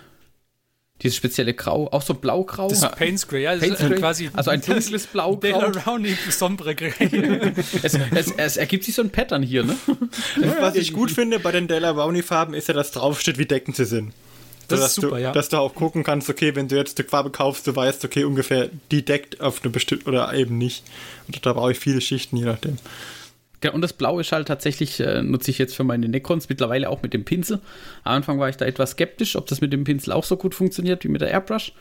Dieses 1.02 1.16
spezielle 1.16 1.54
Grau, 1.54 1.86
auch 1.92 2.02
so 2.02 2.14
blau-grau. 2.14 2.68
Das 2.68 2.82
ist 2.82 2.96
Paints 2.96 3.28
Gray, 3.28 3.44
ja. 3.44 3.52
Das 3.54 3.60
Paints 3.60 3.80
ist 3.80 3.96
quasi 3.96 4.30
also 4.32 4.50
ein 4.50 4.60
dunkles 4.66 5.06
Blau-grau. 5.06 5.70
Rowney 5.86 6.16
sombre 6.28 6.74
Gray. 6.74 6.92
es, 7.84 7.94
es, 7.94 8.32
es, 8.36 8.56
ergibt 8.56 8.82
sich 8.82 8.96
so 8.96 9.02
ein 9.02 9.10
Pattern 9.10 9.44
hier, 9.44 9.62
ne? 9.62 9.76
Was 10.58 10.74
ich 10.74 10.92
gut 10.92 11.12
finde 11.12 11.38
bei 11.38 11.52
den 11.52 11.68
Della 11.68 11.90
Rowney 11.90 12.22
Farben 12.22 12.52
ist 12.52 12.66
ja, 12.66 12.74
dass 12.74 12.90
draufsteht, 12.90 13.38
wie 13.38 13.46
deckend 13.46 13.76
sie 13.76 13.84
sind. 13.84 14.12
Das 14.68 14.80
ist 14.80 14.94
super, 14.94 15.16
du, 15.16 15.22
ja. 15.22 15.32
Dass 15.32 15.48
du 15.48 15.56
auch 15.56 15.74
gucken 15.74 16.04
kannst, 16.04 16.28
okay, 16.28 16.54
wenn 16.54 16.68
du 16.68 16.76
jetzt 16.76 16.98
eine 16.98 17.08
Farbe 17.08 17.30
kaufst, 17.30 17.66
du 17.66 17.74
weißt, 17.74 18.04
okay, 18.04 18.24
ungefähr 18.24 18.70
die 18.90 19.04
deckt 19.04 19.40
auf 19.40 19.62
eine 19.62 19.70
bestimmte 19.70 20.06
oder 20.06 20.32
eben 20.34 20.58
nicht. 20.58 20.84
Und 21.26 21.44
da 21.44 21.52
brauche 21.52 21.72
ich 21.72 21.78
viele 21.78 22.00
Schichten, 22.00 22.36
je 22.36 22.44
nachdem. 22.44 22.78
Ja, 23.64 23.72
und 23.72 23.80
das 23.80 23.92
Blau 23.92 24.20
ist 24.20 24.30
halt 24.30 24.46
tatsächlich, 24.46 25.00
äh, 25.00 25.22
nutze 25.22 25.50
ich 25.50 25.58
jetzt 25.58 25.74
für 25.74 25.84
meine 25.84 26.08
Necrons 26.08 26.48
mittlerweile 26.48 26.88
auch 26.88 27.02
mit 27.02 27.12
dem 27.12 27.24
Pinsel. 27.24 27.58
Am 28.04 28.16
Anfang 28.16 28.38
war 28.38 28.48
ich 28.48 28.56
da 28.56 28.64
etwas 28.64 28.92
skeptisch, 28.92 29.34
ob 29.34 29.46
das 29.46 29.60
mit 29.60 29.72
dem 29.72 29.84
Pinsel 29.84 30.12
auch 30.12 30.24
so 30.24 30.36
gut 30.36 30.54
funktioniert 30.54 31.02
wie 31.02 31.08
mit 31.08 31.22
der 31.22 31.30
Airbrush. 31.30 31.72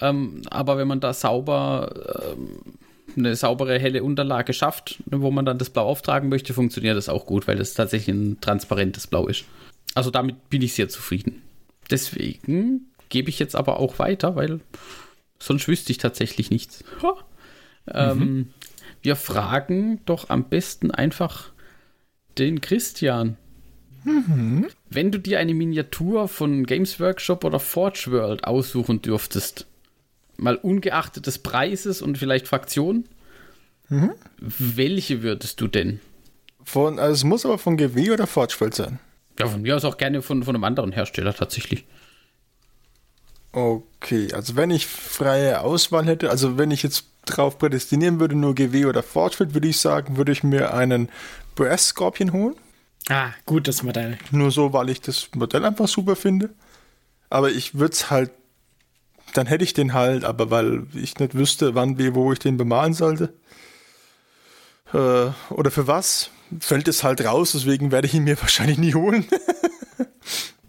Ähm, 0.00 0.42
aber 0.50 0.76
wenn 0.76 0.88
man 0.88 1.00
da 1.00 1.14
sauber 1.14 2.34
ähm, 2.36 2.74
eine 3.16 3.36
saubere, 3.36 3.78
helle 3.78 4.02
Unterlage 4.02 4.52
schafft, 4.52 4.98
wo 5.06 5.30
man 5.30 5.46
dann 5.46 5.58
das 5.58 5.70
Blau 5.70 5.86
auftragen 5.86 6.28
möchte, 6.28 6.52
funktioniert 6.52 6.96
das 6.96 7.08
auch 7.08 7.26
gut, 7.26 7.46
weil 7.46 7.56
das 7.56 7.74
tatsächlich 7.74 8.14
ein 8.14 8.40
transparentes 8.40 9.06
Blau 9.06 9.28
ist. 9.28 9.44
Also 9.94 10.10
damit 10.10 10.50
bin 10.50 10.62
ich 10.62 10.74
sehr 10.74 10.88
zufrieden. 10.88 11.43
Deswegen 11.94 12.90
gebe 13.08 13.30
ich 13.30 13.38
jetzt 13.38 13.54
aber 13.54 13.78
auch 13.78 14.00
weiter, 14.00 14.34
weil 14.34 14.58
sonst 15.38 15.68
wüsste 15.68 15.92
ich 15.92 15.98
tatsächlich 15.98 16.50
nichts. 16.50 16.82
Ähm, 17.86 18.18
mhm. 18.18 18.48
Wir 19.00 19.14
fragen 19.14 20.00
doch 20.04 20.28
am 20.28 20.48
besten 20.48 20.90
einfach 20.90 21.52
den 22.36 22.60
Christian. 22.60 23.36
Mhm. 24.02 24.66
Wenn 24.90 25.12
du 25.12 25.20
dir 25.20 25.38
eine 25.38 25.54
Miniatur 25.54 26.26
von 26.26 26.66
Games 26.66 26.98
Workshop 26.98 27.44
oder 27.44 27.60
Forge 27.60 28.06
World 28.08 28.42
aussuchen 28.42 29.00
dürftest, 29.00 29.68
mal 30.36 30.56
ungeachtet 30.56 31.28
des 31.28 31.38
Preises 31.38 32.02
und 32.02 32.18
vielleicht 32.18 32.48
Fraktion, 32.48 33.04
mhm. 33.88 34.10
welche 34.40 35.22
würdest 35.22 35.60
du 35.60 35.68
denn? 35.68 36.00
Von, 36.64 36.98
also 36.98 37.12
es 37.12 37.22
muss 37.22 37.46
aber 37.46 37.58
von 37.58 37.76
GW 37.76 38.10
oder 38.10 38.26
Forge 38.26 38.56
World 38.58 38.74
sein. 38.74 38.98
Ja, 39.38 39.48
von 39.48 39.62
mir 39.62 39.76
aus 39.76 39.84
auch 39.84 39.96
gerne 39.96 40.22
von, 40.22 40.42
von 40.42 40.54
einem 40.54 40.64
anderen 40.64 40.92
Hersteller 40.92 41.34
tatsächlich. 41.34 41.84
Okay, 43.52 44.32
also 44.32 44.56
wenn 44.56 44.70
ich 44.70 44.86
freie 44.86 45.60
Auswahl 45.60 46.06
hätte, 46.06 46.30
also 46.30 46.58
wenn 46.58 46.70
ich 46.70 46.82
jetzt 46.82 47.06
drauf 47.24 47.58
prädestinieren 47.58 48.20
würde, 48.20 48.34
nur 48.34 48.54
GW 48.54 48.86
oder 48.86 49.02
Fortschritt, 49.02 49.54
würde 49.54 49.68
ich 49.68 49.78
sagen, 49.78 50.16
würde 50.16 50.32
ich 50.32 50.42
mir 50.42 50.74
einen 50.74 51.08
Brass 51.54 51.88
Scorpion 51.88 52.32
holen. 52.32 52.56
Ah, 53.08 53.30
gutes 53.46 53.82
Modell. 53.82 54.18
Nur 54.30 54.50
so, 54.50 54.72
weil 54.72 54.88
ich 54.88 55.00
das 55.00 55.28
Modell 55.34 55.64
einfach 55.64 55.88
super 55.88 56.16
finde. 56.16 56.50
Aber 57.30 57.50
ich 57.50 57.78
würde 57.78 57.92
es 57.92 58.10
halt, 58.10 58.30
dann 59.34 59.46
hätte 59.46 59.64
ich 59.64 59.72
den 59.72 59.92
halt, 59.92 60.24
aber 60.24 60.50
weil 60.50 60.86
ich 60.94 61.18
nicht 61.18 61.34
wüsste, 61.34 61.74
wann, 61.74 61.98
wie, 61.98 62.14
wo 62.14 62.32
ich 62.32 62.38
den 62.38 62.56
bemalen 62.56 62.94
sollte. 62.94 63.34
Äh, 64.92 65.30
oder 65.50 65.70
für 65.70 65.86
was, 65.86 66.30
fällt 66.60 66.88
es 66.88 67.04
halt 67.04 67.24
raus, 67.24 67.52
deswegen 67.52 67.92
werde 67.92 68.06
ich 68.06 68.14
ihn 68.14 68.24
mir 68.24 68.40
wahrscheinlich 68.40 68.78
nie 68.78 68.94
holen. 68.94 69.26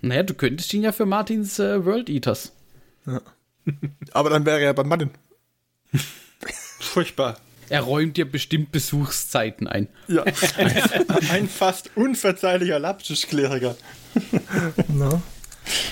naja, 0.01 0.23
du 0.23 0.34
könntest 0.34 0.73
ihn 0.73 0.84
ja 0.84 0.91
für 0.91 1.05
Martins 1.05 1.59
äh, 1.59 1.86
World 1.86 2.09
Eaters. 2.09 2.51
Ja. 3.05 3.21
Aber 4.11 4.30
dann 4.30 4.45
wäre 4.45 4.61
er 4.61 4.73
bei 4.73 4.84
Martin. 4.84 5.09
Furchtbar. 6.80 7.38
Er 7.69 7.82
räumt 7.82 8.17
dir 8.17 8.30
bestimmt 8.30 8.71
Besuchszeiten 8.71 9.67
ein. 9.67 9.88
Ja. 10.07 10.23
Ein, 11.32 11.49
fast 11.49 11.89
unverzeihlicher 11.95 12.78
Lapsus-Kleriker. 12.78 13.76
no. 14.89 15.21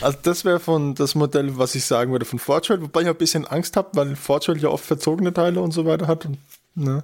Also 0.02 0.18
das 0.22 0.46
wäre 0.46 0.60
von 0.60 0.94
das 0.94 1.16
Modell, 1.16 1.58
was 1.58 1.74
ich 1.74 1.86
sagen 1.86 2.12
würde 2.12 2.26
von 2.26 2.38
Fortschritt, 2.38 2.82
wobei 2.82 3.02
ich 3.02 3.08
ein 3.08 3.16
bisschen 3.16 3.48
Angst 3.48 3.76
habe, 3.76 3.90
weil 3.94 4.16
Fortschritt 4.16 4.62
ja 4.62 4.70
oft 4.70 4.86
verzogene 4.86 5.34
Teile 5.34 5.62
und 5.62 5.72
so 5.72 5.86
weiter 5.86 6.06
hat 6.06 6.26
und 6.26 6.38
ne, 6.76 7.04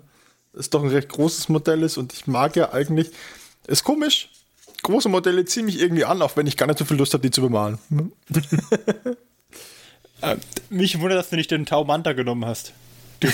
es 0.59 0.69
doch 0.69 0.83
ein 0.83 0.89
recht 0.89 1.09
großes 1.09 1.49
Modell 1.49 1.81
ist 1.83 1.97
und 1.97 2.13
ich 2.13 2.27
mag 2.27 2.55
ja 2.55 2.73
eigentlich, 2.73 3.11
ist 3.67 3.83
komisch, 3.83 4.29
große 4.83 5.09
Modelle 5.09 5.45
ziehen 5.45 5.65
mich 5.65 5.79
irgendwie 5.79 6.05
an, 6.05 6.21
auch 6.21 6.35
wenn 6.35 6.47
ich 6.47 6.57
gar 6.57 6.67
nicht 6.67 6.79
so 6.79 6.85
viel 6.85 6.97
Lust 6.97 7.13
habe, 7.13 7.21
die 7.21 7.31
zu 7.31 7.41
bemalen. 7.41 7.79
äh, 10.21 10.35
mich 10.69 10.99
wundert, 10.99 11.17
dass 11.19 11.29
du 11.29 11.35
nicht 11.35 11.51
den 11.51 11.65
Tau 11.65 11.83
Manta 11.85 12.13
genommen 12.13 12.45
hast. 12.45 12.73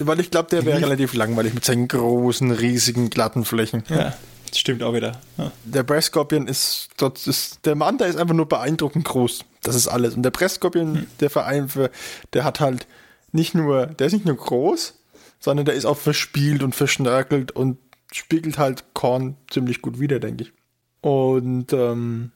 Weil 0.00 0.20
ich 0.20 0.30
glaube, 0.30 0.48
der 0.50 0.64
wäre 0.64 0.80
relativ 0.80 1.14
langweilig 1.14 1.54
mit 1.54 1.64
seinen 1.64 1.88
großen, 1.88 2.52
riesigen, 2.52 3.10
glatten 3.10 3.44
Flächen. 3.44 3.82
Ja, 3.88 4.16
stimmt 4.54 4.84
auch 4.84 4.94
wieder. 4.94 5.20
Ja. 5.36 5.50
Der 5.64 5.82
Brass 5.82 6.06
Scorpion 6.06 6.46
ist, 6.46 6.90
dort 6.98 7.26
ist, 7.26 7.64
der 7.64 7.74
Manta 7.74 8.04
ist 8.04 8.16
einfach 8.16 8.34
nur 8.34 8.46
beeindruckend 8.46 9.04
groß. 9.04 9.44
Das 9.62 9.74
ist 9.74 9.88
alles. 9.88 10.14
Und 10.14 10.22
der 10.22 10.30
Brass 10.30 10.54
Scorpion, 10.54 10.98
hm. 10.98 11.06
der 11.18 11.30
Verein, 11.30 11.68
für, 11.68 11.90
der 12.32 12.44
hat 12.44 12.60
halt 12.60 12.86
nicht 13.32 13.54
nur, 13.56 13.86
der 13.86 14.06
ist 14.06 14.12
nicht 14.12 14.24
nur 14.24 14.36
groß, 14.36 14.94
sondern 15.38 15.66
der 15.66 15.74
ist 15.74 15.84
auch 15.84 15.96
verspielt 15.96 16.62
und 16.62 16.74
verschnörkelt 16.74 17.52
und 17.52 17.78
spiegelt 18.12 18.58
halt 18.58 18.94
Korn 18.94 19.36
ziemlich 19.50 19.82
gut 19.82 20.00
wieder, 20.00 20.18
denke 20.18 20.44
ich. 20.44 20.52
Und 21.00 21.72
ähm, 21.72 22.32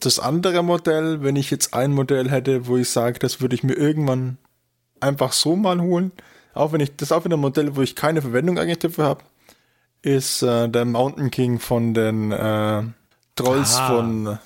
das 0.00 0.18
andere 0.18 0.62
Modell, 0.62 1.22
wenn 1.22 1.36
ich 1.36 1.50
jetzt 1.50 1.74
ein 1.74 1.92
Modell 1.92 2.30
hätte, 2.30 2.66
wo 2.66 2.76
ich 2.76 2.90
sage, 2.90 3.18
das 3.18 3.40
würde 3.40 3.54
ich 3.54 3.62
mir 3.62 3.74
irgendwann 3.74 4.38
einfach 5.00 5.32
so 5.32 5.56
mal 5.56 5.80
holen, 5.80 6.12
auch 6.54 6.72
wenn 6.72 6.80
ich, 6.80 6.96
das 6.96 7.12
auch 7.12 7.24
wieder 7.24 7.36
ein 7.36 7.40
Modell, 7.40 7.76
wo 7.76 7.82
ich 7.82 7.96
keine 7.96 8.22
Verwendung 8.22 8.58
eigentlich 8.58 8.78
dafür 8.78 9.04
habe, 9.04 9.24
ist 10.02 10.42
äh, 10.42 10.68
der 10.68 10.84
Mountain 10.84 11.30
King 11.30 11.58
von 11.58 11.94
den 11.94 12.32
äh, 12.32 12.82
Trolls 13.36 13.76
ah. 13.76 13.88
von, 13.88 14.38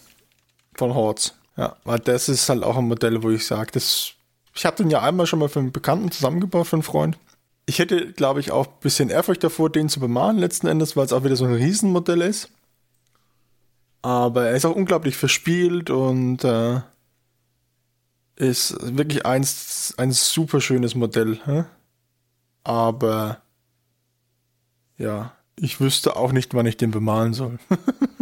von 0.74 0.94
Hordes. 0.94 1.34
Ja, 1.56 1.76
weil 1.84 1.98
das 2.00 2.28
ist 2.28 2.48
halt 2.48 2.62
auch 2.62 2.76
ein 2.76 2.86
Modell, 2.86 3.22
wo 3.22 3.30
ich 3.30 3.46
sage, 3.46 3.72
das, 3.72 4.12
ich 4.54 4.66
habe 4.66 4.76
den 4.76 4.90
ja 4.90 5.00
einmal 5.00 5.26
schon 5.26 5.38
mal 5.38 5.48
für 5.48 5.60
einen 5.60 5.72
Bekannten 5.72 6.10
zusammengebaut, 6.10 6.66
für 6.66 6.76
einen 6.76 6.82
Freund. 6.82 7.18
Ich 7.66 7.80
hätte, 7.80 8.12
glaube 8.12 8.40
ich, 8.40 8.52
auch 8.52 8.66
ein 8.66 8.80
bisschen 8.80 9.10
Ehrfurcht 9.10 9.42
davor, 9.42 9.70
den 9.70 9.88
zu 9.88 9.98
bemalen, 9.98 10.38
letzten 10.38 10.68
Endes, 10.68 10.96
weil 10.96 11.04
es 11.04 11.12
auch 11.12 11.24
wieder 11.24 11.36
so 11.36 11.44
ein 11.44 11.54
Riesenmodell 11.54 12.22
ist. 12.22 12.50
Aber 14.02 14.46
er 14.46 14.54
ist 14.54 14.64
auch 14.64 14.76
unglaublich 14.76 15.16
verspielt 15.16 15.90
und 15.90 16.44
äh, 16.44 16.80
ist 18.36 18.76
wirklich 18.96 19.26
eins, 19.26 19.94
ein 19.96 20.12
super 20.12 20.60
schönes 20.60 20.94
Modell. 20.94 21.40
Hä? 21.44 21.64
Aber 22.62 23.42
ja, 24.96 25.32
ich 25.56 25.80
wüsste 25.80 26.16
auch 26.16 26.32
nicht, 26.32 26.54
wann 26.54 26.66
ich 26.66 26.76
den 26.76 26.92
bemalen 26.92 27.34
soll. 27.34 27.58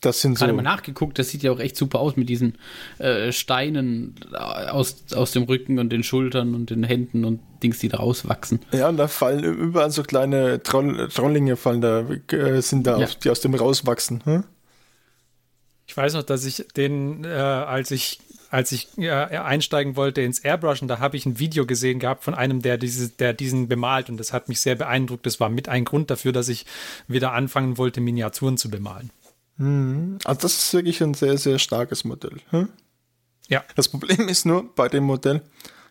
das 0.00 0.20
sind 0.20 0.38
Gerade 0.38 0.52
so. 0.52 0.56
mal 0.56 0.62
nachgeguckt, 0.62 1.18
das 1.18 1.28
sieht 1.28 1.42
ja 1.42 1.52
auch 1.52 1.60
echt 1.60 1.76
super 1.76 2.00
aus 2.00 2.16
mit 2.16 2.28
diesen 2.28 2.56
äh, 2.98 3.32
Steinen 3.32 4.14
aus, 4.32 5.04
aus 5.14 5.32
dem 5.32 5.44
Rücken 5.44 5.78
und 5.78 5.90
den 5.90 6.02
Schultern 6.02 6.54
und 6.54 6.70
den 6.70 6.84
Händen 6.84 7.24
und 7.24 7.40
Dings, 7.62 7.78
die 7.78 7.88
da 7.88 7.98
rauswachsen. 7.98 8.60
Ja, 8.72 8.88
und 8.88 8.96
da 8.96 9.08
fallen 9.08 9.44
überall 9.44 9.90
so 9.90 10.02
kleine 10.02 10.62
Troll 10.62 11.08
Trollinge 11.08 11.56
fallen 11.56 11.80
da, 11.80 12.06
äh, 12.32 12.60
sind 12.62 12.86
da, 12.86 12.98
ja. 12.98 13.04
auf, 13.04 13.16
die 13.16 13.30
aus 13.30 13.40
dem 13.40 13.54
rauswachsen. 13.54 14.22
Hm? 14.24 14.44
Ich 15.86 15.96
weiß 15.96 16.14
noch, 16.14 16.22
dass 16.22 16.44
ich 16.44 16.64
den, 16.76 17.24
äh, 17.24 17.28
als 17.28 17.90
ich 17.90 18.20
als 18.50 18.72
ich 18.72 18.88
äh, 18.98 19.10
einsteigen 19.10 19.94
wollte 19.94 20.22
ins 20.22 20.40
Airbrushen, 20.40 20.88
da 20.88 20.98
habe 20.98 21.16
ich 21.16 21.24
ein 21.24 21.38
Video 21.38 21.66
gesehen 21.66 22.00
gehabt 22.00 22.24
von 22.24 22.34
einem, 22.34 22.62
der, 22.62 22.78
diese, 22.78 23.08
der 23.08 23.32
diesen 23.32 23.68
bemalt 23.68 24.10
und 24.10 24.16
das 24.16 24.32
hat 24.32 24.48
mich 24.48 24.60
sehr 24.60 24.74
beeindruckt. 24.74 25.24
Das 25.24 25.38
war 25.38 25.48
mit 25.48 25.68
ein 25.68 25.84
Grund 25.84 26.10
dafür, 26.10 26.32
dass 26.32 26.48
ich 26.48 26.66
wieder 27.06 27.32
anfangen 27.32 27.78
wollte, 27.78 28.00
Miniaturen 28.00 28.56
zu 28.56 28.68
bemalen. 28.68 29.10
Also 30.24 30.40
das 30.40 30.54
ist 30.54 30.72
wirklich 30.72 31.02
ein 31.02 31.14
sehr, 31.14 31.36
sehr 31.36 31.58
starkes 31.58 32.04
Modell. 32.04 32.38
Hm? 32.50 32.68
Ja. 33.48 33.62
Das 33.76 33.88
Problem 33.88 34.28
ist 34.28 34.46
nur 34.46 34.74
bei 34.74 34.88
dem 34.88 35.04
Modell, 35.04 35.42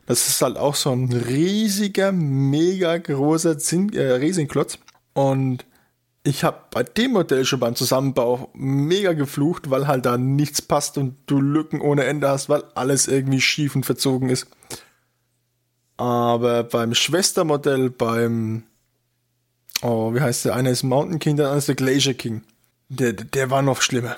das 0.06 0.28
ist 0.28 0.42
halt 0.42 0.58
auch 0.58 0.74
so 0.74 0.92
ein 0.92 1.12
riesiger, 1.14 2.12
mega 2.12 2.98
großer 2.98 3.60
Zink, 3.60 3.96
äh, 3.96 4.14
Riesenklotz. 4.14 4.80
Und 5.14 5.66
ich 6.24 6.44
habe 6.44 6.58
bei 6.72 6.84
dem 6.84 7.12
Modell 7.12 7.46
schon 7.46 7.60
beim 7.60 7.76
Zusammenbau 7.76 8.50
mega 8.54 9.14
geflucht, 9.14 9.70
weil 9.70 9.88
halt 9.88 10.06
da 10.06 10.18
nichts 10.18 10.62
passt 10.62 10.98
und 10.98 11.16
du 11.28 11.40
Lücken 11.40 11.80
ohne 11.80 12.06
Ende 12.06 12.28
hast, 12.28 12.50
weil 12.50 12.64
alles 12.76 13.08
irgendwie 13.08 13.42
schief 13.42 13.76
und 13.76 13.86
verzogen 13.86 14.30
ist. 14.30 14.48
Aber 15.98 16.64
beim 16.64 16.96
Schwestermodell, 16.96 17.90
beim, 17.90 18.64
oh, 19.82 20.14
wie 20.14 20.22
heißt 20.22 20.46
der? 20.46 20.56
Einer 20.56 20.72
ist 20.72 20.84
Mountain 20.84 21.20
King, 21.20 21.36
der 21.36 21.48
andere 21.48 21.60
ist 21.60 21.68
der 21.68 21.76
Glacier 21.76 22.14
King. 22.14 22.42
Der, 22.90 23.14
der 23.14 23.50
war 23.50 23.62
noch 23.62 23.82
schlimmer. 23.82 24.18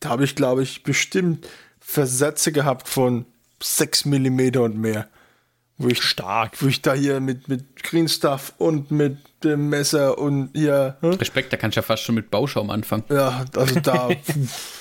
Da 0.00 0.10
habe 0.10 0.24
ich, 0.24 0.34
glaube 0.34 0.62
ich, 0.62 0.82
bestimmt 0.82 1.48
Versätze 1.80 2.52
gehabt 2.52 2.88
von 2.88 3.24
6 3.62 4.04
mm 4.04 4.58
und 4.58 4.76
mehr. 4.76 5.08
Wo 5.78 5.86
ich, 5.88 6.02
Stark. 6.02 6.60
Wo 6.60 6.66
ich 6.66 6.82
da 6.82 6.92
hier 6.92 7.20
mit, 7.20 7.48
mit 7.48 7.82
Green 7.84 8.08
Stuff 8.08 8.52
und 8.58 8.90
mit 8.90 9.16
dem 9.44 9.68
Messer 9.68 10.18
und 10.18 10.50
hier. 10.52 10.96
Hm? 11.00 11.12
Respekt, 11.12 11.52
da 11.52 11.56
kannst 11.56 11.76
du 11.76 11.78
ja 11.78 11.82
fast 11.82 12.02
schon 12.02 12.16
mit 12.16 12.30
Bauschaum 12.30 12.70
anfangen. 12.70 13.04
Ja, 13.08 13.44
also 13.54 13.78
da. 13.78 14.08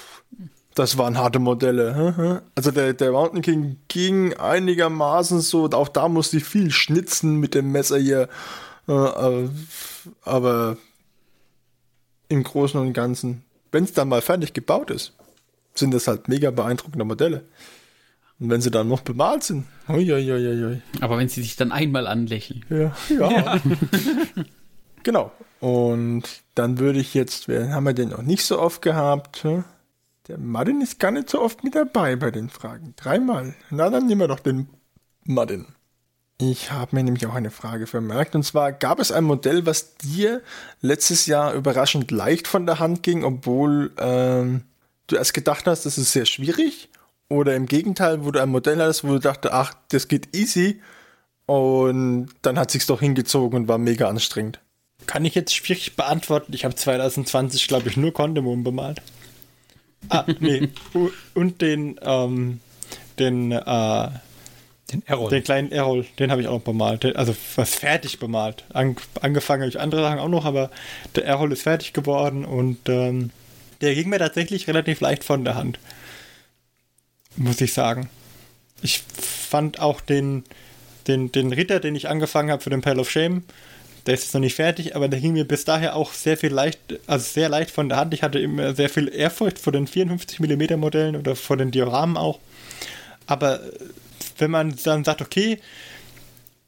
das 0.73 0.97
waren 0.97 1.17
harte 1.17 1.37
Modelle. 1.37 2.43
Also 2.55 2.71
der, 2.71 2.93
der 2.93 3.11
Mountain 3.11 3.41
King 3.43 3.77
ging 3.87 4.33
einigermaßen 4.33 5.41
so, 5.41 5.69
auch 5.69 5.87
da 5.87 6.07
musste 6.07 6.37
ich 6.37 6.43
viel 6.43 6.71
schnitzen 6.71 7.35
mit 7.35 7.53
dem 7.53 7.71
Messer 7.71 7.97
hier. 7.97 8.27
Äh, 8.87 9.49
aber 10.23 10.77
im 12.29 12.43
Großen 12.43 12.79
und 12.79 12.93
Ganzen, 12.93 13.43
wenn 13.71 13.83
es 13.83 13.93
dann 13.93 14.09
mal 14.09 14.21
fertig 14.21 14.53
gebaut 14.53 14.91
ist, 14.91 15.13
sind 15.75 15.93
das 15.93 16.07
halt 16.07 16.27
mega 16.27 16.51
beeindruckende 16.51 17.05
Modelle. 17.05 17.45
Und 18.39 18.51
wenn 18.51 18.61
sie 18.61 18.71
dann 18.71 18.87
noch 18.87 19.01
bemalt 19.01 19.43
sind. 19.43 19.65
Uiuiuiui. 19.89 20.81
Aber 21.01 21.17
wenn 21.17 21.27
sie 21.27 21.41
sich 21.41 21.55
dann 21.55 21.71
einmal 21.71 22.05
anlächeln. 22.05 22.65
Ja. 22.69 22.95
ja. 23.09 23.31
ja. 23.31 23.61
genau. 25.03 25.31
Und 25.59 26.23
dann 26.53 26.77
würde 26.77 26.99
ich 26.99 27.15
jetzt, 27.15 27.47
wir 27.47 27.71
haben 27.71 27.85
wir 27.85 27.93
den 27.93 28.09
noch 28.09 28.21
nicht 28.21 28.43
so 28.43 28.59
oft 28.59 28.83
gehabt. 28.83 29.43
Der 30.27 30.37
Martin 30.37 30.81
ist 30.81 30.99
gar 30.99 31.11
nicht 31.11 31.29
so 31.29 31.41
oft 31.41 31.63
mit 31.63 31.73
dabei 31.73 32.15
bei 32.15 32.29
den 32.29 32.49
Fragen. 32.49 32.93
Dreimal. 32.95 33.55
Na, 33.71 33.89
dann 33.89 34.05
nehmen 34.05 34.21
wir 34.21 34.27
doch 34.27 34.39
den 34.39 34.67
Martin. 35.23 35.65
Ich 36.39 36.71
habe 36.71 36.95
mir 36.95 37.03
nämlich 37.03 37.25
auch 37.25 37.33
eine 37.33 37.49
Frage 37.49 37.87
vermerkt. 37.87 38.35
Und 38.35 38.43
zwar 38.43 38.71
gab 38.71 38.99
es 38.99 39.11
ein 39.11 39.23
Modell, 39.23 39.65
was 39.65 39.95
dir 39.97 40.43
letztes 40.81 41.25
Jahr 41.25 41.53
überraschend 41.53 42.11
leicht 42.11 42.47
von 42.47 42.67
der 42.67 42.79
Hand 42.79 43.01
ging, 43.01 43.23
obwohl 43.23 43.91
ähm, 43.97 44.61
du 45.07 45.15
erst 45.15 45.33
gedacht 45.33 45.65
hast, 45.65 45.85
das 45.85 45.97
ist 45.97 46.11
sehr 46.11 46.25
schwierig. 46.25 46.89
Oder 47.29 47.55
im 47.55 47.65
Gegenteil, 47.65 48.23
wo 48.23 48.31
du 48.31 48.41
ein 48.41 48.49
Modell 48.49 48.79
hattest, 48.79 49.03
wo 49.03 49.09
du 49.09 49.19
dachte, 49.19 49.51
ach, 49.51 49.73
das 49.89 50.07
geht 50.07 50.35
easy. 50.35 50.79
Und 51.47 52.29
dann 52.43 52.59
hat 52.59 52.69
sich's 52.69 52.85
doch 52.85 52.99
hingezogen 52.99 53.61
und 53.61 53.67
war 53.67 53.79
mega 53.79 54.07
anstrengend. 54.07 54.59
Kann 55.07 55.25
ich 55.25 55.33
jetzt 55.33 55.55
schwierig 55.55 55.95
beantworten. 55.95 56.53
Ich 56.53 56.65
habe 56.65 56.75
2020, 56.75 57.67
glaube 57.67 57.89
ich, 57.89 57.97
nur 57.97 58.13
Condemon 58.13 58.63
bemalt. 58.63 59.01
Ah, 60.09 60.25
nee. 60.39 60.69
und 61.33 61.61
den, 61.61 61.99
ähm, 62.03 62.59
den, 63.17 63.53
äh, 63.53 64.09
den 64.91 65.03
Errol. 65.05 65.29
Den 65.29 65.43
kleinen 65.43 65.71
Errol, 65.71 66.05
den 66.17 66.31
habe 66.31 66.41
ich 66.41 66.47
auch 66.47 66.53
noch 66.53 66.61
bemalt. 66.61 67.03
Also 67.15 67.35
was 67.55 67.75
fertig 67.75 68.19
bemalt. 68.19 68.63
An, 68.73 68.95
angefangen 69.21 69.63
habe 69.63 69.69
ich 69.69 69.79
andere 69.79 70.01
Sachen 70.01 70.19
auch 70.19 70.29
noch, 70.29 70.45
aber 70.45 70.71
der 71.15 71.25
Errol 71.25 71.51
ist 71.51 71.63
fertig 71.63 71.93
geworden 71.93 72.45
und 72.45 72.87
ähm, 72.87 73.31
der 73.81 73.95
ging 73.95 74.09
mir 74.09 74.19
tatsächlich 74.19 74.67
relativ 74.67 75.01
leicht 75.01 75.23
von 75.23 75.43
der 75.43 75.55
Hand 75.55 75.77
muss 77.37 77.61
ich 77.61 77.73
sagen. 77.73 78.09
Ich 78.81 79.03
fand 79.17 79.79
auch 79.79 80.01
den, 80.01 80.43
den, 81.07 81.31
den 81.31 81.53
Ritter, 81.53 81.79
den 81.79 81.95
ich 81.95 82.09
angefangen 82.09 82.51
habe 82.51 82.61
für 82.61 82.69
den 82.69 82.81
Pile 82.81 82.99
of 82.99 83.09
Shame, 83.09 83.43
der 84.05 84.13
ist 84.13 84.23
jetzt 84.23 84.33
noch 84.33 84.41
nicht 84.41 84.55
fertig, 84.55 84.95
aber 84.95 85.09
der 85.09 85.19
ging 85.19 85.33
mir 85.33 85.45
bis 85.45 85.65
daher 85.65 85.95
auch 85.95 86.13
sehr 86.13 86.37
viel 86.37 86.51
leicht, 86.51 86.79
also 87.07 87.25
sehr 87.25 87.49
leicht 87.49 87.71
von 87.71 87.89
der 87.89 87.97
Hand. 87.97 88.13
Ich 88.13 88.23
hatte 88.23 88.39
immer 88.39 88.73
sehr 88.73 88.89
viel 88.89 89.13
Ehrfurcht 89.13 89.59
vor 89.59 89.73
den 89.73 89.87
54mm 89.87 90.77
Modellen 90.77 91.15
oder 91.15 91.35
vor 91.35 91.57
den 91.57 91.71
Dioramen 91.71 92.15
auch. 92.15 92.39
Aber 93.25 93.59
wenn 94.37 94.51
man 94.51 94.75
dann 94.83 95.03
sagt, 95.03 95.21
okay, 95.21 95.59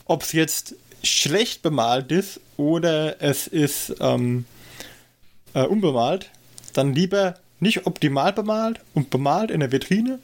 ob 0.06 0.24
es 0.24 0.32
jetzt 0.32 0.76
schlecht 1.04 1.62
bemalt 1.62 2.12
ist 2.12 2.40
oder 2.58 3.22
es 3.22 3.48
ist 3.48 3.96
ähm, 4.00 4.46
äh, 5.54 5.64
unbemalt, 5.64 6.30
dann 6.74 6.94
lieber 6.94 7.36
nicht 7.60 7.86
optimal 7.86 8.34
bemalt 8.34 8.80
und 8.94 9.10
bemalt 9.10 9.52
in 9.52 9.60
der 9.60 9.72
Vitrine, 9.72 10.20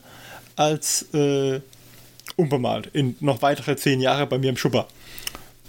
als 0.56 1.14
äh, 1.14 1.62
unbemalt 2.36 2.89
in 2.93 3.16
noch 3.20 3.41
weitere 3.41 3.76
zehn 3.76 4.02
Jahre 4.02 4.28
bei 4.28 4.38
mir 4.38 4.50
im 4.50 4.58
Schubber. 4.58 4.88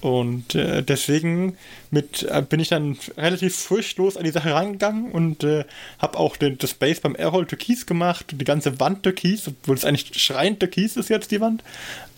Und 0.07 0.55
äh, 0.55 0.85
deswegen 0.85 1.59
mit, 1.91 2.23
äh, 2.23 2.41
bin 2.41 2.61
ich 2.61 2.69
dann 2.69 2.97
relativ 3.19 3.57
furchtlos 3.57 4.17
an 4.17 4.23
die 4.23 4.31
Sache 4.31 4.55
rangegangen 4.55 5.11
und 5.11 5.43
äh, 5.43 5.65
habe 5.99 6.19
auch 6.19 6.37
den, 6.37 6.59
das 6.59 6.75
Base 6.75 7.01
beim 7.01 7.17
Airhole 7.19 7.49
Türkis 7.49 7.87
gemacht 7.87 8.27
die 8.31 8.45
ganze 8.45 8.79
Wand 8.79 9.03
Türkis, 9.03 9.49
obwohl 9.49 9.75
es 9.75 9.85
eigentlich 9.85 10.23
schreiend 10.23 10.61
Türkis 10.61 10.97
ist 10.97 11.11
jetzt 11.11 11.33
die 11.33 11.41
Wand. 11.41 11.65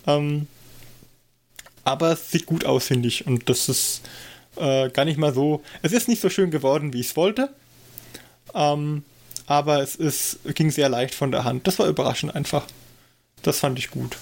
Ähm, 0.07 0.49
aber 1.83 2.13
es 2.13 2.31
sieht 2.31 2.45
gut 2.45 2.67
aus, 2.67 2.89
finde 2.89 3.09
ich. 3.09 3.27
Und 3.27 3.49
das 3.49 3.71
ist 3.71 4.03
äh, 4.57 4.91
gar 4.91 5.07
nicht 5.07 5.17
mal 5.17 5.33
so. 5.33 5.63
Es 5.81 5.93
ist 5.93 6.09
nicht 6.09 6.21
so 6.21 6.29
schön 6.29 6.51
geworden, 6.51 6.93
wie 6.93 7.01
ich 7.01 7.07
es 7.07 7.17
wollte. 7.17 7.49
Ähm, 8.55 9.03
aber 9.47 9.81
es 9.81 9.95
ist, 9.95 10.41
ging 10.55 10.71
sehr 10.71 10.91
leicht 10.91 11.15
von 11.15 11.31
der 11.31 11.45
Hand. 11.45 11.67
Das 11.67 11.79
war 11.79 11.87
überraschend 11.87 12.37
einfach. 12.37 12.67
Das 13.41 13.61
fand 13.61 13.79
ich 13.79 13.89
gut. 13.89 14.19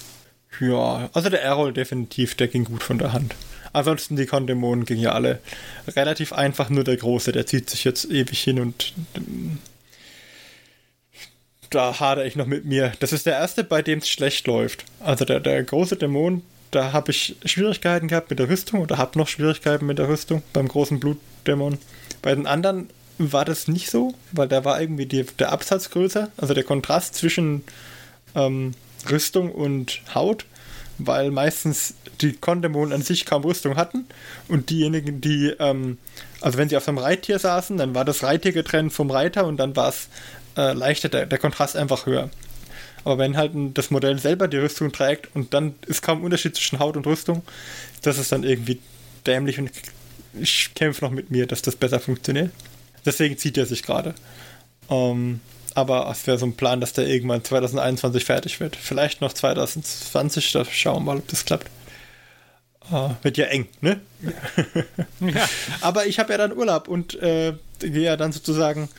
Ja, 0.61 1.09
also 1.11 1.29
der 1.29 1.43
Errol 1.43 1.73
definitiv, 1.73 2.35
der 2.35 2.47
ging 2.47 2.63
gut 2.63 2.81
von 2.81 2.97
der 2.97 3.11
Hand. 3.11 3.35
Ansonsten 3.73 4.15
die 4.15 4.25
Kondämonen 4.25 4.85
gingen 4.85 5.01
ja 5.01 5.11
alle 5.11 5.39
relativ 5.87 6.33
einfach, 6.33 6.69
nur 6.69 6.83
der 6.83 6.97
Große, 6.97 7.31
der 7.31 7.45
zieht 7.45 7.69
sich 7.69 7.83
jetzt 7.83 8.05
ewig 8.05 8.39
hin 8.39 8.59
und 8.59 8.93
ähm, 9.15 9.59
da 11.69 11.99
hadere 11.99 12.27
ich 12.27 12.35
noch 12.35 12.45
mit 12.45 12.65
mir. 12.65 12.93
Das 12.99 13.11
ist 13.11 13.25
der 13.25 13.33
erste, 13.33 13.63
bei 13.63 13.81
dem 13.81 13.99
es 13.99 14.09
schlecht 14.09 14.47
läuft. 14.47 14.85
Also 14.99 15.25
der, 15.25 15.39
der 15.39 15.63
große 15.63 15.97
Dämon, 15.97 16.41
da 16.71 16.93
habe 16.93 17.11
ich 17.11 17.35
Schwierigkeiten 17.45 18.07
gehabt 18.07 18.29
mit 18.29 18.39
der 18.39 18.49
Rüstung 18.49 18.81
oder 18.81 18.97
habe 18.97 19.17
noch 19.17 19.27
Schwierigkeiten 19.27 19.85
mit 19.85 19.99
der 19.99 20.07
Rüstung 20.07 20.43
beim 20.53 20.67
großen 20.67 20.99
Blutdämon. 20.99 21.77
Bei 22.21 22.33
den 22.33 22.47
anderen 22.47 22.89
war 23.17 23.45
das 23.45 23.67
nicht 23.67 23.89
so, 23.89 24.13
weil 24.31 24.47
da 24.47 24.63
war 24.63 24.79
irgendwie 24.79 25.05
die, 25.05 25.23
der 25.23 25.51
Absatz 25.51 25.89
größer, 25.89 26.31
also 26.37 26.53
der 26.53 26.63
Kontrast 26.63 27.15
zwischen 27.15 27.63
ähm, 28.35 28.73
Rüstung 29.09 29.51
und 29.51 30.01
Haut, 30.13 30.45
weil 30.97 31.31
meistens 31.31 31.93
die 32.21 32.33
Kondämonen 32.33 32.93
an 32.93 33.01
sich 33.01 33.25
kaum 33.25 33.43
Rüstung 33.43 33.75
hatten 33.75 34.05
und 34.47 34.69
diejenigen, 34.69 35.21
die, 35.21 35.53
ähm, 35.59 35.97
also 36.41 36.57
wenn 36.57 36.69
sie 36.69 36.77
auf 36.77 36.87
einem 36.87 36.97
Reittier 36.97 37.39
saßen, 37.39 37.77
dann 37.77 37.95
war 37.95 38.05
das 38.05 38.23
Reittier 38.23 38.51
getrennt 38.51 38.93
vom 38.93 39.11
Reiter 39.11 39.45
und 39.45 39.57
dann 39.57 39.75
war 39.75 39.89
es 39.89 40.09
äh, 40.57 40.73
leichter, 40.73 41.09
der, 41.09 41.25
der 41.25 41.37
Kontrast 41.37 41.75
einfach 41.75 42.05
höher. 42.05 42.29
Aber 43.03 43.19
wenn 43.19 43.37
halt 43.37 43.51
das 43.75 43.91
Modell 43.91 44.19
selber 44.19 44.47
die 44.47 44.57
Rüstung 44.57 44.91
trägt 44.91 45.33
und 45.35 45.53
dann 45.53 45.75
ist 45.85 46.01
kaum 46.01 46.23
Unterschied 46.23 46.55
zwischen 46.55 46.79
Haut 46.79 46.97
und 46.97 47.07
Rüstung, 47.07 47.43
das 48.01 48.17
ist 48.17 48.31
dann 48.31 48.43
irgendwie 48.43 48.79
dämlich 49.25 49.59
und 49.59 49.71
ich 50.39 50.73
kämpfe 50.75 51.05
noch 51.05 51.11
mit 51.11 51.31
mir, 51.31 51.47
dass 51.47 51.61
das 51.61 51.75
besser 51.75 51.99
funktioniert. 51.99 52.51
Deswegen 53.05 53.37
zieht 53.37 53.57
er 53.57 53.65
sich 53.65 53.83
gerade. 53.83 54.13
Ähm, 54.89 55.39
aber 55.77 56.09
es 56.09 56.25
wäre 56.25 56.39
so 56.39 56.45
ein 56.47 56.55
Plan, 56.55 56.81
dass 56.81 56.93
der 56.93 57.05
irgendwann 57.05 57.43
2021 57.43 58.25
fertig 58.25 58.59
wird. 58.59 58.75
Vielleicht 58.75 59.21
noch 59.21 59.31
2020, 59.31 60.51
da 60.51 60.65
schauen 60.65 60.95
wir 60.95 61.13
mal, 61.13 61.17
ob 61.17 61.27
das 61.27 61.45
klappt. 61.45 61.69
Uh, 62.91 63.11
wird 63.21 63.37
ja 63.37 63.45
eng, 63.45 63.67
ne? 63.81 64.01
ja. 65.19 65.47
Aber 65.81 66.07
ich 66.07 66.17
habe 66.17 66.31
ja 66.31 66.39
dann 66.39 66.57
Urlaub 66.57 66.87
und 66.87 67.13
äh, 67.21 67.53
gehe 67.79 68.05
ja 68.05 68.17
dann 68.17 68.31
sozusagen, 68.31 68.89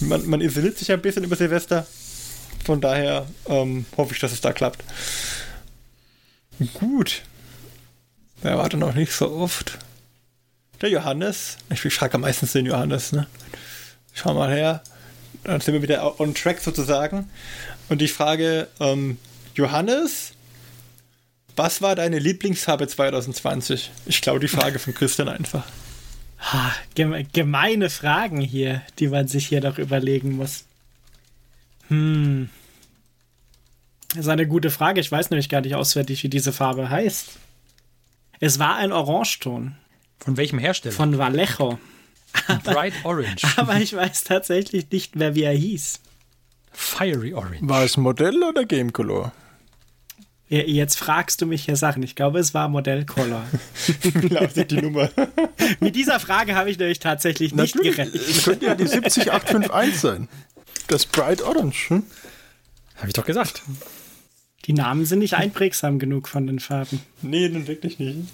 man, 0.00 0.26
man 0.26 0.40
isoliert 0.40 0.76
sich 0.76 0.90
ein 0.90 1.02
bisschen 1.02 1.22
über 1.22 1.36
Silvester. 1.36 1.86
Von 2.64 2.80
daher 2.80 3.28
ähm, 3.46 3.86
hoffe 3.96 4.12
ich, 4.12 4.18
dass 4.18 4.32
es 4.32 4.40
da 4.40 4.52
klappt. 4.52 4.82
Gut. 6.72 7.22
Wer 8.42 8.58
war 8.58 8.68
denn 8.68 8.80
noch 8.80 8.94
nicht 8.94 9.12
so 9.12 9.30
oft? 9.30 9.78
Der 10.80 10.88
Johannes. 10.88 11.58
Ich 11.70 11.94
frage 11.94 12.18
meistens 12.18 12.52
den 12.52 12.66
Johannes, 12.66 13.12
ne? 13.12 13.28
Schau 14.14 14.34
mal 14.34 14.52
her. 14.52 14.82
Dann 15.44 15.60
sind 15.60 15.74
wir 15.74 15.82
wieder 15.82 16.20
on 16.20 16.34
track 16.34 16.60
sozusagen. 16.60 17.30
Und 17.88 18.02
ich 18.02 18.12
frage, 18.12 18.68
ähm, 18.80 19.18
Johannes, 19.54 20.32
was 21.56 21.82
war 21.82 21.94
deine 21.94 22.18
Lieblingsfarbe 22.18 22.88
2020? 22.88 23.90
Ich 24.06 24.20
glaube 24.20 24.40
die 24.40 24.48
Frage 24.48 24.78
von 24.78 24.94
Christian 24.94 25.28
einfach. 25.28 25.64
Gemeine 27.32 27.90
Fragen 27.90 28.40
hier, 28.40 28.82
die 28.98 29.08
man 29.08 29.28
sich 29.28 29.46
hier 29.46 29.60
noch 29.60 29.78
überlegen 29.78 30.32
muss. 30.32 30.64
Hm. 31.88 32.50
Das 34.08 34.20
ist 34.20 34.28
eine 34.28 34.46
gute 34.46 34.70
Frage. 34.70 35.00
Ich 35.00 35.10
weiß 35.10 35.30
nämlich 35.30 35.48
gar 35.48 35.60
nicht 35.60 35.74
auswendig, 35.74 36.22
wie 36.22 36.28
diese 36.28 36.52
Farbe 36.52 36.90
heißt. 36.90 37.30
Es 38.40 38.58
war 38.58 38.76
ein 38.76 38.92
Orangeton. 38.92 39.76
Von 40.18 40.36
welchem 40.36 40.58
Hersteller? 40.58 40.94
Von 40.94 41.18
Vallejo. 41.18 41.78
Bright 42.64 42.94
Orange. 43.04 43.44
Aber 43.56 43.76
ich 43.76 43.94
weiß 43.94 44.24
tatsächlich 44.24 44.90
nicht 44.90 45.16
mehr, 45.16 45.34
wie 45.34 45.42
er 45.42 45.52
hieß. 45.52 46.00
Fiery 46.72 47.34
Orange. 47.34 47.58
War 47.62 47.84
es 47.84 47.96
Modell 47.96 48.42
oder 48.42 48.64
Game 48.64 48.92
Color? 48.92 49.32
Jetzt 50.48 50.98
fragst 50.98 51.40
du 51.40 51.46
mich 51.46 51.64
hier 51.64 51.76
Sachen. 51.76 52.02
Ich 52.02 52.14
glaube, 52.14 52.38
es 52.38 52.52
war 52.52 52.68
Modellcolor. 52.68 53.44
Wie 54.02 54.28
lautet 54.28 54.70
die 54.70 54.76
Nummer? 54.82 55.10
Mit 55.80 55.96
dieser 55.96 56.20
Frage 56.20 56.54
habe 56.54 56.70
ich 56.70 56.78
nämlich 56.78 56.98
tatsächlich 56.98 57.54
nicht 57.54 57.74
Natürlich, 57.74 57.96
gerechnet. 57.96 58.28
Es 58.28 58.44
könnte 58.44 58.66
ja 58.66 58.74
die 58.74 58.86
70851 58.86 60.00
sein. 60.00 60.28
Das 60.88 61.06
Bright 61.06 61.40
Orange. 61.42 61.88
Hm? 61.88 62.02
Habe 62.96 63.08
ich 63.08 63.14
doch 63.14 63.24
gesagt. 63.24 63.62
Die 64.66 64.74
Namen 64.74 65.06
sind 65.06 65.20
nicht 65.20 65.34
einprägsam 65.34 65.98
genug 65.98 66.28
von 66.28 66.46
den 66.46 66.60
Farben. 66.60 67.00
Nee, 67.22 67.48
nun 67.48 67.66
wirklich 67.66 67.98
nicht. 67.98 68.28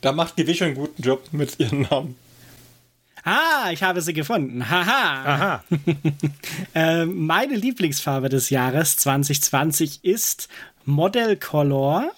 da 0.00 0.12
macht 0.12 0.38
die 0.38 0.46
Wisch 0.46 0.62
einen 0.62 0.74
guten 0.74 1.02
Job 1.02 1.28
mit 1.32 1.58
ihren 1.58 1.82
Namen. 1.82 2.16
Ah, 3.26 3.72
ich 3.72 3.82
habe 3.82 4.00
sie 4.02 4.12
gefunden. 4.12 4.70
Haha. 4.70 5.24
Aha. 5.24 5.64
äh, 6.74 7.04
meine 7.06 7.56
Lieblingsfarbe 7.56 8.28
des 8.28 8.50
Jahres 8.50 8.96
2020 8.98 10.04
ist 10.04 10.48
Model 10.84 11.36
Color 11.36 12.12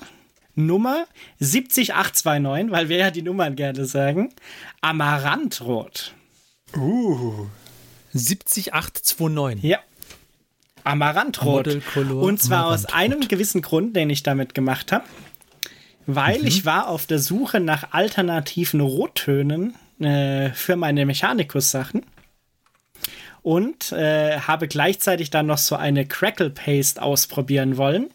Nummer 0.55 1.07
70829, 1.41 2.71
weil 2.71 2.91
wir 2.91 2.99
ja 2.99 3.11
die 3.11 3.23
Nummern 3.23 3.57
gerne 3.57 3.87
sagen. 3.87 4.35
Amarantrot. 4.83 6.13
Uh. 6.77 7.47
70829. 8.13 9.63
Ja. 9.63 9.79
Amarantrot. 10.85 11.69
Und 11.69 12.43
zwar 12.43 12.65
Amarantrot. 12.65 12.75
aus 12.75 12.85
einem 12.85 13.21
gewissen 13.21 13.63
Grund, 13.63 13.97
den 13.97 14.11
ich 14.11 14.25
damit 14.25 14.55
gemacht 14.55 14.93
habe. 14.93 15.07
Weil 16.05 16.41
mhm. 16.41 16.47
ich 16.49 16.67
war 16.67 16.89
auf 16.89 17.07
der 17.07 17.19
Suche 17.19 17.61
nach 17.61 17.93
alternativen 17.93 18.81
Rottönen 18.81 19.75
äh, 20.01 20.51
für 20.51 20.77
meine 20.77 21.07
Mechanikus-Sachen 21.07 22.05
und 23.43 23.93
äh, 23.93 24.39
habe 24.41 24.69
gleichzeitig 24.69 25.31
dann 25.31 25.47
noch 25.47 25.59
so 25.59 25.77
eine 25.77 26.07
Crackle 26.07 26.51
Paste 26.51 27.01
ausprobieren 27.01 27.77
wollen. 27.77 28.11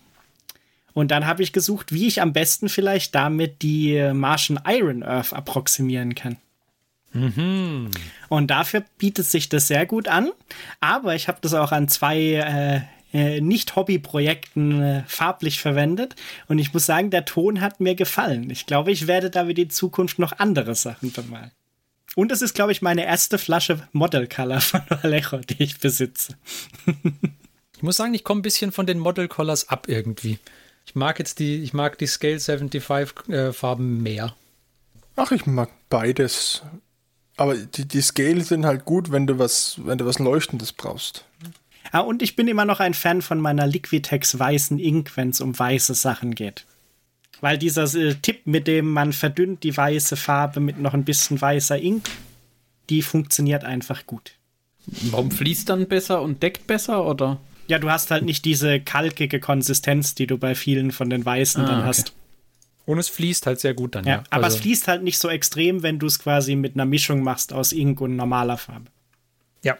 Und 0.93 1.09
dann 1.09 1.25
habe 1.25 1.41
ich 1.41 1.53
gesucht, 1.53 1.91
wie 1.91 2.07
ich 2.07 2.21
am 2.21 2.33
besten 2.33 2.69
vielleicht 2.69 3.15
damit 3.15 3.63
die 3.63 4.11
Martian 4.13 4.59
Iron 4.67 5.01
Earth 5.01 5.33
approximieren 5.33 6.13
kann. 6.13 6.37
Mhm. 7.13 7.89
Und 8.29 8.47
dafür 8.47 8.83
bietet 8.97 9.25
sich 9.25 9.49
das 9.49 9.67
sehr 9.67 9.85
gut 9.85 10.07
an. 10.07 10.31
Aber 10.81 11.15
ich 11.15 11.27
habe 11.27 11.39
das 11.41 11.53
auch 11.53 11.71
an 11.71 11.87
zwei 11.87 12.17
äh, 12.19 12.81
äh, 13.13 13.41
Nicht-Hobby-Projekten 13.41 14.81
äh, 14.81 15.03
farblich 15.07 15.59
verwendet. 15.59 16.15
Und 16.47 16.59
ich 16.59 16.73
muss 16.73 16.85
sagen, 16.85 17.11
der 17.11 17.25
Ton 17.25 17.61
hat 17.61 17.79
mir 17.79 17.95
gefallen. 17.95 18.49
Ich 18.49 18.65
glaube, 18.65 18.91
ich 18.91 19.07
werde 19.07 19.29
damit 19.29 19.59
in 19.59 19.69
Zukunft 19.69 20.19
noch 20.19 20.33
andere 20.39 20.75
Sachen 20.75 21.11
bemalen. 21.11 21.51
Und 22.15 22.31
es 22.31 22.41
ist, 22.41 22.53
glaube 22.53 22.71
ich, 22.71 22.81
meine 22.81 23.05
erste 23.05 23.37
Flasche 23.37 23.87
Model 23.91 24.27
Color 24.27 24.61
von 24.61 24.81
Vallejo, 24.89 25.37
die 25.37 25.63
ich 25.63 25.79
besitze. 25.79 26.35
ich 27.75 27.83
muss 27.83 27.97
sagen, 27.97 28.13
ich 28.13 28.23
komme 28.23 28.39
ein 28.39 28.43
bisschen 28.43 28.71
von 28.71 28.85
den 28.85 28.99
Model 28.99 29.27
Colors 29.27 29.69
ab 29.69 29.87
irgendwie. 29.87 30.39
Ich 30.85 30.95
mag 30.95 31.19
jetzt 31.19 31.39
die, 31.39 31.63
ich 31.63 31.73
mag 31.73 31.97
die 31.97 32.07
Scale 32.07 32.39
75 32.39 33.29
äh, 33.29 33.53
Farben 33.53 34.03
mehr. 34.03 34.35
Ach, 35.15 35.31
ich 35.31 35.45
mag 35.45 35.69
beides. 35.89 36.63
Aber 37.37 37.55
die, 37.55 37.87
die 37.87 38.01
Scale 38.01 38.43
sind 38.43 38.65
halt 38.65 38.85
gut, 38.85 39.11
wenn 39.11 39.25
du 39.25 39.39
was, 39.39 39.79
wenn 39.83 39.97
du 39.97 40.05
was 40.05 40.19
Leuchtendes 40.19 40.73
brauchst. 40.73 41.25
Ah, 41.91 41.99
und 41.99 42.21
ich 42.21 42.35
bin 42.35 42.47
immer 42.47 42.65
noch 42.65 42.79
ein 42.79 42.93
Fan 42.93 43.21
von 43.21 43.39
meiner 43.39 43.67
Liquitex 43.67 44.37
weißen 44.37 44.79
Ink, 44.79 45.11
wenn 45.15 45.29
es 45.29 45.41
um 45.41 45.57
weiße 45.57 45.93
Sachen 45.93 46.35
geht. 46.35 46.65
Weil 47.43 47.57
dieser 47.57 47.93
äh, 47.93 48.15
Tipp, 48.15 48.47
mit 48.47 48.67
dem 48.67 48.89
man 48.89 49.11
verdünnt 49.11 49.65
die 49.65 49.75
weiße 49.75 50.15
Farbe 50.15 50.61
mit 50.61 50.79
noch 50.79 50.93
ein 50.93 51.03
bisschen 51.03 51.41
weißer 51.41 51.77
Ink, 51.77 52.09
die 52.89 53.01
funktioniert 53.01 53.65
einfach 53.65 54.07
gut. 54.07 54.35
Warum 54.85 55.29
fließt 55.29 55.67
dann 55.67 55.89
besser 55.89 56.21
und 56.21 56.41
deckt 56.41 56.67
besser, 56.67 57.05
oder? 57.05 57.41
Ja, 57.67 57.79
du 57.79 57.91
hast 57.91 58.11
halt 58.11 58.23
nicht 58.23 58.45
diese 58.45 58.79
kalkige 58.79 59.41
Konsistenz, 59.41 60.15
die 60.15 60.25
du 60.25 60.37
bei 60.37 60.55
vielen 60.55 60.93
von 60.93 61.09
den 61.09 61.25
Weißen 61.25 61.65
ah, 61.65 61.67
dann 61.67 61.79
okay. 61.79 61.87
hast. 61.87 62.13
Und 62.85 62.97
es 62.97 63.09
fließt 63.09 63.45
halt 63.45 63.59
sehr 63.59 63.73
gut 63.73 63.95
dann, 63.95 64.05
ja. 64.05 64.11
ja. 64.13 64.23
Aber 64.29 64.45
also. 64.45 64.55
es 64.55 64.61
fließt 64.61 64.87
halt 64.87 65.03
nicht 65.03 65.17
so 65.17 65.27
extrem, 65.27 65.83
wenn 65.83 65.99
du 65.99 66.05
es 66.05 66.19
quasi 66.19 66.55
mit 66.55 66.75
einer 66.75 66.85
Mischung 66.85 67.23
machst 67.23 67.51
aus 67.51 67.73
Ink 67.73 67.99
und 67.99 68.15
normaler 68.15 68.57
Farbe. 68.57 68.85
Ja. 69.65 69.77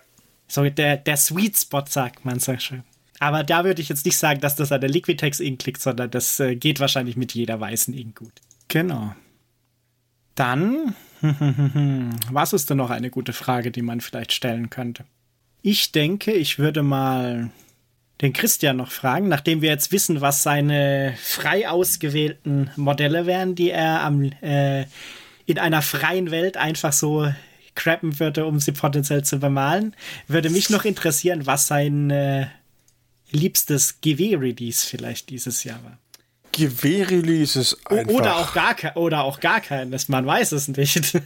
So, 0.50 0.70
der, 0.70 0.98
der 0.98 1.16
Sweet 1.16 1.58
Spot, 1.58 1.86
sagt 1.88 2.26
man 2.26 2.42
so 2.42 2.58
schön. 2.58 2.84
Aber 3.24 3.44
da 3.44 3.64
würde 3.64 3.82
ich 3.82 3.90
jetzt 3.90 4.06
nicht 4.06 4.18
sagen, 4.18 4.42
dass 4.42 4.56
das 4.56 4.72
an 4.72 4.82
der 4.82 4.90
Liquitex 4.90 5.40
Ink 5.40 5.66
liegt, 5.66 5.82
sondern 5.82 6.12
das 6.12 6.40
äh, 6.40 6.56
geht 6.56 6.80
wahrscheinlich 6.80 7.18
mit 7.18 7.34
jeder 7.34 7.60
weißen 7.60 7.94
Ink 7.94 8.20
gut. 8.20 8.34
Genau. 8.68 9.16
Dann, 10.36 10.96
Was 12.32 12.54
ist 12.54 12.70
denn 12.70 12.78
noch 12.78 12.90
eine 12.90 13.10
gute 13.10 13.34
Frage, 13.34 13.72
die 13.72 13.82
man 13.82 14.02
vielleicht 14.02 14.34
stellen 14.34 14.70
könnte? 14.70 15.06
Ich 15.62 15.94
denke, 15.94 16.34
ich 16.34 16.60
würde 16.60 16.84
mal 16.84 17.50
den 18.22 18.34
Christian 18.34 18.78
noch 18.78 18.92
fragen, 18.92 19.30
nachdem 19.30 19.62
wir 19.62 19.70
jetzt 19.70 19.92
wissen, 19.92 20.22
was 20.22 20.44
seine 20.44 21.16
frei 21.22 21.70
ausgewählten 21.70 22.72
Modelle 22.76 23.26
wären, 23.26 23.56
die 23.56 23.70
er 23.72 24.02
am, 24.02 24.24
äh, 24.42 24.86
in 25.46 25.60
einer 25.60 25.82
freien 25.82 26.30
Welt 26.32 26.58
einfach 26.58 26.92
so 26.92 27.32
crappen 27.76 28.20
würde, 28.20 28.46
um 28.46 28.60
sie 28.60 28.74
potenziell 28.74 29.24
zu 29.24 29.40
bemalen, 29.40 29.96
würde 30.28 30.50
mich 30.50 30.70
noch 30.70 30.84
interessieren, 30.84 31.46
was 31.46 31.68
sein 31.68 32.12
äh, 32.12 32.48
liebstes 33.34 34.00
GW-Release 34.02 34.88
vielleicht 34.88 35.30
dieses 35.30 35.64
Jahr 35.64 35.84
war. 35.84 35.98
GW-Release 36.54 37.60
ist 37.60 37.92
einfach... 37.92 38.14
Oder 38.14 38.38
auch 38.38 38.54
gar, 38.54 38.76
oder 38.96 39.24
auch 39.24 39.40
gar 39.40 39.60
keines, 39.60 40.08
man 40.08 40.26
weiß 40.26 40.52
es 40.54 40.68
nicht. 40.68 41.20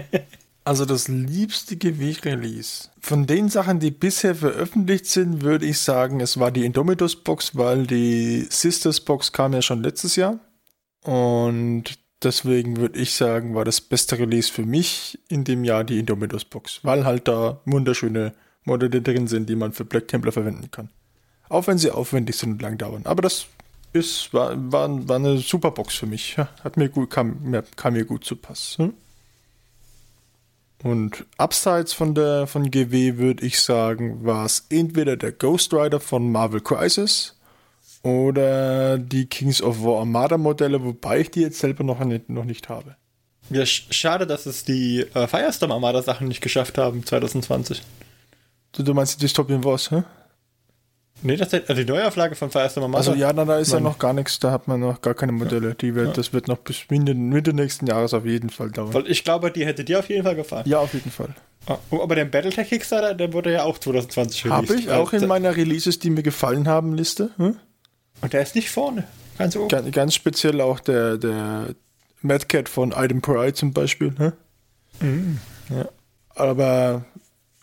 also 0.64 0.84
das 0.84 1.08
liebste 1.08 1.76
GW-Release. 1.76 2.88
Von 3.00 3.26
den 3.26 3.48
Sachen, 3.48 3.78
die 3.78 3.90
bisher 3.90 4.34
veröffentlicht 4.34 5.06
sind, 5.06 5.42
würde 5.42 5.66
ich 5.66 5.78
sagen, 5.78 6.20
es 6.20 6.38
war 6.40 6.50
die 6.50 6.64
Indomitus-Box, 6.64 7.56
weil 7.56 7.86
die 7.86 8.46
Sisters-Box 8.48 9.32
kam 9.32 9.52
ja 9.52 9.62
schon 9.62 9.82
letztes 9.82 10.16
Jahr. 10.16 10.40
Und 11.02 11.84
deswegen 12.22 12.78
würde 12.78 12.98
ich 12.98 13.14
sagen, 13.14 13.54
war 13.54 13.64
das 13.64 13.80
beste 13.80 14.18
Release 14.18 14.50
für 14.50 14.64
mich 14.64 15.18
in 15.28 15.44
dem 15.44 15.64
Jahr 15.64 15.84
die 15.84 15.98
Indomitus-Box, 15.98 16.80
weil 16.82 17.04
halt 17.04 17.28
da 17.28 17.60
wunderschöne 17.66 18.34
Modelle 18.64 19.02
drin 19.02 19.26
sind, 19.26 19.48
die 19.48 19.56
man 19.56 19.72
für 19.72 19.84
Black 19.84 20.08
Templar 20.08 20.32
verwenden 20.32 20.70
kann. 20.70 20.90
Auch 21.50 21.66
wenn 21.66 21.76
sie 21.76 21.90
aufwendig 21.90 22.36
sind 22.36 22.52
und 22.52 22.62
lang 22.62 22.78
dauern. 22.78 23.02
Aber 23.04 23.20
das 23.20 23.46
ist, 23.92 24.32
war, 24.32 24.54
war, 24.72 25.08
war 25.08 25.16
eine 25.16 25.38
super 25.38 25.72
Box 25.72 25.96
für 25.96 26.06
mich. 26.06 26.38
Hat 26.38 26.76
mir 26.78 26.88
gut, 26.88 27.10
kam, 27.10 27.62
kam 27.76 27.92
mir 27.92 28.04
gut 28.04 28.24
zu 28.24 28.36
Pass. 28.36 28.76
Hm? 28.78 28.94
Und 30.82 31.26
abseits 31.36 31.92
von 31.92 32.14
der 32.14 32.46
von 32.46 32.70
GW 32.70 33.18
würde 33.18 33.44
ich 33.44 33.60
sagen, 33.60 34.24
war 34.24 34.46
es 34.46 34.64
entweder 34.70 35.16
der 35.16 35.32
Ghost 35.32 35.74
Rider 35.74 36.00
von 36.00 36.32
Marvel 36.32 36.60
Crisis 36.60 37.36
oder 38.02 38.96
die 38.96 39.26
Kings 39.26 39.60
of 39.60 39.82
War 39.82 40.00
Armada 40.00 40.38
Modelle, 40.38 40.82
wobei 40.82 41.20
ich 41.20 41.30
die 41.32 41.40
jetzt 41.40 41.58
selber 41.58 41.84
noch 41.84 42.02
nicht, 42.02 42.30
noch 42.30 42.44
nicht 42.44 42.70
habe. 42.70 42.96
Ja, 43.50 43.66
schade, 43.66 44.26
dass 44.26 44.46
es 44.46 44.64
die 44.64 45.00
äh, 45.00 45.26
Firestorm 45.26 45.72
Armada 45.72 46.00
Sachen 46.00 46.28
nicht 46.28 46.40
geschafft 46.40 46.78
haben 46.78 47.04
2020. 47.04 47.82
Du, 48.72 48.84
du 48.84 48.94
meinst 48.94 49.16
die 49.16 49.20
Dystopian 49.20 49.64
Wars, 49.64 49.90
hä? 49.90 50.04
Nee, 51.22 51.36
das 51.36 51.52
ist 51.52 51.68
also 51.68 51.82
die 51.82 51.90
Neuauflage 51.90 52.34
von 52.34 52.50
Firestorm 52.50 52.84
Armada. 52.84 52.98
Also 52.98 53.14
ja, 53.14 53.32
na, 53.32 53.44
da 53.44 53.58
ist 53.58 53.72
Nein. 53.72 53.82
ja 53.82 53.88
noch 53.90 53.98
gar 53.98 54.12
nichts, 54.12 54.38
da 54.38 54.50
hat 54.50 54.68
man 54.68 54.80
noch 54.80 55.02
gar 55.02 55.14
keine 55.14 55.32
Modelle. 55.32 55.74
Die 55.74 55.94
wird, 55.94 56.08
ja. 56.08 56.12
Das 56.14 56.32
wird 56.32 56.48
noch 56.48 56.58
bis 56.58 56.88
Mitte, 56.88 57.14
Mitte 57.14 57.52
nächsten 57.52 57.86
Jahres 57.86 58.14
auf 58.14 58.24
jeden 58.24 58.50
Fall 58.50 58.70
dauern. 58.70 58.94
Weil 58.94 59.10
ich 59.10 59.24
glaube, 59.24 59.50
die 59.50 59.66
hätte 59.66 59.84
dir 59.84 59.98
auf 59.98 60.08
jeden 60.08 60.24
Fall 60.24 60.36
gefallen. 60.36 60.64
Ja, 60.66 60.78
auf 60.78 60.94
jeden 60.94 61.10
Fall. 61.10 61.34
Ah, 61.66 61.78
oh, 61.90 62.02
aber 62.02 62.14
der 62.14 62.24
Battletech 62.24 62.68
Kickstarter, 62.68 63.14
der 63.14 63.32
wurde 63.32 63.52
ja 63.52 63.64
auch 63.64 63.78
2020 63.78 64.46
released. 64.46 64.70
Habe 64.70 64.80
ich 64.80 64.90
auch 64.90 65.12
in 65.12 65.26
meiner 65.26 65.56
Releases, 65.56 65.98
die 65.98 66.10
mir 66.10 66.22
gefallen 66.22 66.66
haben, 66.66 66.94
Liste. 66.94 67.30
Hm? 67.36 67.56
Und 68.22 68.32
der 68.32 68.42
ist 68.42 68.54
nicht 68.54 68.70
vorne. 68.70 69.04
Ganz 69.36 69.56
oben. 69.56 69.68
Ganz, 69.68 69.90
ganz 69.92 70.14
speziell 70.14 70.60
auch 70.60 70.80
der, 70.80 71.18
der 71.18 71.74
Mad 72.22 72.46
Cat 72.46 72.68
von 72.68 72.92
Item 72.92 73.20
Pride 73.20 73.54
zum 73.54 73.72
Beispiel. 73.72 74.14
Hm? 74.16 74.32
Mhm. 75.00 75.38
Ja. 75.68 75.88
Aber 76.34 77.04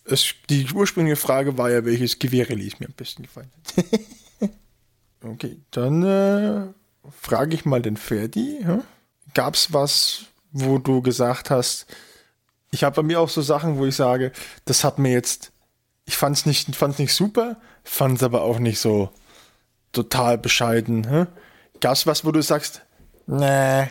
es, 0.08 0.36
die 0.49 0.68
ursprüngliche 0.74 1.16
Frage 1.16 1.58
war 1.58 1.70
ja, 1.70 1.86
welches 1.86 2.20
Gewehr-Release 2.20 2.78
mir 2.80 2.88
am 2.88 2.93
besten 2.93 3.24
gefallen 3.24 3.51
hat. 3.78 3.86
okay, 5.24 5.58
dann 5.72 6.03
äh, 6.03 6.68
frage 7.22 7.55
ich 7.55 7.66
mal 7.66 7.82
den 7.82 7.97
Ferdi. 7.97 8.60
Hm? 8.64 8.84
Gab 9.34 9.55
es 9.55 9.74
was, 9.74 10.26
wo 10.51 10.78
du 10.78 11.01
gesagt 11.01 11.49
hast, 11.49 11.86
ich 12.72 12.84
habe 12.84 12.95
bei 12.97 13.03
mir 13.03 13.20
auch 13.20 13.30
so 13.30 13.41
Sachen, 13.41 13.78
wo 13.78 13.86
ich 13.86 13.95
sage, 13.95 14.32
das 14.66 14.84
hat 14.84 14.99
mir 14.99 15.12
jetzt, 15.12 15.51
ich 16.05 16.18
fand 16.18 16.38
es 16.38 16.45
nicht, 16.45 16.76
fand's 16.76 16.99
nicht 16.99 17.14
super, 17.14 17.58
fand 17.84 18.18
es 18.18 18.24
aber 18.24 18.41
auch 18.41 18.60
nicht 18.60 18.80
so 18.80 19.10
total 19.91 20.38
bescheiden. 20.38 21.10
Hm? 21.10 21.28
Gab 21.80 21.93
es 21.93 22.08
was, 22.08 22.26
wo 22.26 22.32
du 22.32 22.41
sagst, 22.41 22.82
nee, 23.26 23.88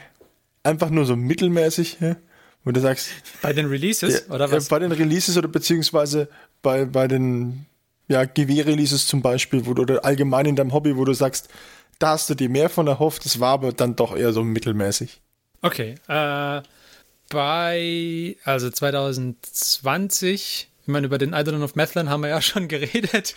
einfach 0.63 0.91
nur 0.91 1.07
so 1.07 1.17
mittelmäßig? 1.17 2.01
Hm? 2.01 2.17
Wo 2.67 2.73
du 2.73 2.81
sagst. 2.81 3.11
Bei 3.43 3.53
den 3.53 3.67
Releases 3.67 4.25
ja, 4.27 4.35
oder 4.35 4.51
was? 4.51 4.67
Bei 4.67 4.81
den 4.81 4.91
Releases 4.91 5.39
oder 5.39 5.47
beziehungsweise 5.47 6.29
bei, 6.63 6.85
bei 6.85 7.07
den 7.07 7.65
ja, 8.09 8.25
GW-Releases 8.25 9.07
zum 9.07 9.23
Beispiel, 9.23 9.67
wo 9.67 9.75
du 9.75 9.83
oder 9.83 10.05
allgemein 10.05 10.47
in 10.47 10.57
deinem 10.57 10.73
Hobby, 10.73 10.97
wo 10.97 11.05
du 11.05 11.13
sagst, 11.13 11.49
da 12.01 12.09
hast 12.09 12.29
du 12.29 12.35
dir 12.35 12.49
mehr 12.49 12.69
von 12.69 12.89
erhofft, 12.89 13.25
das 13.25 13.39
war 13.39 13.53
aber 13.53 13.73
dann 13.73 13.95
doch 13.95 14.17
eher 14.17 14.33
so 14.33 14.43
mittelmäßig. 14.43 15.21
Okay. 15.63 15.95
Äh, 16.09 16.63
bei, 17.29 18.37
also 18.43 18.69
2020, 18.69 20.69
ich 20.83 20.89
meine, 20.89 21.07
über 21.07 21.19
den 21.19 21.35
Idol 21.35 21.63
of 21.63 21.77
Methland 21.77 22.11
haben 22.11 22.23
wir 22.23 22.31
ja 22.31 22.43
schon 22.43 22.67
geredet. 22.67 23.37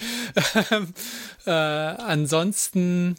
äh, 1.46 1.52
ansonsten, 1.52 3.16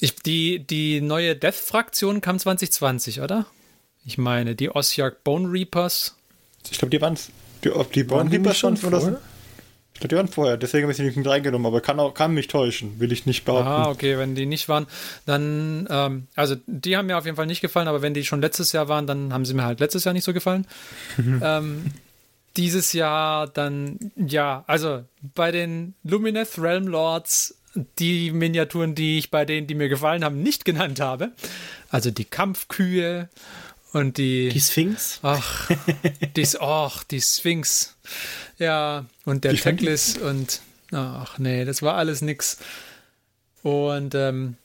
ich, 0.00 0.16
die, 0.16 0.66
die 0.66 1.00
neue 1.00 1.36
Death-Fraktion 1.36 2.20
kam 2.20 2.40
2020, 2.40 3.20
oder? 3.20 3.46
Ich 4.04 4.18
meine, 4.18 4.54
die 4.54 4.70
Ossiarch 4.70 5.14
Bone 5.24 5.50
Reapers. 5.50 6.16
Ich 6.70 6.78
glaube, 6.78 6.90
die 6.90 7.00
waren. 7.00 7.16
Die, 7.64 7.70
ob 7.70 7.92
die 7.92 8.04
Bone 8.04 8.30
Reapers 8.30 8.58
schon 8.58 8.76
vorher? 8.76 9.20
Ich 10.00 10.00
glaube, 10.00 10.14
die 10.14 10.16
waren 10.16 10.28
vorher, 10.28 10.56
deswegen 10.56 10.84
habe 10.84 10.92
ich 10.92 10.96
sie 10.96 11.02
nicht 11.02 11.28
reingenommen, 11.28 11.66
aber 11.66 11.82
kann, 11.82 12.00
auch, 12.00 12.14
kann 12.14 12.32
mich 12.32 12.48
täuschen, 12.48 12.98
will 13.00 13.12
ich 13.12 13.26
nicht 13.26 13.44
behaupten. 13.44 13.68
Ah, 13.68 13.90
okay, 13.90 14.16
wenn 14.16 14.34
die 14.34 14.46
nicht 14.46 14.66
waren, 14.66 14.86
dann, 15.26 15.86
ähm, 15.90 16.26
also 16.34 16.56
die 16.66 16.96
haben 16.96 17.04
mir 17.04 17.18
auf 17.18 17.26
jeden 17.26 17.36
Fall 17.36 17.46
nicht 17.46 17.60
gefallen, 17.60 17.86
aber 17.86 18.00
wenn 18.00 18.14
die 18.14 18.24
schon 18.24 18.40
letztes 18.40 18.72
Jahr 18.72 18.88
waren, 18.88 19.06
dann 19.06 19.34
haben 19.34 19.44
sie 19.44 19.52
mir 19.52 19.64
halt 19.64 19.78
letztes 19.78 20.04
Jahr 20.04 20.14
nicht 20.14 20.24
so 20.24 20.32
gefallen. 20.32 20.66
ähm, 21.18 21.84
dieses 22.56 22.94
Jahr 22.94 23.46
dann, 23.46 23.98
ja, 24.16 24.64
also 24.66 25.04
bei 25.34 25.52
den 25.52 25.92
Lumineth 26.02 26.58
Realm 26.58 26.86
Lords, 26.86 27.56
die 27.98 28.30
Miniaturen, 28.30 28.94
die 28.94 29.18
ich 29.18 29.30
bei 29.30 29.44
denen, 29.44 29.66
die 29.66 29.74
mir 29.74 29.90
gefallen 29.90 30.24
haben, 30.24 30.42
nicht 30.42 30.64
genannt 30.64 30.98
habe. 30.98 31.32
Also 31.90 32.10
die 32.10 32.24
Kampfkühe 32.24 33.28
und 33.92 34.18
die. 34.18 34.48
Die 34.50 34.60
Sphinx? 34.60 35.18
Ach, 35.22 35.70
die, 36.36 36.46
ach, 36.60 37.04
die 37.04 37.20
Sphinx. 37.20 37.96
Ja, 38.58 39.06
und 39.24 39.44
der 39.44 39.54
Teclis 39.54 40.16
und. 40.18 40.60
Ach 40.92 41.38
nee, 41.38 41.64
das 41.64 41.82
war 41.82 41.94
alles 41.94 42.20
nix. 42.20 42.58
Und 43.62 44.14
ähm, 44.14 44.56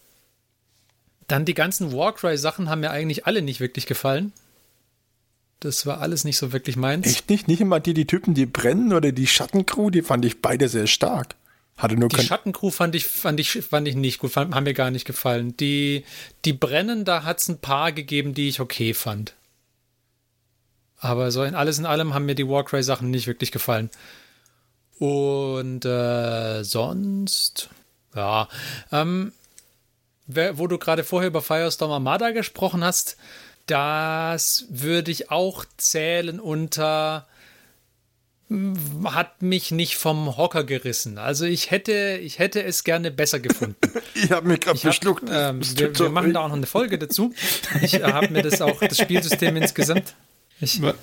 dann 1.28 1.46
die 1.46 1.54
ganzen 1.54 1.92
Warcry-Sachen 1.94 2.70
haben 2.70 2.82
mir 2.82 2.92
eigentlich 2.92 3.26
alle 3.26 3.42
nicht 3.42 3.60
wirklich 3.60 3.86
gefallen. 3.86 4.32
Das 5.60 5.86
war 5.86 6.02
alles 6.02 6.24
nicht 6.24 6.38
so 6.38 6.52
wirklich 6.52 6.76
meins. 6.78 7.08
Echt 7.08 7.30
nicht? 7.30 7.48
Nicht 7.48 7.62
immer 7.62 7.80
die, 7.80 7.94
die 7.94 8.06
Typen, 8.06 8.34
die 8.34 8.46
brennen 8.46 8.94
oder 8.94 9.12
die 9.12 9.28
Schattencrew, 9.28 9.90
die 9.90 10.02
fand 10.02 10.26
ich 10.26 10.42
beide 10.42 10.68
sehr 10.68 10.88
stark. 10.88 11.36
Hatte 11.78 11.98
nur 11.98 12.08
die 12.08 12.22
Schattencrew 12.22 12.72
fand 12.72 12.96
ich, 12.96 13.06
fand, 13.06 13.40
ich, 13.40 13.52
fand 13.52 13.88
ich 13.88 13.96
nicht 13.96 14.20
gut, 14.20 14.32
fand, 14.32 14.56
haben 14.56 14.64
mir 14.64 14.74
gar 14.74 14.92
nicht 14.92 15.06
gefallen. 15.06 15.58
Die, 15.58 16.06
die 16.46 16.54
Brennen, 16.54 17.04
da 17.04 17.24
hat 17.24 17.40
es 17.40 17.50
ein 17.50 17.60
paar 17.60 17.92
gegeben, 17.92 18.34
die 18.34 18.48
ich 18.48 18.62
okay 18.62 18.94
fand. 18.94 19.34
Aber 20.98 21.32
so 21.32 21.44
in 21.44 21.54
alles 21.54 21.78
in 21.78 21.86
allem 21.86 22.14
haben 22.14 22.26
mir 22.26 22.36
die 22.36 22.48
Warcry-Sachen 22.48 23.10
nicht 23.12 23.28
wirklich 23.28 23.52
gefallen. 23.52 23.90
Und 25.00 25.84
äh, 25.84 26.64
sonst, 26.64 27.70
ja, 28.16 28.48
ähm, 28.94 29.34
wo 30.28 30.68
du 30.68 30.78
gerade 30.78 31.04
vorher 31.04 31.28
über 31.28 31.42
Firestorm 31.42 31.92
Armada 31.92 32.32
gesprochen 32.32 32.84
hast, 32.86 33.18
das 33.66 34.66
würde 34.70 35.12
ich 35.12 35.30
auch 35.30 35.66
zählen 35.78 36.40
unter 36.40 37.28
hat 39.06 39.42
mich 39.42 39.72
nicht 39.72 39.96
vom 39.96 40.38
Hocker 40.38 40.64
gerissen. 40.64 41.18
Also 41.18 41.46
ich 41.46 41.72
hätte, 41.72 42.20
ich 42.22 42.38
hätte 42.38 42.64
es 42.64 42.84
gerne 42.84 43.10
besser 43.10 43.40
gefunden. 43.40 43.78
ich 44.14 44.32
habe 44.32 44.48
mich 44.48 44.60
gerade 44.60 44.78
verschluckt. 44.78 45.24
Ähm, 45.32 45.62
wir, 45.76 45.98
wir 45.98 46.10
machen 46.10 46.34
da 46.34 46.42
auch 46.42 46.50
noch 46.50 46.56
eine 46.56 46.68
Folge 46.68 47.00
dazu. 47.00 47.34
Ich 47.82 47.96
äh, 47.96 48.04
habe 48.04 48.30
mir 48.30 48.44
das 48.44 48.62
auch, 48.62 48.80
das 48.80 48.98
Spielsystem 48.98 49.56
insgesamt. 49.58 50.14
Ich 50.62 50.80
hab, 50.82 50.96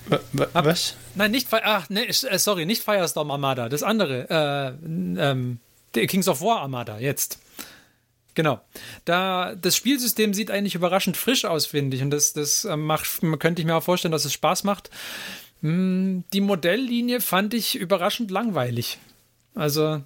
was? 0.65 0.95
Nein, 1.15 1.33
nicht, 1.33 1.49
ach, 1.51 1.91
nee, 1.91 2.05
äh, 2.05 2.39
sorry, 2.39 2.65
nicht 2.65 2.83
Firestorm 2.83 3.31
Armada, 3.31 3.69
das 3.69 3.83
andere. 3.83 4.31
Äh, 4.31 4.87
ähm, 4.87 5.59
Kings 5.93 6.29
of 6.29 6.41
War 6.41 6.61
Armada, 6.61 6.99
jetzt. 6.99 7.39
Genau. 8.35 8.61
Da, 9.05 9.55
das 9.55 9.77
Spielsystem 9.77 10.33
sieht 10.33 10.51
eigentlich 10.51 10.75
überraschend 10.75 11.17
frisch 11.17 11.45
aus, 11.45 11.67
finde 11.67 11.97
ich. 11.97 12.03
Und 12.03 12.11
das, 12.11 12.33
das 12.33 12.65
äh, 12.65 12.77
macht, 12.77 13.21
könnte 13.39 13.61
ich 13.61 13.67
mir 13.67 13.77
auch 13.77 13.83
vorstellen, 13.83 14.13
dass 14.13 14.25
es 14.25 14.33
Spaß 14.33 14.65
macht. 14.65 14.91
Hm, 15.63 16.25
die 16.33 16.41
Modelllinie 16.41 17.21
fand 17.21 17.55
ich 17.55 17.77
überraschend 17.77 18.31
langweilig. 18.31 18.99
Also 19.55 20.03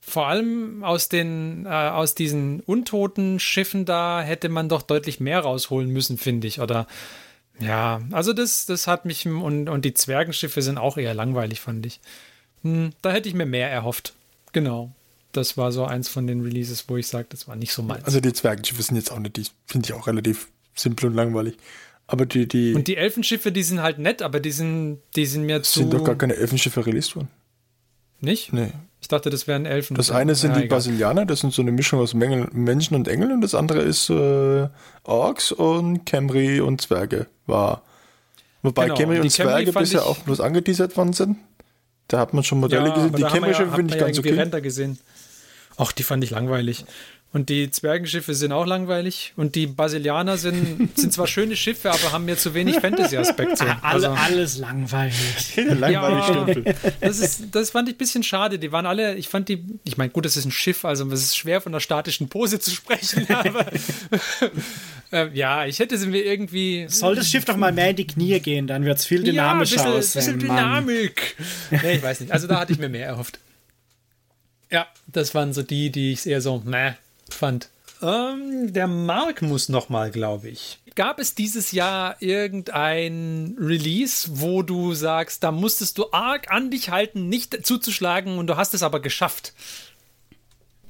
vor 0.00 0.26
allem 0.26 0.82
aus 0.84 1.08
den 1.08 1.64
äh, 1.64 1.68
aus 1.68 2.14
diesen 2.14 2.60
untoten 2.60 3.38
Schiffen 3.38 3.84
da 3.84 4.20
hätte 4.20 4.48
man 4.48 4.68
doch 4.68 4.82
deutlich 4.82 5.20
mehr 5.20 5.40
rausholen 5.40 5.90
müssen, 5.90 6.18
finde 6.18 6.48
ich. 6.48 6.60
Oder 6.60 6.86
ja, 7.60 8.00
also 8.10 8.32
das, 8.32 8.66
das 8.66 8.86
hat 8.86 9.04
mich 9.04 9.26
und, 9.26 9.68
und 9.68 9.84
die 9.84 9.94
Zwergenschiffe 9.94 10.60
sind 10.62 10.78
auch 10.78 10.96
eher 10.96 11.14
langweilig, 11.14 11.60
fand 11.60 11.86
ich. 11.86 12.00
Hm, 12.62 12.90
da 13.00 13.12
hätte 13.12 13.28
ich 13.28 13.34
mir 13.34 13.46
mehr 13.46 13.70
erhofft. 13.70 14.14
Genau. 14.52 14.92
Das 15.30 15.56
war 15.56 15.72
so 15.72 15.84
eins 15.86 16.08
von 16.08 16.26
den 16.26 16.42
Releases, 16.42 16.84
wo 16.88 16.96
ich 16.96 17.06
sage, 17.06 17.28
das 17.30 17.48
war 17.48 17.56
nicht 17.56 17.72
so 17.72 17.82
meins. 17.82 18.04
Also 18.04 18.20
die 18.20 18.32
Zwergenschiffe 18.32 18.82
sind 18.82 18.96
jetzt 18.96 19.10
auch 19.12 19.18
nicht, 19.18 19.36
die 19.36 19.46
finde 19.66 19.86
ich 19.86 19.94
auch 19.94 20.06
relativ 20.06 20.48
simpel 20.74 21.06
und 21.06 21.14
langweilig. 21.14 21.56
Aber 22.12 22.26
die, 22.26 22.46
die. 22.46 22.74
Und 22.74 22.88
die 22.88 22.98
Elfenschiffe, 22.98 23.52
die 23.52 23.62
sind 23.62 23.80
halt 23.80 23.98
nett, 23.98 24.20
aber 24.20 24.38
die 24.38 24.50
sind, 24.50 24.98
die 25.16 25.24
sind 25.24 25.46
mir 25.46 25.62
zu. 25.62 25.78
Sind 25.78 25.94
doch 25.94 26.04
gar 26.04 26.14
keine 26.14 26.36
Elfenschiffe 26.36 26.84
released 26.84 27.16
worden. 27.16 27.28
Nicht? 28.20 28.52
Nee. 28.52 28.70
Ich 29.00 29.08
dachte, 29.08 29.30
das 29.30 29.46
wären 29.46 29.64
Elfen. 29.64 29.96
Das 29.96 30.10
eine 30.10 30.34
sind 30.34 30.50
ja, 30.50 30.58
die 30.58 30.64
egal. 30.66 30.76
Basilianer, 30.76 31.24
das 31.24 31.40
sind 31.40 31.54
so 31.54 31.62
eine 31.62 31.72
Mischung 31.72 32.00
aus 32.00 32.12
Mängel, 32.12 32.48
Menschen 32.52 32.96
und 32.96 33.08
Engeln 33.08 33.32
und 33.32 33.40
das 33.40 33.54
andere 33.54 33.80
ist 33.80 34.10
äh, 34.10 34.68
Orks 35.04 35.52
und 35.52 36.04
Camry 36.04 36.60
und 36.60 36.82
Zwerge 36.82 37.28
war. 37.46 37.82
Wobei 38.60 38.84
genau. 38.84 38.96
Camry 38.96 39.16
und, 39.16 39.22
und 39.22 39.30
Zwerge 39.30 39.72
bisher 39.72 40.04
auch 40.04 40.18
bloß 40.18 40.40
angeteasert 40.40 40.94
worden 40.98 41.14
sind. 41.14 41.38
Da 42.08 42.18
hat 42.18 42.34
man 42.34 42.44
schon 42.44 42.60
Modelle 42.60 42.88
ja, 42.88 42.94
gesehen. 42.94 43.16
Die 43.16 43.22
Camry-Schiffe 43.22 43.70
ja, 43.70 43.74
finde 43.74 43.94
ich 43.94 44.00
ganz 44.00 44.18
okay. 44.18 44.34
Render 44.34 44.60
gesehen. 44.60 44.98
Ach, 45.78 45.92
die 45.92 46.02
fand 46.02 46.22
ich 46.22 46.30
langweilig. 46.30 46.84
Und 47.34 47.48
die 47.48 47.70
Zwergenschiffe 47.70 48.34
sind 48.34 48.52
auch 48.52 48.66
langweilig. 48.66 49.32
Und 49.36 49.54
die 49.54 49.66
Basilianer 49.66 50.36
sind, 50.36 50.90
sind 50.98 51.14
zwar 51.14 51.26
schöne 51.26 51.56
Schiffe, 51.56 51.90
aber 51.90 52.12
haben 52.12 52.26
mir 52.26 52.36
zu 52.36 52.52
wenig 52.52 52.76
Fantasy-Aspekte. 52.76 53.82
Also, 53.82 54.08
alles 54.08 54.58
langweilig. 54.58 55.56
langweilig 55.56 56.66
ja, 56.66 56.90
das, 57.00 57.20
ist, 57.20 57.44
das 57.52 57.70
fand 57.70 57.88
ich 57.88 57.94
ein 57.94 57.98
bisschen 57.98 58.22
schade. 58.22 58.58
Die 58.58 58.70
waren 58.70 58.84
alle, 58.84 59.14
ich 59.14 59.28
fand 59.28 59.48
die, 59.48 59.64
ich 59.84 59.96
meine, 59.96 60.10
gut, 60.10 60.26
das 60.26 60.36
ist 60.36 60.44
ein 60.44 60.50
Schiff, 60.50 60.84
also 60.84 61.10
es 61.10 61.22
ist 61.22 61.36
schwer 61.36 61.62
von 61.62 61.72
der 61.72 61.80
statischen 61.80 62.28
Pose 62.28 62.60
zu 62.60 62.70
sprechen, 62.70 63.26
aber 63.34 63.66
äh, 65.10 65.28
ja, 65.32 65.64
ich 65.64 65.78
hätte 65.78 65.96
sie 65.96 66.08
mir 66.08 66.24
irgendwie. 66.24 66.86
Soll 66.88 67.16
das 67.16 67.30
Schiff 67.30 67.46
doch 67.46 67.56
mal 67.56 67.72
mehr 67.72 67.90
in 67.90 67.96
die 67.96 68.06
Knie 68.06 68.40
gehen, 68.40 68.66
dann 68.66 68.84
wird 68.84 68.98
es 68.98 69.06
viel 69.06 69.22
dynamischer 69.22 69.76
ja, 69.76 69.82
ein 69.84 69.96
bisschen, 69.96 70.20
aussehen. 70.20 70.38
bisschen 70.38 70.48
Dynamik. 70.48 71.36
nee, 71.70 71.94
ich 71.94 72.02
weiß 72.02 72.20
nicht. 72.20 72.32
Also 72.32 72.46
da 72.46 72.60
hatte 72.60 72.72
ich 72.72 72.78
mir 72.78 72.90
mehr 72.90 73.06
erhofft. 73.06 73.38
Ja, 74.70 74.86
das 75.06 75.34
waren 75.34 75.52
so 75.52 75.62
die, 75.62 75.90
die 75.90 76.12
ich 76.12 76.26
eher 76.26 76.40
so, 76.40 76.62
meh, 76.64 76.92
fand. 77.32 77.68
Ähm, 78.02 78.72
der 78.72 78.88
Mark 78.88 79.42
muss 79.42 79.68
noch 79.68 79.88
mal, 79.88 80.10
glaube 80.10 80.48
ich. 80.48 80.78
Gab 80.94 81.18
es 81.18 81.34
dieses 81.34 81.72
Jahr 81.72 82.16
irgendein 82.20 83.56
Release, 83.58 84.28
wo 84.32 84.62
du 84.62 84.92
sagst, 84.92 85.42
da 85.42 85.52
musstest 85.52 85.96
du 85.98 86.06
arg 86.12 86.50
an 86.50 86.70
dich 86.70 86.90
halten, 86.90 87.28
nicht 87.28 87.64
zuzuschlagen 87.64 88.38
und 88.38 88.48
du 88.48 88.56
hast 88.56 88.74
es 88.74 88.82
aber 88.82 89.00
geschafft? 89.00 89.54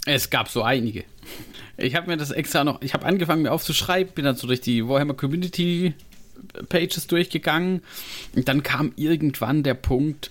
Es 0.07 0.30
gab 0.30 0.49
so 0.49 0.62
einige. 0.62 1.05
Ich 1.76 1.95
habe 1.95 2.09
mir 2.09 2.16
das 2.16 2.30
extra 2.32 2.64
noch, 2.64 2.82
ich 2.82 2.95
habe 2.95 3.07
angefangen 3.07 3.43
mir 3.43 3.53
aufzuschreiben, 3.53 4.14
bin 4.14 4.24
dann 4.24 4.36
so 4.36 4.47
durch 4.47 4.61
die 4.61 4.88
Warhammer 4.88 5.14
Community 5.14 5.95
Pages 6.68 7.07
durchgegangen 7.07 7.82
und 8.34 8.49
dann 8.49 8.62
kam 8.62 8.93
irgendwann 8.97 9.62
der 9.62 9.74
Punkt 9.74 10.30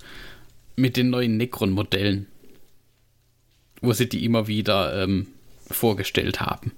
mit 0.75 0.97
den 0.97 1.09
neuen 1.09 1.37
Necron-Modellen, 1.37 2.27
wo 3.81 3.93
sie 3.93 4.09
die 4.09 4.25
immer 4.25 4.47
wieder 4.47 5.03
ähm, 5.03 5.27
vorgestellt 5.71 6.41
haben. 6.41 6.71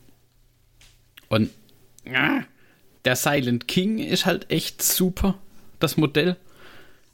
Und 1.29 1.49
ja, 2.05 2.43
der 3.05 3.15
Silent 3.15 3.67
King 3.67 3.99
ist 3.99 4.25
halt 4.25 4.49
echt 4.49 4.81
super, 4.81 5.37
das 5.79 5.97
Modell. 5.97 6.37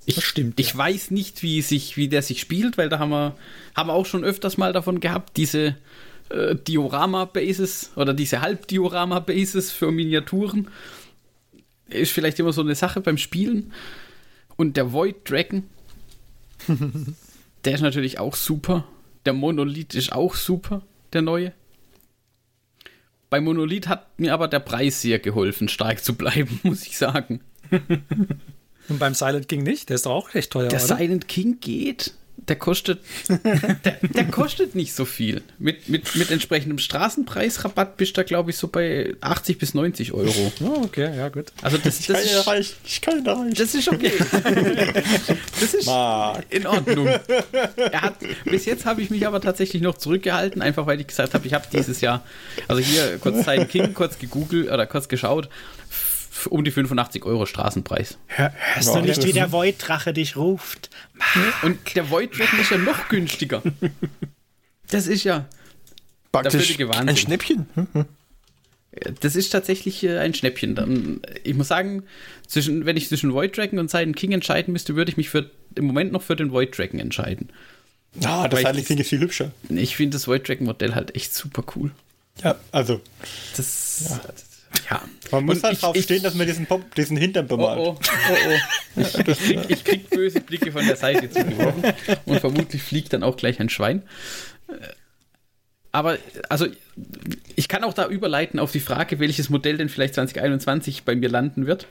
Ich, 0.05 0.15
das 0.15 0.23
stimmt. 0.23 0.59
Ich 0.59 0.71
ja. 0.71 0.77
weiß 0.77 1.11
nicht, 1.11 1.43
wie, 1.43 1.61
sich, 1.61 1.97
wie 1.97 2.07
der 2.07 2.21
sich 2.21 2.39
spielt, 2.41 2.77
weil 2.77 2.89
da 2.89 2.99
haben 2.99 3.11
wir, 3.11 3.35
haben 3.75 3.89
wir 3.89 3.93
auch 3.93 4.05
schon 4.05 4.23
öfters 4.23 4.57
mal 4.57 4.73
davon 4.73 4.99
gehabt, 4.99 5.37
diese 5.37 5.75
äh, 6.29 6.55
Diorama-Bases 6.55 7.91
oder 7.95 8.13
diese 8.13 8.41
Halbdiorama-Bases 8.41 9.71
für 9.71 9.91
Miniaturen. 9.91 10.69
Ist 11.89 12.11
vielleicht 12.11 12.39
immer 12.39 12.53
so 12.53 12.61
eine 12.61 12.75
Sache 12.75 13.01
beim 13.01 13.17
Spielen. 13.17 13.73
Und 14.55 14.77
der 14.77 14.93
Void 14.93 15.29
Dragon, 15.29 15.63
der 17.65 17.73
ist 17.73 17.81
natürlich 17.81 18.19
auch 18.19 18.35
super. 18.35 18.85
Der 19.25 19.33
Monolith 19.33 19.95
ist 19.95 20.11
auch 20.11 20.35
super, 20.35 20.81
der 21.13 21.21
neue. 21.21 21.53
Bei 23.29 23.41
Monolith 23.41 23.87
hat 23.87 24.19
mir 24.19 24.33
aber 24.33 24.47
der 24.47 24.59
Preis 24.59 25.01
sehr 25.01 25.19
geholfen, 25.19 25.69
stark 25.69 26.03
zu 26.03 26.15
bleiben, 26.15 26.59
muss 26.63 26.85
ich 26.85 26.97
sagen. 26.97 27.41
Und 28.89 28.99
beim 28.99 29.13
Silent 29.13 29.47
King 29.47 29.63
nicht? 29.63 29.89
Der 29.89 29.95
ist 29.95 30.05
doch 30.05 30.11
auch 30.11 30.33
recht 30.33 30.51
teuer. 30.51 30.69
Der 30.69 30.83
oder? 30.83 30.97
Silent 30.97 31.27
King 31.27 31.59
geht 31.59 32.13
der 32.49 32.55
kostet, 32.57 32.99
der, 33.29 33.99
der, 34.01 34.25
kostet 34.25 34.75
nicht 34.75 34.93
so 34.93 35.05
viel. 35.05 35.41
Mit, 35.59 35.87
mit, 35.87 36.15
mit 36.15 36.31
entsprechendem 36.31 36.79
Straßenpreisrabatt 36.79 37.95
bist 37.97 38.17
du, 38.17 38.23
glaube 38.23 38.49
ich, 38.49 38.57
so 38.57 38.67
bei 38.67 39.15
80 39.21 39.57
bis 39.57 39.73
90 39.73 40.13
Euro. 40.13 40.29
Oh, 40.61 40.81
okay, 40.83 41.15
ja, 41.15 41.29
gut. 41.29 41.45
Also 41.61 41.77
das, 41.77 41.99
ich 41.99 42.07
das 42.07 42.17
kann 42.17 42.25
ist, 42.25 42.33
erreichen. 42.33 42.75
Ich 42.83 43.01
kann 43.01 43.25
erreichen. 43.25 43.53
Das 43.55 43.73
ist 43.75 43.87
okay. 43.87 44.11
das 45.59 45.73
ist 45.73 45.85
Mark. 45.85 46.45
in 46.49 46.67
Ordnung. 46.67 47.07
Hat, 47.07 48.15
bis 48.43 48.65
jetzt 48.65 48.85
habe 48.85 49.01
ich 49.01 49.09
mich 49.09 49.25
aber 49.25 49.39
tatsächlich 49.39 49.81
noch 49.81 49.97
zurückgehalten, 49.97 50.61
einfach 50.61 50.85
weil 50.85 50.99
ich 50.99 51.07
gesagt 51.07 51.33
habe, 51.33 51.47
ich 51.47 51.53
habe 51.53 51.65
dieses 51.71 52.01
Jahr, 52.01 52.25
also 52.67 52.81
hier 52.81 53.17
kurz 53.19 53.45
Silent 53.45 53.69
King, 53.69 53.93
kurz 53.93 54.19
gegoogelt 54.19 54.69
oder 54.69 54.85
kurz 54.85 55.07
geschaut 55.07 55.49
um 56.49 56.63
die 56.63 56.71
85 56.71 57.25
Euro 57.25 57.45
Straßenpreis. 57.45 58.17
Hör, 58.27 58.53
hörst 58.55 58.95
du 58.95 59.01
nicht, 59.01 59.23
wie 59.25 59.33
der 59.33 59.51
Void-Drache 59.51 60.13
dich 60.13 60.35
ruft? 60.35 60.89
Und 61.63 61.95
der 61.95 62.09
Void-Drache 62.09 62.57
ist 62.61 62.71
ja 62.71 62.77
noch 62.77 63.09
günstiger. 63.09 63.61
Das 64.89 65.07
ist 65.07 65.23
ja 65.23 65.47
Praktisch 66.31 66.79
ein 66.79 67.17
Schnäppchen. 67.17 67.67
Das 69.21 69.35
ist 69.35 69.49
tatsächlich 69.49 70.03
äh, 70.03 70.17
ein 70.17 70.33
Schnäppchen. 70.33 71.21
Ich 71.43 71.53
muss 71.53 71.67
sagen, 71.67 72.03
zwischen, 72.47 72.85
wenn 72.85 72.97
ich 72.97 73.07
zwischen 73.07 73.33
Void 73.33 73.55
Dragon 73.55 73.79
und 73.79 73.89
Silent 73.89 74.15
King 74.15 74.31
entscheiden 74.31 74.73
müsste, 74.73 74.95
würde 74.95 75.11
ich 75.11 75.17
mich 75.17 75.29
für, 75.29 75.49
im 75.75 75.85
Moment 75.85 76.11
noch 76.11 76.23
für 76.23 76.35
den 76.35 76.51
Void 76.51 76.77
Dragon 76.77 76.99
entscheiden. 76.99 77.49
Ah, 78.23 78.47
das 78.47 78.61
Silent 78.61 78.85
King 78.87 78.97
ist 78.97 79.09
viel 79.09 79.19
hübscher. 79.19 79.51
Ich 79.69 79.95
finde 79.95 80.15
das 80.15 80.27
Void 80.27 80.47
Dragon 80.47 80.65
Modell 80.65 80.95
halt 80.95 81.15
echt 81.15 81.33
super 81.33 81.63
cool. 81.75 81.91
Ja, 82.43 82.55
also. 82.71 82.99
Das, 83.55 84.05
ja. 84.09 84.21
Ja. 84.89 85.01
Man 85.31 85.45
muss 85.45 85.63
halt 85.63 85.81
drauf 85.81 85.95
ich, 85.95 86.03
stehen, 86.03 86.23
dass 86.23 86.33
man 86.33 86.47
diesen, 86.47 86.65
Pop, 86.65 86.93
diesen 86.95 87.17
Hintern 87.17 87.47
bemalt. 87.47 87.79
Oh, 87.79 87.97
oh, 87.99 88.31
oh, 88.31 88.35
oh. 88.47 89.01
Ich, 89.01 89.17
ich, 89.17 89.23
krieg, 89.23 89.69
ich, 89.69 89.83
krieg, 89.83 90.09
böse 90.09 90.41
Blicke 90.41 90.71
von 90.71 90.85
der 90.85 90.95
Seite 90.95 91.29
zugeworfen 91.29 91.83
und 92.25 92.39
vermutlich 92.39 92.81
fliegt 92.81 93.13
dann 93.13 93.23
auch 93.23 93.37
gleich 93.37 93.59
ein 93.59 93.69
Schwein. 93.69 94.03
Aber, 95.91 96.17
also, 96.49 96.67
ich 97.55 97.67
kann 97.67 97.83
auch 97.83 97.93
da 97.93 98.07
überleiten 98.07 98.59
auf 98.59 98.71
die 98.71 98.79
Frage, 98.79 99.19
welches 99.19 99.49
Modell 99.49 99.77
denn 99.77 99.89
vielleicht 99.89 100.15
2021 100.15 101.03
bei 101.03 101.15
mir 101.15 101.29
landen 101.29 101.65
wird. 101.65 101.87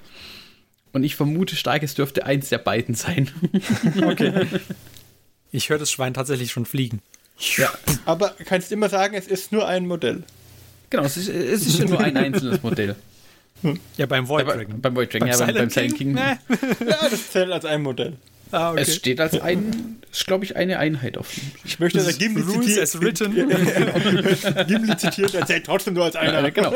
Und 0.92 1.04
ich 1.04 1.16
vermute 1.16 1.56
stark, 1.56 1.82
es 1.82 1.94
dürfte 1.94 2.24
eins 2.24 2.48
der 2.48 2.58
beiden 2.58 2.94
sein. 2.94 3.30
Okay. 4.02 4.46
Ich 5.50 5.70
höre 5.70 5.78
das 5.78 5.90
Schwein 5.90 6.12
tatsächlich 6.12 6.52
schon 6.52 6.66
fliegen. 6.66 7.00
Ja, 7.56 7.72
aber 8.04 8.34
kannst 8.44 8.70
immer 8.70 8.90
sagen, 8.90 9.14
es 9.14 9.26
ist 9.26 9.50
nur 9.50 9.66
ein 9.66 9.86
Modell. 9.86 10.24
Genau, 10.90 11.04
es 11.04 11.16
ist, 11.16 11.28
es 11.28 11.66
ist 11.66 11.78
ja 11.78 11.84
nur 11.84 12.00
ein 12.00 12.16
einzelnes 12.16 12.62
Modell. 12.62 12.96
Ja, 13.96 14.06
beim 14.06 14.28
Void 14.28 14.46
Dragon. 14.46 14.70
Ja, 14.70 14.76
beim 14.80 14.96
Void 14.96 15.12
Dragon, 15.12 15.28
beim 15.28 15.28
ja, 15.28 15.36
Silent 15.36 15.58
beim 15.58 15.70
Silent 15.70 15.96
King. 15.96 16.14
King. 16.14 16.16
ja, 16.88 17.08
das 17.10 17.30
zählt 17.30 17.50
als 17.50 17.64
ein 17.64 17.82
Modell. 17.82 18.16
Ah, 18.50 18.70
okay. 18.70 18.80
Es 18.80 18.96
steht 18.96 19.20
als 19.20 19.38
ein, 19.40 19.98
ist 20.10 20.26
glaube 20.26 20.44
ich 20.44 20.56
eine 20.56 20.78
Einheit 20.78 21.18
auf. 21.18 21.28
Ich 21.64 21.78
möchte 21.80 21.98
dass 21.98 22.16
Gimli 22.16 22.46
zitiert. 22.46 22.80
as 22.80 23.00
written. 23.00 23.34
Gimli 24.66 24.96
zitiert, 24.96 25.34
er 25.34 25.44
zählt 25.44 25.66
trotzdem 25.66 25.94
nur 25.94 26.04
als 26.04 26.16
einer. 26.16 26.40
Ja, 26.40 26.48
genau. 26.48 26.72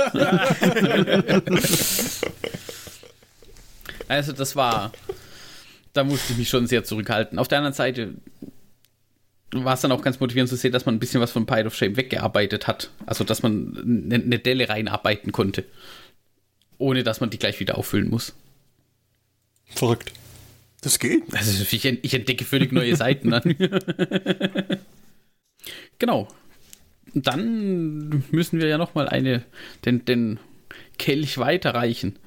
also 4.09 4.33
das 4.33 4.55
war, 4.55 4.93
da 5.95 6.05
musste 6.05 6.33
ich 6.33 6.39
mich 6.39 6.49
schon 6.51 6.67
sehr 6.67 6.85
zurückhalten. 6.85 7.39
Auf 7.39 7.49
der 7.49 7.59
anderen 7.59 7.75
Seite 7.75 8.15
war 9.53 9.75
es 9.75 9.83
dann 9.83 9.93
auch 9.93 10.03
ganz 10.03 10.19
motivierend 10.19 10.49
zu 10.49 10.57
sehen, 10.57 10.73
dass 10.73 10.87
man 10.87 10.97
ein 10.97 10.99
bisschen 10.99 11.21
was 11.21 11.31
von 11.31 11.47
Pile 11.47 11.67
of 11.67 11.75
Shame 11.75 11.97
weggearbeitet 11.97 12.67
hat. 12.67 12.91
Also, 13.07 13.25
dass 13.25 13.43
man 13.43 13.77
eine, 13.77 14.15
eine 14.17 14.39
Delle 14.39 14.69
reinarbeiten 14.69 15.33
konnte. 15.33 15.65
Ohne 16.79 17.05
dass 17.05 17.21
man 17.21 17.31
die 17.31 17.39
gleich 17.39 17.61
wieder 17.61 17.79
auffüllen 17.79 18.09
muss. 18.09 18.35
Verrückt. 19.67 20.13
Das 20.81 20.99
geht. 20.99 21.23
Also 21.33 21.63
ich, 21.63 21.85
ich 21.85 22.15
entdecke 22.15 22.45
völlig 22.45 22.73
neue 22.73 22.97
Seiten 22.97 23.31
dann. 23.31 23.43
genau. 25.99 26.29
Und 27.15 27.27
dann 27.27 28.25
müssen 28.33 28.59
wir 28.59 28.67
ja 28.67 28.79
nochmal 28.79 29.09
eine, 29.09 29.45
den, 29.85 30.05
den 30.05 30.41
Kelch 30.99 31.39
weiterreichen. 31.39 32.19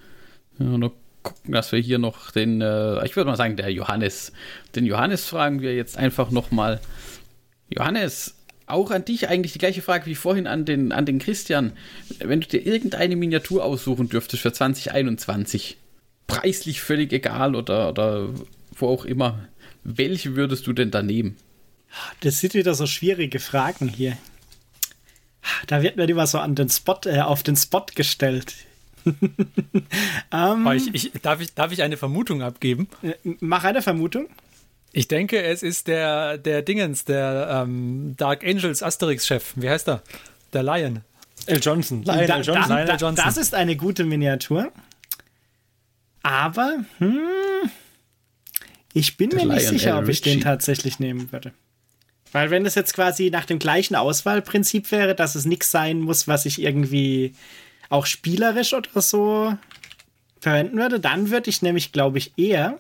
Ja, 0.58 0.78
noch 0.78 0.94
gucken, 1.26 1.52
dass 1.52 1.72
wir 1.72 1.80
hier 1.80 1.98
noch 1.98 2.32
den, 2.32 2.62
äh, 2.62 3.06
ich 3.06 3.16
würde 3.16 3.30
mal 3.30 3.36
sagen, 3.36 3.58
der 3.58 3.72
Johannes, 3.72 4.32
den 4.76 4.86
Johannes 4.86 5.26
fragen 5.26 5.62
wir 5.62 5.76
jetzt 5.76 5.98
einfach 5.98 6.32
nochmal, 6.32 6.80
Johannes, 7.70 8.36
auch 8.68 8.92
an 8.92 9.06
dich 9.06 9.28
eigentlich 9.28 9.54
die 9.54 9.60
gleiche 9.60 9.82
Frage 9.82 10.06
wie 10.06 10.16
vorhin 10.16 10.48
an 10.48 10.66
den, 10.66 10.92
an 10.92 11.06
den 11.06 11.20
Christian. 11.20 11.74
Wenn 12.20 12.42
du 12.42 12.48
dir 12.48 12.66
irgendeine 12.66 13.16
Miniatur 13.16 13.64
aussuchen 13.64 14.10
dürftest 14.10 14.42
für 14.42 14.54
2021, 14.54 15.78
preislich 16.28 16.82
völlig 16.82 17.14
egal 17.14 17.56
oder, 17.56 17.90
oder 17.90 18.30
wo 18.72 18.88
auch 18.88 19.06
immer, 19.06 19.48
welche 19.84 20.36
würdest 20.36 20.66
du 20.66 20.74
denn 20.74 20.92
da 20.92 21.04
nehmen? 21.04 21.38
Das 22.22 22.40
sind 22.40 22.54
wieder 22.56 22.74
so 22.74 22.88
schwierige 22.88 23.40
Fragen 23.40 23.88
hier. 23.88 24.18
Da 25.68 25.84
wird 25.84 25.96
mir 25.96 26.10
immer 26.10 26.26
so 26.26 26.40
an 26.40 26.56
den 26.56 26.70
Spot, 26.70 27.00
äh, 27.06 27.20
auf 27.22 27.44
den 27.44 27.56
Spot 27.56 27.86
gestellt. 27.94 28.56
um, 30.32 30.72
ich, 30.72 30.94
ich, 30.94 31.12
darf, 31.22 31.42
ich, 31.42 31.54
darf 31.54 31.72
ich 31.72 31.84
eine 31.84 31.98
Vermutung 31.98 32.42
abgeben? 32.42 32.88
Mach 33.40 33.64
eine 33.64 33.82
Vermutung. 33.82 34.28
Ich 34.92 35.08
denke, 35.08 35.42
es 35.44 35.62
ist 35.62 35.88
der, 35.88 36.38
der 36.38 36.62
Dingens, 36.62 37.06
der 37.06 37.64
ähm, 37.64 38.16
Dark 38.18 38.44
Angels 38.46 38.82
Asterix-Chef. 38.82 39.54
Wie 39.56 39.70
heißt 39.70 39.90
er? 39.90 40.02
Der 40.54 40.64
Lion. 40.64 41.02
L. 41.48 41.60
Johnson. 41.62 42.04
Lion 42.04 42.28
da, 42.28 42.38
L. 42.38 42.44
Johnson. 42.44 42.70
Da, 42.70 42.86
da, 42.86 42.96
Johnson. 42.96 43.26
Das 43.26 43.38
ist 43.38 43.54
eine 43.54 43.76
gute 43.76 44.06
Miniatur. 44.06 44.72
Aber 46.24 46.78
hm, 46.98 47.70
ich 48.94 49.18
bin 49.18 49.30
mir 49.30 49.46
nicht 49.46 49.68
sicher, 49.68 50.00
ob 50.00 50.08
ich 50.08 50.22
den 50.22 50.42
tatsächlich 50.42 51.00
nehmen 51.00 51.32
würde. 51.32 51.52
Weil 52.32 52.50
wenn 52.50 52.66
es 52.66 52.76
jetzt 52.76 52.94
quasi 52.94 53.30
nach 53.30 53.46
dem 53.46 53.60
gleichen 53.60 53.96
Auswahlprinzip 53.96 54.92
wäre, 54.92 55.16
dass 55.16 55.36
es 55.36 55.46
nichts 55.46 55.70
sein 55.70 56.00
muss, 56.00 56.28
was 56.28 56.46
ich 56.46 56.62
irgendwie 56.62 57.36
auch 57.90 58.06
spielerisch 58.06 58.74
oder 58.74 59.02
so 59.02 59.58
verwenden 60.40 60.78
würde, 60.78 61.00
dann 61.00 61.32
würde 61.32 61.50
ich 61.50 61.62
nämlich, 61.62 61.92
glaube 61.92 62.18
ich, 62.18 62.34
eher 62.38 62.80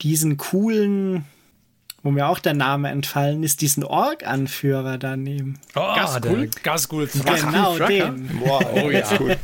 diesen 0.00 0.36
coolen, 0.36 1.24
wo 2.02 2.10
mir 2.10 2.26
auch 2.26 2.40
der 2.40 2.54
Name 2.54 2.88
entfallen 2.90 3.42
ist, 3.42 3.60
diesen 3.60 3.84
Org-Anführer 3.84 4.98
da 4.98 5.16
nehmen. 5.16 5.60
Oh, 5.74 5.94
Gasgul? 5.94 6.50
Gasgul. 6.62 7.08
Genau, 7.12 7.78
den. 7.78 8.40
Wow, 8.40 8.64
oh 8.82 8.90
ja. 8.90 9.06
Cool. 9.18 9.36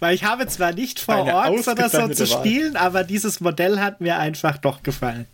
Weil 0.00 0.14
ich 0.14 0.24
habe 0.24 0.46
zwar 0.46 0.72
nicht 0.72 0.98
vor, 0.98 1.24
Orks 1.32 1.68
oder 1.68 1.88
so 1.88 2.08
zu 2.08 2.26
spielen, 2.26 2.76
aber 2.76 3.04
dieses 3.04 3.40
Modell 3.40 3.78
hat 3.80 4.00
mir 4.00 4.18
einfach 4.18 4.58
doch 4.58 4.82
gefallen. 4.82 5.26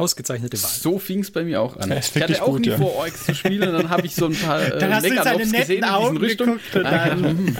Ausgezeichnete 0.00 0.62
Wahl. 0.62 0.70
So 0.70 0.98
fing 0.98 1.20
es 1.20 1.30
bei 1.30 1.44
mir 1.44 1.60
auch 1.60 1.76
an. 1.76 1.92
Ich 1.92 2.14
hatte 2.14 2.42
auch 2.42 2.48
gut, 2.48 2.60
nie 2.60 2.68
ja. 2.68 2.76
vor, 2.76 2.94
Orks 2.96 3.26
zu 3.26 3.34
spielen, 3.34 3.72
dann 3.72 3.90
habe 3.90 4.06
ich 4.06 4.14
so 4.14 4.26
ein 4.26 4.34
paar 4.34 4.60
äh, 4.74 4.78
dann 4.78 4.94
hast 4.94 5.06
du 5.06 5.22
seine 5.22 5.46
gesehen 5.46 5.84
Augen 5.84 6.16
in 6.16 6.22
diesen 6.22 6.50
Richtung. 6.50 6.60
Dann, 6.72 7.56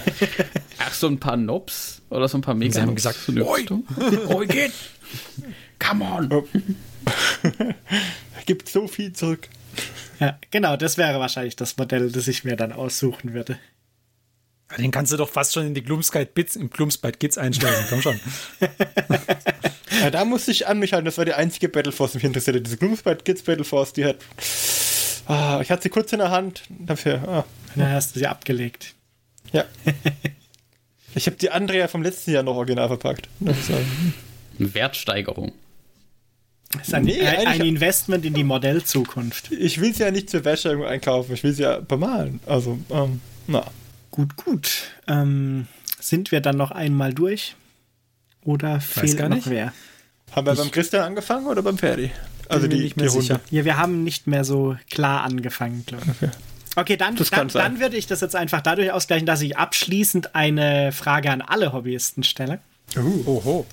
ach, 0.79 0.93
so 0.93 1.07
ein 1.07 1.19
paar 1.19 1.37
Nobs 1.37 2.01
oder 2.09 2.27
so 2.27 2.37
ein 2.37 2.41
paar 2.41 2.55
Mega. 2.55 2.73
Sie 2.73 2.81
haben 2.81 2.95
gesagt, 2.95 3.17
so 3.25 3.31
eine 3.31 3.45
Oi, 3.45 3.65
Oi 4.27 4.47
geht. 4.47 4.71
Come 5.79 6.05
on. 6.05 6.31
Oh. 6.31 6.47
Gibt 8.45 8.69
so 8.69 8.87
viel 8.87 9.13
zurück. 9.13 9.47
Ja, 10.19 10.37
genau, 10.51 10.77
das 10.77 10.97
wäre 10.97 11.19
wahrscheinlich 11.19 11.55
das 11.55 11.77
Modell, 11.77 12.11
das 12.11 12.27
ich 12.27 12.43
mir 12.43 12.55
dann 12.55 12.71
aussuchen 12.71 13.33
würde. 13.33 13.57
Den 14.77 14.91
kannst 14.91 15.11
du 15.11 15.17
doch 15.17 15.29
fast 15.29 15.53
schon 15.53 15.67
in 15.67 15.73
die 15.73 15.83
Gloomspite 15.83 16.31
Bits, 16.33 16.55
im 16.55 16.69
Gloomspite 16.69 17.17
Kids 17.17 17.37
einstellen. 17.37 17.85
Komm 17.89 18.01
schon. 18.01 18.19
Ja, 20.01 20.11
da 20.11 20.25
musste 20.25 20.51
ich 20.51 20.67
an 20.67 20.79
mich 20.79 20.93
halten. 20.93 21.05
Das 21.05 21.17
war 21.17 21.25
die 21.25 21.33
einzige 21.33 21.69
Battleforce, 21.69 22.13
die 22.13 22.17
mich 22.17 22.25
interessierte. 22.25 22.61
Diese 22.61 22.77
Gloomspite 22.77 23.23
Kids 23.23 23.43
Battleforce, 23.43 23.93
die 23.93 24.05
hat. 24.05 24.17
Ah, 25.27 25.59
ich 25.61 25.71
hatte 25.71 25.83
sie 25.83 25.89
kurz 25.89 26.11
in 26.13 26.19
der 26.19 26.31
Hand. 26.31 26.63
Dafür. 26.69 27.27
Ah. 27.27 27.45
Dann 27.75 27.91
hast 27.91 28.15
du 28.15 28.19
sie 28.19 28.27
abgelegt. 28.27 28.95
Ja. 29.53 29.65
ich 31.15 31.25
habe 31.27 31.37
die 31.37 31.51
Andrea 31.51 31.87
vom 31.87 32.03
letzten 32.03 32.31
Jahr 32.31 32.43
noch 32.43 32.55
original 32.55 32.87
verpackt. 32.87 33.29
Eine 33.39 34.73
Wertsteigerung. 34.73 35.53
Das 36.73 36.87
ist 36.87 36.93
ein, 36.93 37.03
nee, 37.03 37.21
ein, 37.21 37.47
ein 37.47 37.61
Investment 37.61 38.25
in 38.25 38.33
die 38.33 38.45
Modellzukunft. 38.45 39.51
Ich 39.51 39.81
will 39.81 39.93
sie 39.93 40.03
ja 40.03 40.11
nicht 40.11 40.29
zur 40.29 40.45
Wäsche 40.45 40.87
einkaufen, 40.87 41.33
ich 41.33 41.43
will 41.43 41.51
sie 41.51 41.63
ja 41.63 41.79
bemalen. 41.79 42.39
Also, 42.45 42.79
ähm, 42.89 43.19
na. 43.47 43.65
Gut, 44.09 44.35
gut. 44.37 44.91
Ähm, 45.07 45.67
sind 45.99 46.31
wir 46.31 46.41
dann 46.41 46.57
noch 46.57 46.71
einmal 46.71 47.13
durch? 47.13 47.55
Oder 48.43 48.81
fehlt 48.81 49.17
gar 49.17 49.29
nicht. 49.29 49.45
noch 49.45 49.51
wer? 49.51 49.73
Haben 50.31 50.47
wir 50.47 50.53
ich 50.53 50.59
beim 50.59 50.71
Christian 50.71 51.03
angefangen 51.03 51.47
oder 51.47 51.61
beim 51.61 51.77
Ferdi? 51.77 52.11
Also 52.49 52.67
die, 52.67 52.79
nicht 52.79 52.97
mehr 52.97 53.07
die 53.07 53.11
sicher. 53.11 53.39
Ja, 53.49 53.65
wir 53.65 53.77
haben 53.77 54.03
nicht 54.03 54.27
mehr 54.27 54.43
so 54.43 54.75
klar 54.89 55.23
angefangen, 55.23 55.83
glaube 55.85 56.05
ich. 56.05 56.27
Okay. 56.27 56.31
Okay, 56.77 56.95
dann, 56.95 57.17
dann, 57.31 57.49
dann, 57.49 57.79
würde 57.81 57.97
ich 57.97 58.07
das 58.07 58.21
jetzt 58.21 58.35
einfach 58.35 58.61
dadurch 58.61 58.93
ausgleichen, 58.93 59.25
dass 59.25 59.41
ich 59.41 59.57
abschließend 59.57 60.35
eine 60.35 60.93
Frage 60.93 61.29
an 61.29 61.41
alle 61.41 61.73
Hobbyisten 61.73 62.23
stelle. 62.23 62.59
Uh, 62.95 63.23
oho. 63.25 63.65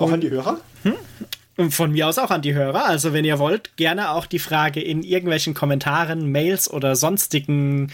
Auch 0.00 0.10
an 0.10 0.20
die 0.20 0.30
Hörer? 0.30 0.60
Hm? 0.82 1.70
Von 1.70 1.92
mir 1.92 2.08
aus 2.08 2.18
auch 2.18 2.32
an 2.32 2.42
die 2.42 2.54
Hörer. 2.54 2.86
Also, 2.86 3.12
wenn 3.12 3.24
ihr 3.24 3.38
wollt, 3.38 3.76
gerne 3.76 4.10
auch 4.10 4.26
die 4.26 4.40
Frage 4.40 4.80
in 4.80 5.04
irgendwelchen 5.04 5.54
Kommentaren, 5.54 6.30
Mails 6.30 6.68
oder 6.68 6.96
sonstigen 6.96 7.92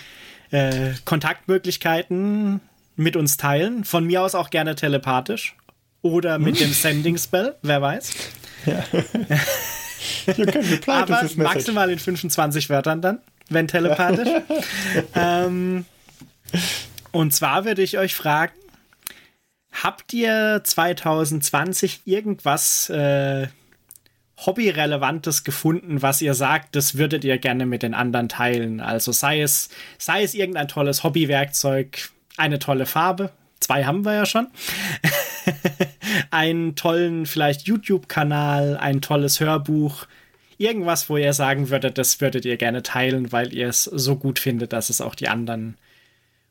äh, 0.50 0.92
Kontaktmöglichkeiten 1.04 2.60
mit 2.96 3.16
uns 3.16 3.36
teilen. 3.36 3.84
Von 3.84 4.06
mir 4.06 4.22
aus 4.22 4.34
auch 4.34 4.48
gerne 4.48 4.74
telepathisch. 4.74 5.54
Oder 6.04 6.38
mit 6.38 6.60
dem 6.60 6.70
Sending 6.70 7.16
Spell, 7.16 7.56
wer 7.62 7.80
weiß. 7.80 8.12
Ja. 8.66 8.84
Aber 10.86 11.30
maximal 11.36 11.88
in 11.88 11.98
25 11.98 12.68
Wörtern 12.68 13.00
dann, 13.00 13.20
wenn 13.48 13.68
telepathisch. 13.68 14.28
ähm, 15.14 15.86
und 17.10 17.32
zwar 17.32 17.64
würde 17.64 17.80
ich 17.80 17.96
euch 17.96 18.14
fragen, 18.14 18.52
habt 19.72 20.12
ihr 20.12 20.60
2020 20.62 22.02
irgendwas 22.04 22.90
äh, 22.90 23.46
Hobbyrelevantes 24.44 25.42
gefunden, 25.42 26.02
was 26.02 26.20
ihr 26.20 26.34
sagt, 26.34 26.76
das 26.76 26.98
würdet 26.98 27.24
ihr 27.24 27.38
gerne 27.38 27.64
mit 27.64 27.82
den 27.82 27.94
anderen 27.94 28.28
teilen. 28.28 28.82
Also 28.82 29.10
sei 29.10 29.40
es, 29.40 29.70
sei 29.96 30.22
es 30.22 30.34
irgendein 30.34 30.68
tolles 30.68 31.02
Hobbywerkzeug, 31.02 32.10
eine 32.36 32.58
tolle 32.58 32.84
Farbe, 32.84 33.30
zwei 33.58 33.84
haben 33.84 34.04
wir 34.04 34.12
ja 34.12 34.26
schon, 34.26 34.48
einen 36.30 36.76
tollen 36.76 37.26
vielleicht 37.26 37.66
YouTube-Kanal, 37.66 38.76
ein 38.76 39.00
tolles 39.00 39.40
Hörbuch, 39.40 40.06
irgendwas, 40.58 41.08
wo 41.08 41.16
ihr 41.16 41.32
sagen 41.32 41.70
würdet, 41.70 41.98
das 41.98 42.20
würdet 42.20 42.44
ihr 42.44 42.56
gerne 42.56 42.82
teilen, 42.82 43.32
weil 43.32 43.52
ihr 43.52 43.68
es 43.68 43.84
so 43.84 44.16
gut 44.16 44.38
findet, 44.38 44.72
dass 44.72 44.90
es 44.90 45.00
auch 45.00 45.14
die 45.14 45.28
anderen 45.28 45.76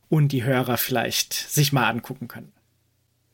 und 0.09 0.29
die 0.31 0.43
Hörer 0.43 0.77
vielleicht 0.77 1.33
sich 1.33 1.73
mal 1.73 1.89
angucken 1.89 2.27
können. 2.27 2.51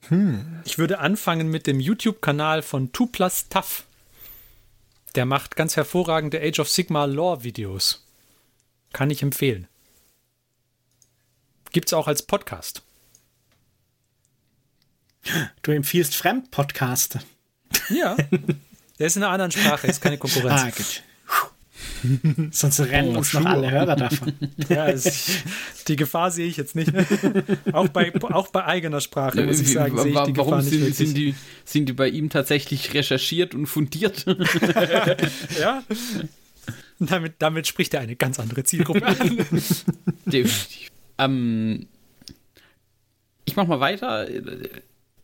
Hm. 0.08 0.62
Ich 0.66 0.78
würde 0.78 1.00
anfangen 1.00 1.50
mit 1.50 1.68
dem 1.68 1.80
YouTube-Kanal 1.80 2.62
von 2.62 2.94
2 2.94 3.06
Plus 3.12 3.50
Tough. 3.50 3.84
Der 5.16 5.26
macht 5.26 5.56
ganz 5.56 5.76
hervorragende 5.76 6.42
Age 6.42 6.60
of 6.60 6.70
Sigma 6.70 7.06
Lore-Videos. 7.06 8.06
Kann 8.94 9.10
ich 9.10 9.22
empfehlen. 9.24 9.68
Gibt's 11.72 11.94
auch 11.94 12.08
als 12.08 12.24
Podcast. 12.24 12.84
Du 15.62 15.72
empfiehlst 15.72 16.16
Fremdpodcaste. 16.16 17.20
Ja. 17.90 18.16
Der 18.98 19.08
ist 19.08 19.16
in 19.16 19.24
einer 19.24 19.32
anderen 19.32 19.52
Sprache, 19.52 19.88
ist 19.88 20.02
keine 20.02 20.18
Konkurrenz. 20.18 20.62
Ah, 20.62 20.70
gut. 20.70 21.04
Sonst 22.52 22.80
rennen 22.80 23.16
oh, 23.16 23.20
uns 23.20 23.34
noch 23.34 23.46
alle 23.46 23.72
Hörer 23.72 23.96
davon. 23.96 24.34
Ja, 24.70 24.88
es, 24.88 25.44
die 25.88 25.96
Gefahr 25.96 26.32
sehe 26.32 26.48
ich 26.48 26.58
jetzt 26.58 26.76
nicht. 26.76 26.92
auch, 27.74 27.88
bei, 27.90 28.14
auch 28.22 28.48
bei 28.50 28.66
eigener 28.66 29.02
Sprache, 29.02 29.44
muss 29.44 29.60
ich 29.60 29.74
sagen, 29.74 29.98
sehe 29.98 30.14
ich 30.14 30.24
die 30.24 30.34
Gefahr 30.34 30.62
nicht 30.62 30.70
sind, 30.70 30.96
sind, 30.96 31.18
die, 31.18 31.36
sind 31.66 31.90
die 31.90 31.94
bei 31.94 32.08
ihm 32.08 32.30
tatsächlich 32.30 32.94
recherchiert 32.94 33.54
und 33.56 33.68
fundiert? 33.68 34.26
ja. 35.60 35.84
Damit, 37.00 37.36
damit 37.40 37.68
spricht 37.68 37.94
er 37.94 38.02
eine 38.02 38.16
ganz 38.16 38.40
andere 38.40 38.64
Zielgruppe 38.64 39.06
an. 39.06 39.38
Definitiv. 40.26 40.92
Ähm, 41.18 41.88
ich 43.46 43.56
mache 43.56 43.68
mal 43.68 43.80
weiter. 43.80 44.28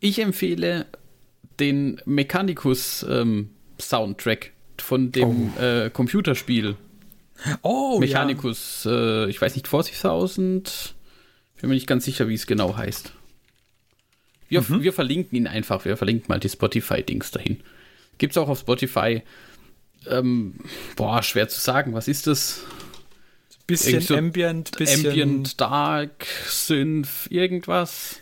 Ich 0.06 0.20
empfehle 0.20 0.86
den 1.58 2.00
Mechanicus 2.04 3.04
ähm, 3.10 3.50
Soundtrack 3.80 4.52
von 4.78 5.10
dem 5.10 5.52
oh. 5.56 5.60
äh, 5.60 5.90
Computerspiel. 5.90 6.76
Oh, 7.62 7.98
Mechanicus, 7.98 8.84
ja. 8.84 9.24
äh, 9.24 9.30
ich 9.30 9.40
weiß 9.40 9.56
nicht, 9.56 9.66
40.000. 9.66 10.92
Bin 11.60 11.68
mir 11.68 11.74
nicht 11.74 11.88
ganz 11.88 12.04
sicher, 12.04 12.28
wie 12.28 12.34
es 12.34 12.46
genau 12.46 12.76
heißt. 12.76 13.14
Wir, 14.48 14.62
mhm. 14.62 14.84
wir 14.84 14.92
verlinken 14.92 15.36
ihn 15.36 15.48
einfach. 15.48 15.84
Wir 15.84 15.96
verlinken 15.96 16.26
mal 16.28 16.38
die 16.38 16.50
Spotify-Dings 16.50 17.32
dahin. 17.32 17.60
Gibt's 18.18 18.38
auch 18.38 18.48
auf 18.48 18.60
Spotify. 18.60 19.22
Ähm, 20.08 20.60
boah, 20.94 21.20
schwer 21.24 21.48
zu 21.48 21.58
sagen. 21.58 21.94
Was 21.94 22.06
ist 22.06 22.28
das? 22.28 22.62
Bisschen 23.66 24.00
so 24.00 24.14
Ambient, 24.14 24.70
bisschen 24.78 25.06
Ambient, 25.08 25.60
Dark, 25.60 26.26
Synth, 26.46 27.26
irgendwas. 27.28 28.20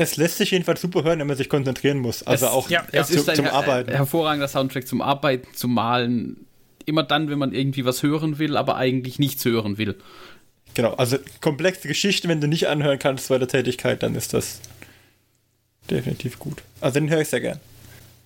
Es 0.00 0.16
lässt 0.16 0.38
sich 0.38 0.52
jedenfalls 0.52 0.80
super 0.80 1.02
hören, 1.02 1.18
wenn 1.18 1.26
man 1.26 1.36
sich 1.36 1.48
konzentrieren 1.48 1.98
muss. 1.98 2.22
Also 2.22 2.46
es, 2.46 2.52
auch 2.52 2.70
ja, 2.70 2.86
es 2.92 3.08
zu, 3.08 3.16
ist 3.16 3.28
ein 3.28 3.36
zum 3.36 3.46
Arbeiten. 3.46 3.90
hervorragender 3.90 4.46
Soundtrack 4.46 4.86
zum 4.86 5.02
Arbeiten, 5.02 5.48
zum 5.54 5.74
Malen. 5.74 6.46
Immer 6.86 7.02
dann, 7.02 7.28
wenn 7.28 7.38
man 7.38 7.52
irgendwie 7.52 7.84
was 7.84 8.02
hören 8.02 8.38
will, 8.38 8.56
aber 8.56 8.76
eigentlich 8.76 9.18
nichts 9.18 9.44
hören 9.44 9.76
will. 9.76 9.96
Genau, 10.74 10.94
also 10.94 11.18
komplexe 11.40 11.88
Geschichten, 11.88 12.28
wenn 12.28 12.40
du 12.40 12.46
nicht 12.46 12.68
anhören 12.68 13.00
kannst 13.00 13.28
bei 13.28 13.38
der 13.38 13.48
Tätigkeit, 13.48 14.02
dann 14.04 14.14
ist 14.14 14.32
das 14.32 14.60
definitiv 15.90 16.38
gut. 16.38 16.62
Also 16.80 17.00
den 17.00 17.10
höre 17.10 17.20
ich 17.20 17.28
sehr 17.28 17.40
gern. 17.40 17.58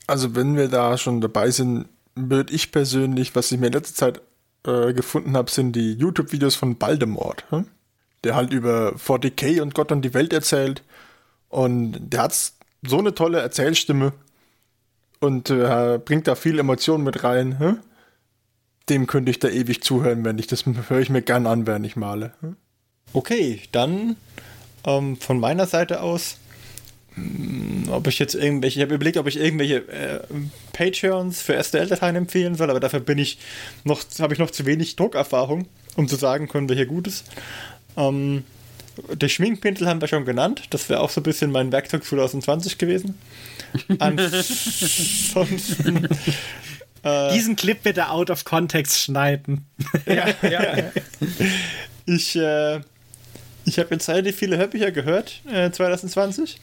Also 0.07 0.37
wenn 0.37 0.57
wir 0.57 0.69
da 0.69 0.99
schon 0.99 1.23
dabei 1.23 1.51
sind, 1.51 1.87
würde 2.15 2.53
ich 2.53 2.71
persönlich, 2.71 3.35
was 3.35 3.51
ich 3.51 3.59
mir 3.59 3.69
in 3.69 3.73
letzter 3.73 3.95
Zeit 3.95 4.21
äh, 4.67 4.93
gefunden 4.93 5.37
habe, 5.37 5.51
sind 5.51 5.73
die 5.73 5.95
YouTube-Videos 5.95 6.55
von 6.55 6.77
Baldemort. 6.77 7.45
Hm? 7.49 7.67
Der 8.25 8.35
halt 8.35 8.53
über 8.53 8.95
40k 8.97 9.63
und 9.63 9.75
Gott 9.75 9.91
und 9.91 10.03
die 10.03 10.13
Welt 10.13 10.35
erzählt 10.35 10.83
und 11.53 11.99
der 12.01 12.23
hat 12.23 12.53
so 12.83 12.99
eine 12.99 13.15
tolle 13.15 13.41
Erzählstimme 13.41 14.15
und 15.21 15.51
äh, 15.51 16.01
bringt 16.03 16.27
da 16.27 16.35
viel 16.35 16.59
Emotionen 16.59 17.05
mit 17.05 17.23
rein. 17.25 17.59
Hm? 17.59 17.79
Dem 18.89 19.07
könnte 19.07 19.31
ich 19.31 19.39
da 19.39 19.49
ewig 19.49 19.83
zuhören, 19.83 20.25
wenn 20.25 20.39
ich 20.39 20.47
das 20.47 20.65
höre 20.67 21.01
ich 21.01 21.11
mir 21.11 21.21
gern 21.21 21.47
an, 21.47 21.67
während 21.67 21.85
ich 21.85 21.95
male. 21.95 22.33
Hm? 22.41 22.57
Okay, 23.13 23.61
dann 23.71 24.17
ähm, 24.87 25.19
von 25.19 25.39
meiner 25.39 25.67
Seite 25.67 26.01
aus, 26.01 26.39
mh, 27.17 27.85
hm, 27.85 27.93
ob 27.93 28.07
ich 28.07 28.19
jetzt 28.19 28.35
irgendwelche, 28.35 28.81
ich 28.81 28.85
habe 28.85 28.95
überlegt, 28.95 29.19
ob 29.19 29.27
ich 29.27 29.37
irgendwelche 29.37 29.87
äh, 29.89 30.21
Patreons 30.73 31.43
für 31.43 31.63
STL-Dateien 31.63 32.17
empfehlen 32.17 32.55
soll, 32.55 32.71
aber 32.71 32.81
dafür 32.81 33.01
bin 33.01 33.19
ich 33.19 33.39
noch, 33.85 34.03
habe 34.21 34.33
ich 34.33 34.41
noch 34.41 34.51
zu 34.51 34.65
wenig 34.65 34.97
Druckerfahrung, 34.97 35.69
um 35.97 36.09
zu 36.09 36.17
sagen 36.17 36.49
können, 36.49 36.71
welcher 36.71 36.87
gut 36.87 37.07
ist. 37.07 37.27
Ähm, 37.99 38.45
die 39.15 39.29
Schminkpinsel 39.29 39.87
haben 39.89 40.01
wir 40.01 40.09
schon 40.09 40.25
genannt. 40.25 40.63
Das 40.71 40.89
wäre 40.89 41.01
auch 41.01 41.11
so 41.11 41.21
ein 41.21 41.25
bisschen 41.25 41.51
mein 41.51 41.71
Werkzeug 41.73 42.05
2020 42.05 42.79
gewesen. 42.79 43.19
Ansonsten. 43.99 45.29
äh, 47.03 47.33
Diesen 47.33 47.57
Clip 47.57 47.83
bitte 47.83 48.09
out 48.09 48.31
of 48.31 48.45
context 48.45 48.99
schneiden. 48.99 49.67
ja, 50.07 50.29
ja. 50.49 50.93
Ich, 52.07 52.37
äh, 52.37 52.81
ich 53.65 53.79
habe 53.79 53.89
jetzt 53.91 54.09
relativ 54.09 54.37
viele 54.37 54.57
Hörbücher 54.57 54.91
gehört, 54.91 55.41
äh, 55.51 55.71
2020. 55.71 56.61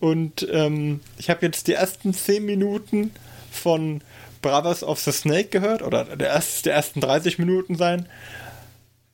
Und 0.00 0.46
ähm, 0.50 1.00
ich 1.18 1.30
habe 1.30 1.44
jetzt 1.44 1.66
die 1.66 1.72
ersten 1.72 2.14
10 2.14 2.44
Minuten 2.44 3.10
von 3.50 4.00
Brothers 4.40 4.84
of 4.84 5.00
the 5.00 5.10
Snake 5.10 5.48
gehört, 5.48 5.82
oder 5.82 6.04
der, 6.04 6.28
erst, 6.28 6.66
der 6.66 6.74
ersten 6.74 7.00
30 7.00 7.38
Minuten 7.38 7.74
sein. 7.76 8.06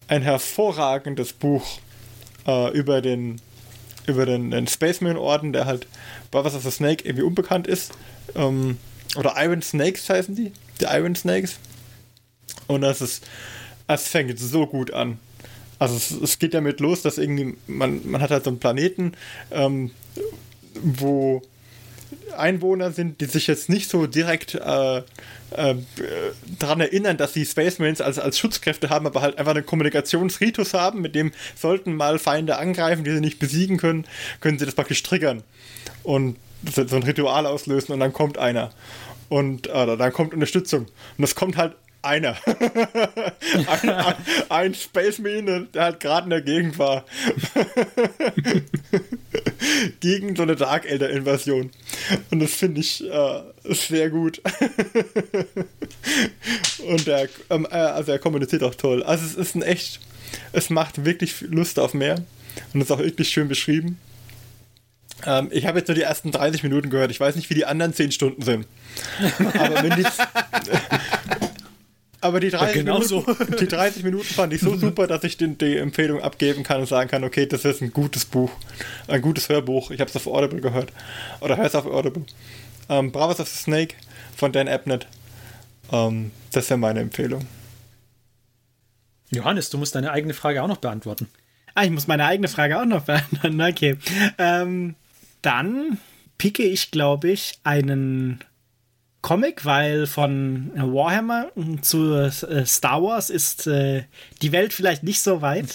Ein 0.07 0.21
hervorragendes 0.21 1.33
Buch 1.33 1.79
äh, 2.47 2.71
über 2.73 3.01
den 3.01 3.41
über 4.07 4.27
den, 4.27 4.51
den 4.51 4.67
Spaceman-Orden, 4.67 5.53
der 5.53 5.67
halt 5.67 5.87
Brothers 6.31 6.55
of 6.55 6.63
the 6.63 6.71
Snake 6.71 7.05
irgendwie 7.05 7.25
unbekannt 7.25 7.67
ist. 7.67 7.93
Ähm, 8.35 8.79
oder 9.17 9.35
Iron 9.39 9.63
Snakes 9.63 10.09
heißen 10.09 10.35
die. 10.35 10.53
Die 10.81 10.85
Iron 10.85 11.15
Snakes. 11.15 11.59
Und 12.67 12.83
das 12.83 13.01
ist, 13.01 13.25
es 13.87 14.09
fängt 14.09 14.39
so 14.39 14.67
gut 14.67 14.93
an. 14.93 15.19
Also 15.79 15.97
es, 15.97 16.11
es, 16.11 16.39
geht 16.39 16.55
damit 16.55 16.81
los, 16.81 17.03
dass 17.03 17.19
irgendwie, 17.19 17.57
man, 17.67 18.09
man 18.09 18.21
hat 18.21 18.31
halt 18.31 18.45
so 18.45 18.51
einen 18.51 18.59
Planeten, 18.59 19.13
ähm, 19.51 19.91
wo 20.83 21.43
Einwohner 22.37 22.93
sind, 22.93 23.21
die 23.21 23.27
sich 23.27 23.47
jetzt 23.47 23.69
nicht 23.69 23.91
so 23.91 24.07
direkt 24.07 24.55
äh, 24.55 24.99
äh, 24.99 25.03
daran 26.59 26.81
erinnern, 26.81 27.17
dass 27.17 27.33
sie 27.33 27.45
Spacemans 27.45 28.01
als, 28.01 28.19
als 28.19 28.39
Schutzkräfte 28.39 28.91
haben, 28.91 29.07
aber 29.07 29.23
halt 29.23 29.39
einfach 29.39 29.55
einen 29.55 29.67
Kommunikationsritus 29.67 30.75
haben, 30.75 31.01
mit 31.01 31.15
dem 31.15 31.33
sollten 31.55 31.95
mal 31.95 32.19
Feinde 32.19 32.57
angreifen, 32.57 33.05
die 33.05 33.13
sie 33.13 33.21
nicht 33.21 33.39
besiegen 33.39 33.77
können, 33.77 34.07
können 34.41 34.59
sie 34.59 34.65
das 34.65 34.75
praktisch 34.75 35.03
triggern 35.03 35.43
und 36.03 36.37
so 36.73 36.97
ein 36.97 37.03
Ritual 37.03 37.47
auslösen 37.47 37.93
und 37.93 38.01
dann 38.01 38.13
kommt 38.13 38.39
einer 38.39 38.71
und 39.29 39.67
äh, 39.67 39.97
dann 39.97 40.13
kommt 40.13 40.33
Unterstützung. 40.33 40.87
Und 41.19 41.25
es 41.25 41.35
kommt 41.35 41.57
halt 41.57 41.75
einer. 42.05 42.37
ein, 43.67 43.89
ein, 43.89 44.15
ein 44.49 44.75
Space 44.75 45.19
Marine, 45.19 45.67
der 45.73 45.85
halt 45.85 46.01
gerade 46.01 46.25
in 46.25 46.31
der 46.31 46.43
Gegend 46.43 46.79
war. 46.79 47.05
Gegen 50.01 50.37
so 50.37 50.43
eine 50.43 50.57
Dark 50.57 50.89
Elder 50.89 51.11
Invasion. 51.11 51.71
Und 52.31 52.41
das 52.41 52.53
finde 52.53 52.81
ich 52.81 53.05
äh, 53.05 53.41
sehr 53.65 54.11
gut. 54.11 54.41
Und 56.87 57.09
er, 57.09 57.29
ähm, 57.51 57.67
äh, 57.71 57.77
also 57.77 58.13
er 58.13 58.19
kommuniziert 58.19 58.63
auch 58.63 58.75
toll. 58.75 59.03
Also 59.03 59.25
es 59.25 59.35
ist 59.35 59.55
ein 59.55 59.63
echt, 59.63 60.01
es 60.53 60.71
macht 60.71 61.05
wirklich 61.05 61.41
Lust 61.41 61.79
auf 61.79 61.95
mehr. 61.95 62.23
Und 62.73 62.81
ist 62.81 62.93
auch 62.93 62.99
wirklich 62.99 63.31
schön 63.31 63.49
beschrieben. 63.49 63.99
Ähm, 65.27 65.49
ich 65.51 65.67
habe 65.67 65.79
jetzt 65.79 65.89
nur 65.89 65.95
die 65.95 66.03
ersten 66.03 66.31
30 66.31 66.63
Minuten 66.63 66.91
gehört. 66.91 67.11
Ich 67.11 67.21
weiß 67.21 67.37
nicht, 67.37 67.51
wie 67.51 67.55
die 67.55 67.65
anderen 67.65 67.95
10 67.95 68.13
Stunden 68.13 68.43
sind. 68.43 68.67
Aber 69.55 69.83
wenn 69.83 69.97
die, 69.97 70.05
aber 72.25 72.41
die 72.41 72.49
30, 72.49 72.69
ja, 72.69 72.83
genau 72.83 73.01
Minuten, 73.01 73.09
so. 73.09 73.45
die 73.61 73.69
30 73.69 74.03
Minuten 74.03 74.25
fand 74.25 74.53
ich 74.55 74.63
so 74.63 74.75
super, 74.79 75.07
dass 75.07 75.25
ich 75.25 75.37
den, 75.37 75.59
die 75.59 75.77
Empfehlung 75.77 76.23
abgeben 76.23 76.63
kann 76.63 76.81
und 76.81 76.87
sagen 76.87 77.11
kann, 77.11 77.23
okay, 77.23 77.45
das 77.45 77.67
ist 77.67 77.83
ein 77.83 77.93
gutes 77.93 78.25
Buch, 78.25 78.51
ein 79.09 79.21
gutes 79.21 79.51
Hörbuch. 79.51 79.91
Ich 79.91 80.01
habe 80.01 80.09
es 80.09 80.17
auf 80.17 80.27
Audible 80.27 80.63
gehört. 80.63 80.91
Oder 81.41 81.59
hör 81.59 81.67
es 81.67 81.75
auf 81.75 81.85
Audible. 81.85 82.25
Ähm, 82.89 83.13
Bravos 83.13 83.41
of 83.41 83.49
the 83.49 83.59
Snake 83.59 83.95
von 84.35 84.53
Dan 84.53 84.69
Abnett. 84.69 85.07
Ähm, 85.93 86.31
das 86.51 86.71
wäre 86.71 86.79
meine 86.79 87.01
Empfehlung. 87.01 87.47
Johannes, 89.31 89.69
du 89.69 89.77
musst 89.77 89.95
deine 89.95 90.11
eigene 90.11 90.33
Frage 90.33 90.63
auch 90.63 90.69
noch 90.69 90.79
beantworten. 90.79 91.29
Ah, 91.75 91.85
ich 91.85 91.91
muss 91.91 92.07
meine 92.07 92.25
eigene 92.25 92.49
Frage 92.49 92.81
auch 92.81 92.87
noch 92.87 93.05
beantworten. 93.05 93.61
Okay. 93.69 93.99
Ähm, 94.39 94.95
dann 95.43 95.99
picke 96.39 96.63
ich, 96.63 96.91
glaube 96.91 97.31
ich, 97.31 97.59
einen 97.65 98.41
Comic, 99.25 99.65
weil 99.65 100.07
von 100.07 100.71
Warhammer 100.75 101.51
zu 101.81 102.13
äh, 102.13 102.67
Star 102.67 103.03
Wars 103.03 103.31
ist 103.31 103.67
äh, 103.67 104.05
die 104.43 104.53
Welt 104.53 104.75
vielleicht 104.75 105.03
nicht 105.03 105.23
so 105.23 105.41
weit. 105.41 105.69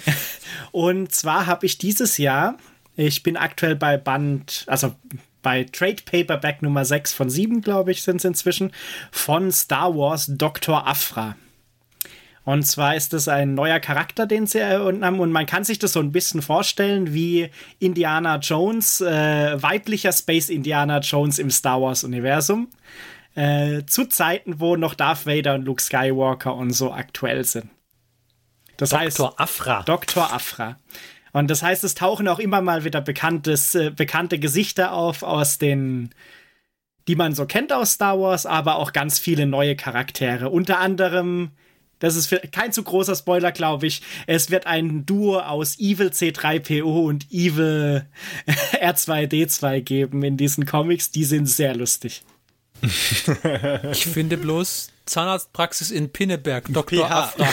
und 0.72 1.12
zwar 1.12 1.44
habe 1.44 1.66
ich 1.66 1.76
dieses 1.76 2.16
Jahr, 2.16 2.56
ich 2.96 3.22
bin 3.22 3.36
aktuell 3.36 3.76
bei 3.76 3.98
Band, 3.98 4.64
also 4.68 4.94
bei 5.42 5.64
Trade 5.64 6.02
Paperback 6.02 6.62
Nummer 6.62 6.86
6 6.86 7.12
von 7.12 7.28
7, 7.28 7.60
glaube 7.60 7.92
ich, 7.92 8.02
sind 8.02 8.16
es 8.16 8.24
inzwischen, 8.24 8.72
von 9.12 9.52
Star 9.52 9.94
Wars 9.94 10.24
Dr. 10.30 10.86
Afra. 10.88 11.36
Und 12.48 12.62
zwar 12.62 12.96
ist 12.96 13.12
es 13.12 13.28
ein 13.28 13.52
neuer 13.52 13.78
Charakter, 13.78 14.24
den 14.24 14.46
sie 14.46 14.60
erfunden 14.60 15.04
haben. 15.04 15.20
Und 15.20 15.32
man 15.32 15.44
kann 15.44 15.64
sich 15.64 15.78
das 15.78 15.92
so 15.92 16.00
ein 16.00 16.12
bisschen 16.12 16.40
vorstellen 16.40 17.12
wie 17.12 17.50
Indiana 17.78 18.36
Jones, 18.38 19.02
äh, 19.02 19.62
weiblicher 19.62 20.12
Space 20.12 20.48
Indiana 20.48 21.00
Jones 21.00 21.38
im 21.38 21.50
Star 21.50 21.82
Wars-Universum. 21.82 22.70
Äh, 23.34 23.84
zu 23.84 24.06
Zeiten, 24.06 24.60
wo 24.60 24.76
noch 24.76 24.94
Darth 24.94 25.26
Vader 25.26 25.56
und 25.56 25.66
Luke 25.66 25.82
Skywalker 25.82 26.54
und 26.54 26.70
so 26.70 26.90
aktuell 26.90 27.44
sind. 27.44 27.68
Das 28.78 28.88
Dr. 28.88 29.00
heißt. 29.00 29.18
Dr. 29.18 29.38
Afra. 29.38 29.82
Dr. 29.82 30.32
Afra. 30.32 30.78
Und 31.34 31.50
das 31.50 31.62
heißt, 31.62 31.84
es 31.84 31.94
tauchen 31.94 32.28
auch 32.28 32.38
immer 32.38 32.62
mal 32.62 32.82
wieder 32.82 33.02
bekanntes, 33.02 33.74
äh, 33.74 33.90
bekannte 33.90 34.38
Gesichter 34.38 34.94
auf 34.94 35.22
aus 35.22 35.58
den, 35.58 36.14
die 37.08 37.14
man 37.14 37.34
so 37.34 37.44
kennt 37.44 37.74
aus 37.74 37.92
Star 37.92 38.18
Wars, 38.18 38.46
aber 38.46 38.76
auch 38.76 38.94
ganz 38.94 39.18
viele 39.18 39.44
neue 39.44 39.76
Charaktere. 39.76 40.48
Unter 40.48 40.78
anderem 40.78 41.50
das 41.98 42.16
ist 42.16 42.34
kein 42.52 42.72
zu 42.72 42.82
großer 42.82 43.16
Spoiler, 43.16 43.52
glaube 43.52 43.86
ich. 43.86 44.02
Es 44.26 44.50
wird 44.50 44.66
ein 44.66 45.04
Duo 45.06 45.38
aus 45.40 45.78
Evil 45.78 46.08
C3PO 46.08 47.04
und 47.04 47.30
Evil 47.30 48.06
R2D2 48.72 49.80
geben 49.80 50.22
in 50.22 50.36
diesen 50.36 50.66
Comics. 50.66 51.10
Die 51.10 51.24
sind 51.24 51.46
sehr 51.46 51.74
lustig. 51.74 52.22
ich 53.92 54.06
finde 54.06 54.36
bloß 54.36 54.92
Zahnarztpraxis 55.08 55.90
in 55.90 56.10
Pinneberg, 56.12 56.66
Dr. 56.68 57.06
PH. 57.06 57.10
Afra. 57.10 57.48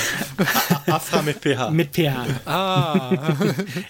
Afra 0.87 1.21
mit 1.21 1.37
PH. 1.41 1.71
Mit 1.71 1.95
PH. 1.95 2.25
Ah. 2.45 3.33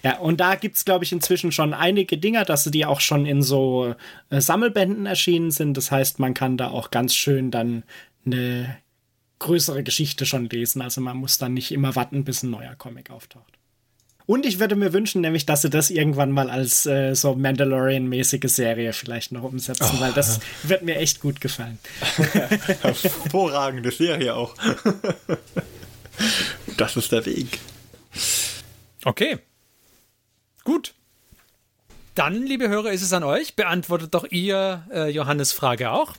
ja, 0.04 0.20
und 0.20 0.40
da 0.40 0.56
gibt 0.56 0.78
es, 0.78 0.86
glaube 0.86 1.04
ich, 1.04 1.12
inzwischen 1.12 1.52
schon 1.52 1.74
einige 1.74 2.18
Dinger, 2.18 2.46
dass 2.46 2.64
die 2.66 2.86
auch 2.86 3.02
schon 3.02 3.26
in 3.26 3.42
so 3.42 3.96
äh, 4.30 4.40
Sammelbänden 4.40 5.06
erschienen 5.08 5.52
sind. 5.52 5.76
Das 5.76 5.92
heißt, 5.92 6.20
man 6.20 6.34
kann 6.34 6.58
da 6.58 6.70
auch 6.70 6.92
ganz 6.92 7.16
schön 7.16 7.52
dann 7.52 7.84
eine 8.26 8.78
größere 9.40 9.84
Geschichte 9.84 10.26
schon 10.26 10.50
lesen. 10.50 10.82
Also 10.82 11.02
man 11.02 11.18
muss 11.18 11.38
dann 11.38 11.54
nicht 11.54 11.72
immer 11.72 11.96
warten, 11.96 12.24
bis 12.24 12.44
ein 12.44 12.52
neuer 12.52 12.76
Comic 12.76 13.10
auftaucht. 13.10 13.54
Und 14.28 14.46
ich 14.46 14.60
würde 14.60 14.76
mir 14.76 14.92
wünschen, 14.92 15.22
nämlich, 15.22 15.46
dass 15.46 15.62
sie 15.62 15.70
das 15.70 15.92
irgendwann 15.92 16.32
mal 16.32 16.50
als 16.50 16.88
äh, 16.88 17.14
so 17.14 17.36
Mandalorian-mäßige 17.36 18.48
Serie 18.50 18.92
vielleicht 18.92 19.32
noch 19.32 19.44
umsetzen, 19.44 19.92
oh. 19.98 20.00
weil 20.00 20.14
das 20.14 20.40
oh. 20.40 20.70
wird 20.70 20.82
mir 20.82 20.98
echt 20.98 21.20
gut 21.20 21.42
gefallen. 21.42 21.78
Hervorragende 22.82 23.92
Serie 23.92 24.36
auch. 24.36 24.56
das 26.78 26.98
ist 26.98 27.12
der 27.12 27.26
Weg. 27.28 27.60
Okay. 29.04 29.38
Gut. 30.64 30.96
Dann, 32.16 32.48
liebe 32.48 32.68
Hörer, 32.68 32.92
ist 32.92 33.04
es 33.04 33.14
an 33.14 33.24
euch. 33.24 33.56
Beantwortet 33.56 34.16
doch 34.16 34.26
ihr 34.32 34.88
äh, 34.92 35.10
Johannes 35.10 35.52
Frage 35.52 35.92
auch. 35.92 36.16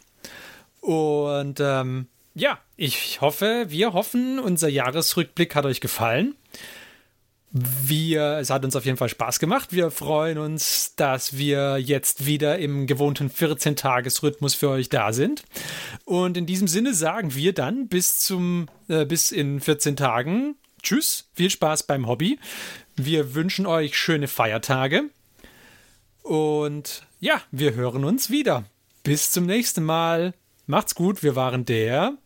Und 0.80 1.59
ähm, 1.59 2.06
ja, 2.36 2.58
ich 2.76 3.22
hoffe, 3.22 3.64
wir 3.68 3.94
hoffen, 3.94 4.38
unser 4.38 4.68
Jahresrückblick 4.68 5.54
hat 5.54 5.64
euch 5.64 5.80
gefallen. 5.80 6.34
Wir, 7.50 8.36
es 8.38 8.50
hat 8.50 8.62
uns 8.62 8.76
auf 8.76 8.84
jeden 8.84 8.98
Fall 8.98 9.08
Spaß 9.08 9.38
gemacht. 9.38 9.72
Wir 9.72 9.90
freuen 9.90 10.36
uns, 10.36 10.94
dass 10.96 11.38
wir 11.38 11.78
jetzt 11.78 12.26
wieder 12.26 12.58
im 12.58 12.86
gewohnten 12.86 13.30
14-Tages-Rhythmus 13.30 14.54
für 14.54 14.68
euch 14.68 14.90
da 14.90 15.14
sind. 15.14 15.44
Und 16.04 16.36
in 16.36 16.44
diesem 16.44 16.68
Sinne 16.68 16.92
sagen 16.92 17.34
wir 17.34 17.54
dann 17.54 17.88
bis 17.88 18.18
zum, 18.18 18.68
äh, 18.88 19.06
bis 19.06 19.32
in 19.32 19.58
14 19.58 19.96
Tagen. 19.96 20.56
Tschüss, 20.82 21.30
viel 21.32 21.48
Spaß 21.48 21.84
beim 21.84 22.06
Hobby. 22.06 22.38
Wir 22.96 23.34
wünschen 23.34 23.64
euch 23.64 23.96
schöne 23.96 24.28
Feiertage. 24.28 25.04
Und 26.22 27.06
ja, 27.18 27.40
wir 27.50 27.72
hören 27.72 28.04
uns 28.04 28.28
wieder. 28.28 28.64
Bis 29.04 29.30
zum 29.30 29.46
nächsten 29.46 29.84
Mal. 29.84 30.34
Macht's 30.66 30.94
gut. 30.94 31.22
Wir 31.22 31.34
waren 31.34 31.64
der 31.64 32.18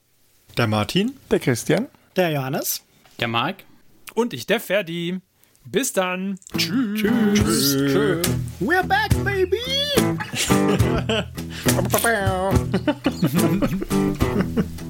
der 0.56 0.66
Martin. 0.66 1.16
Der 1.30 1.38
Christian. 1.38 1.86
Der 2.16 2.30
Johannes. 2.30 2.82
Der 3.18 3.28
Marc. 3.28 3.64
Und 4.14 4.32
ich, 4.32 4.46
der 4.46 4.60
Ferdi. 4.60 5.20
Bis 5.64 5.92
dann. 5.92 6.38
Tschüss. 6.56 7.00
Tschüss. 7.00 7.76
Tschüss. 7.76 8.26
We're 8.60 8.82
back, 8.82 9.10
baby. 9.24 9.58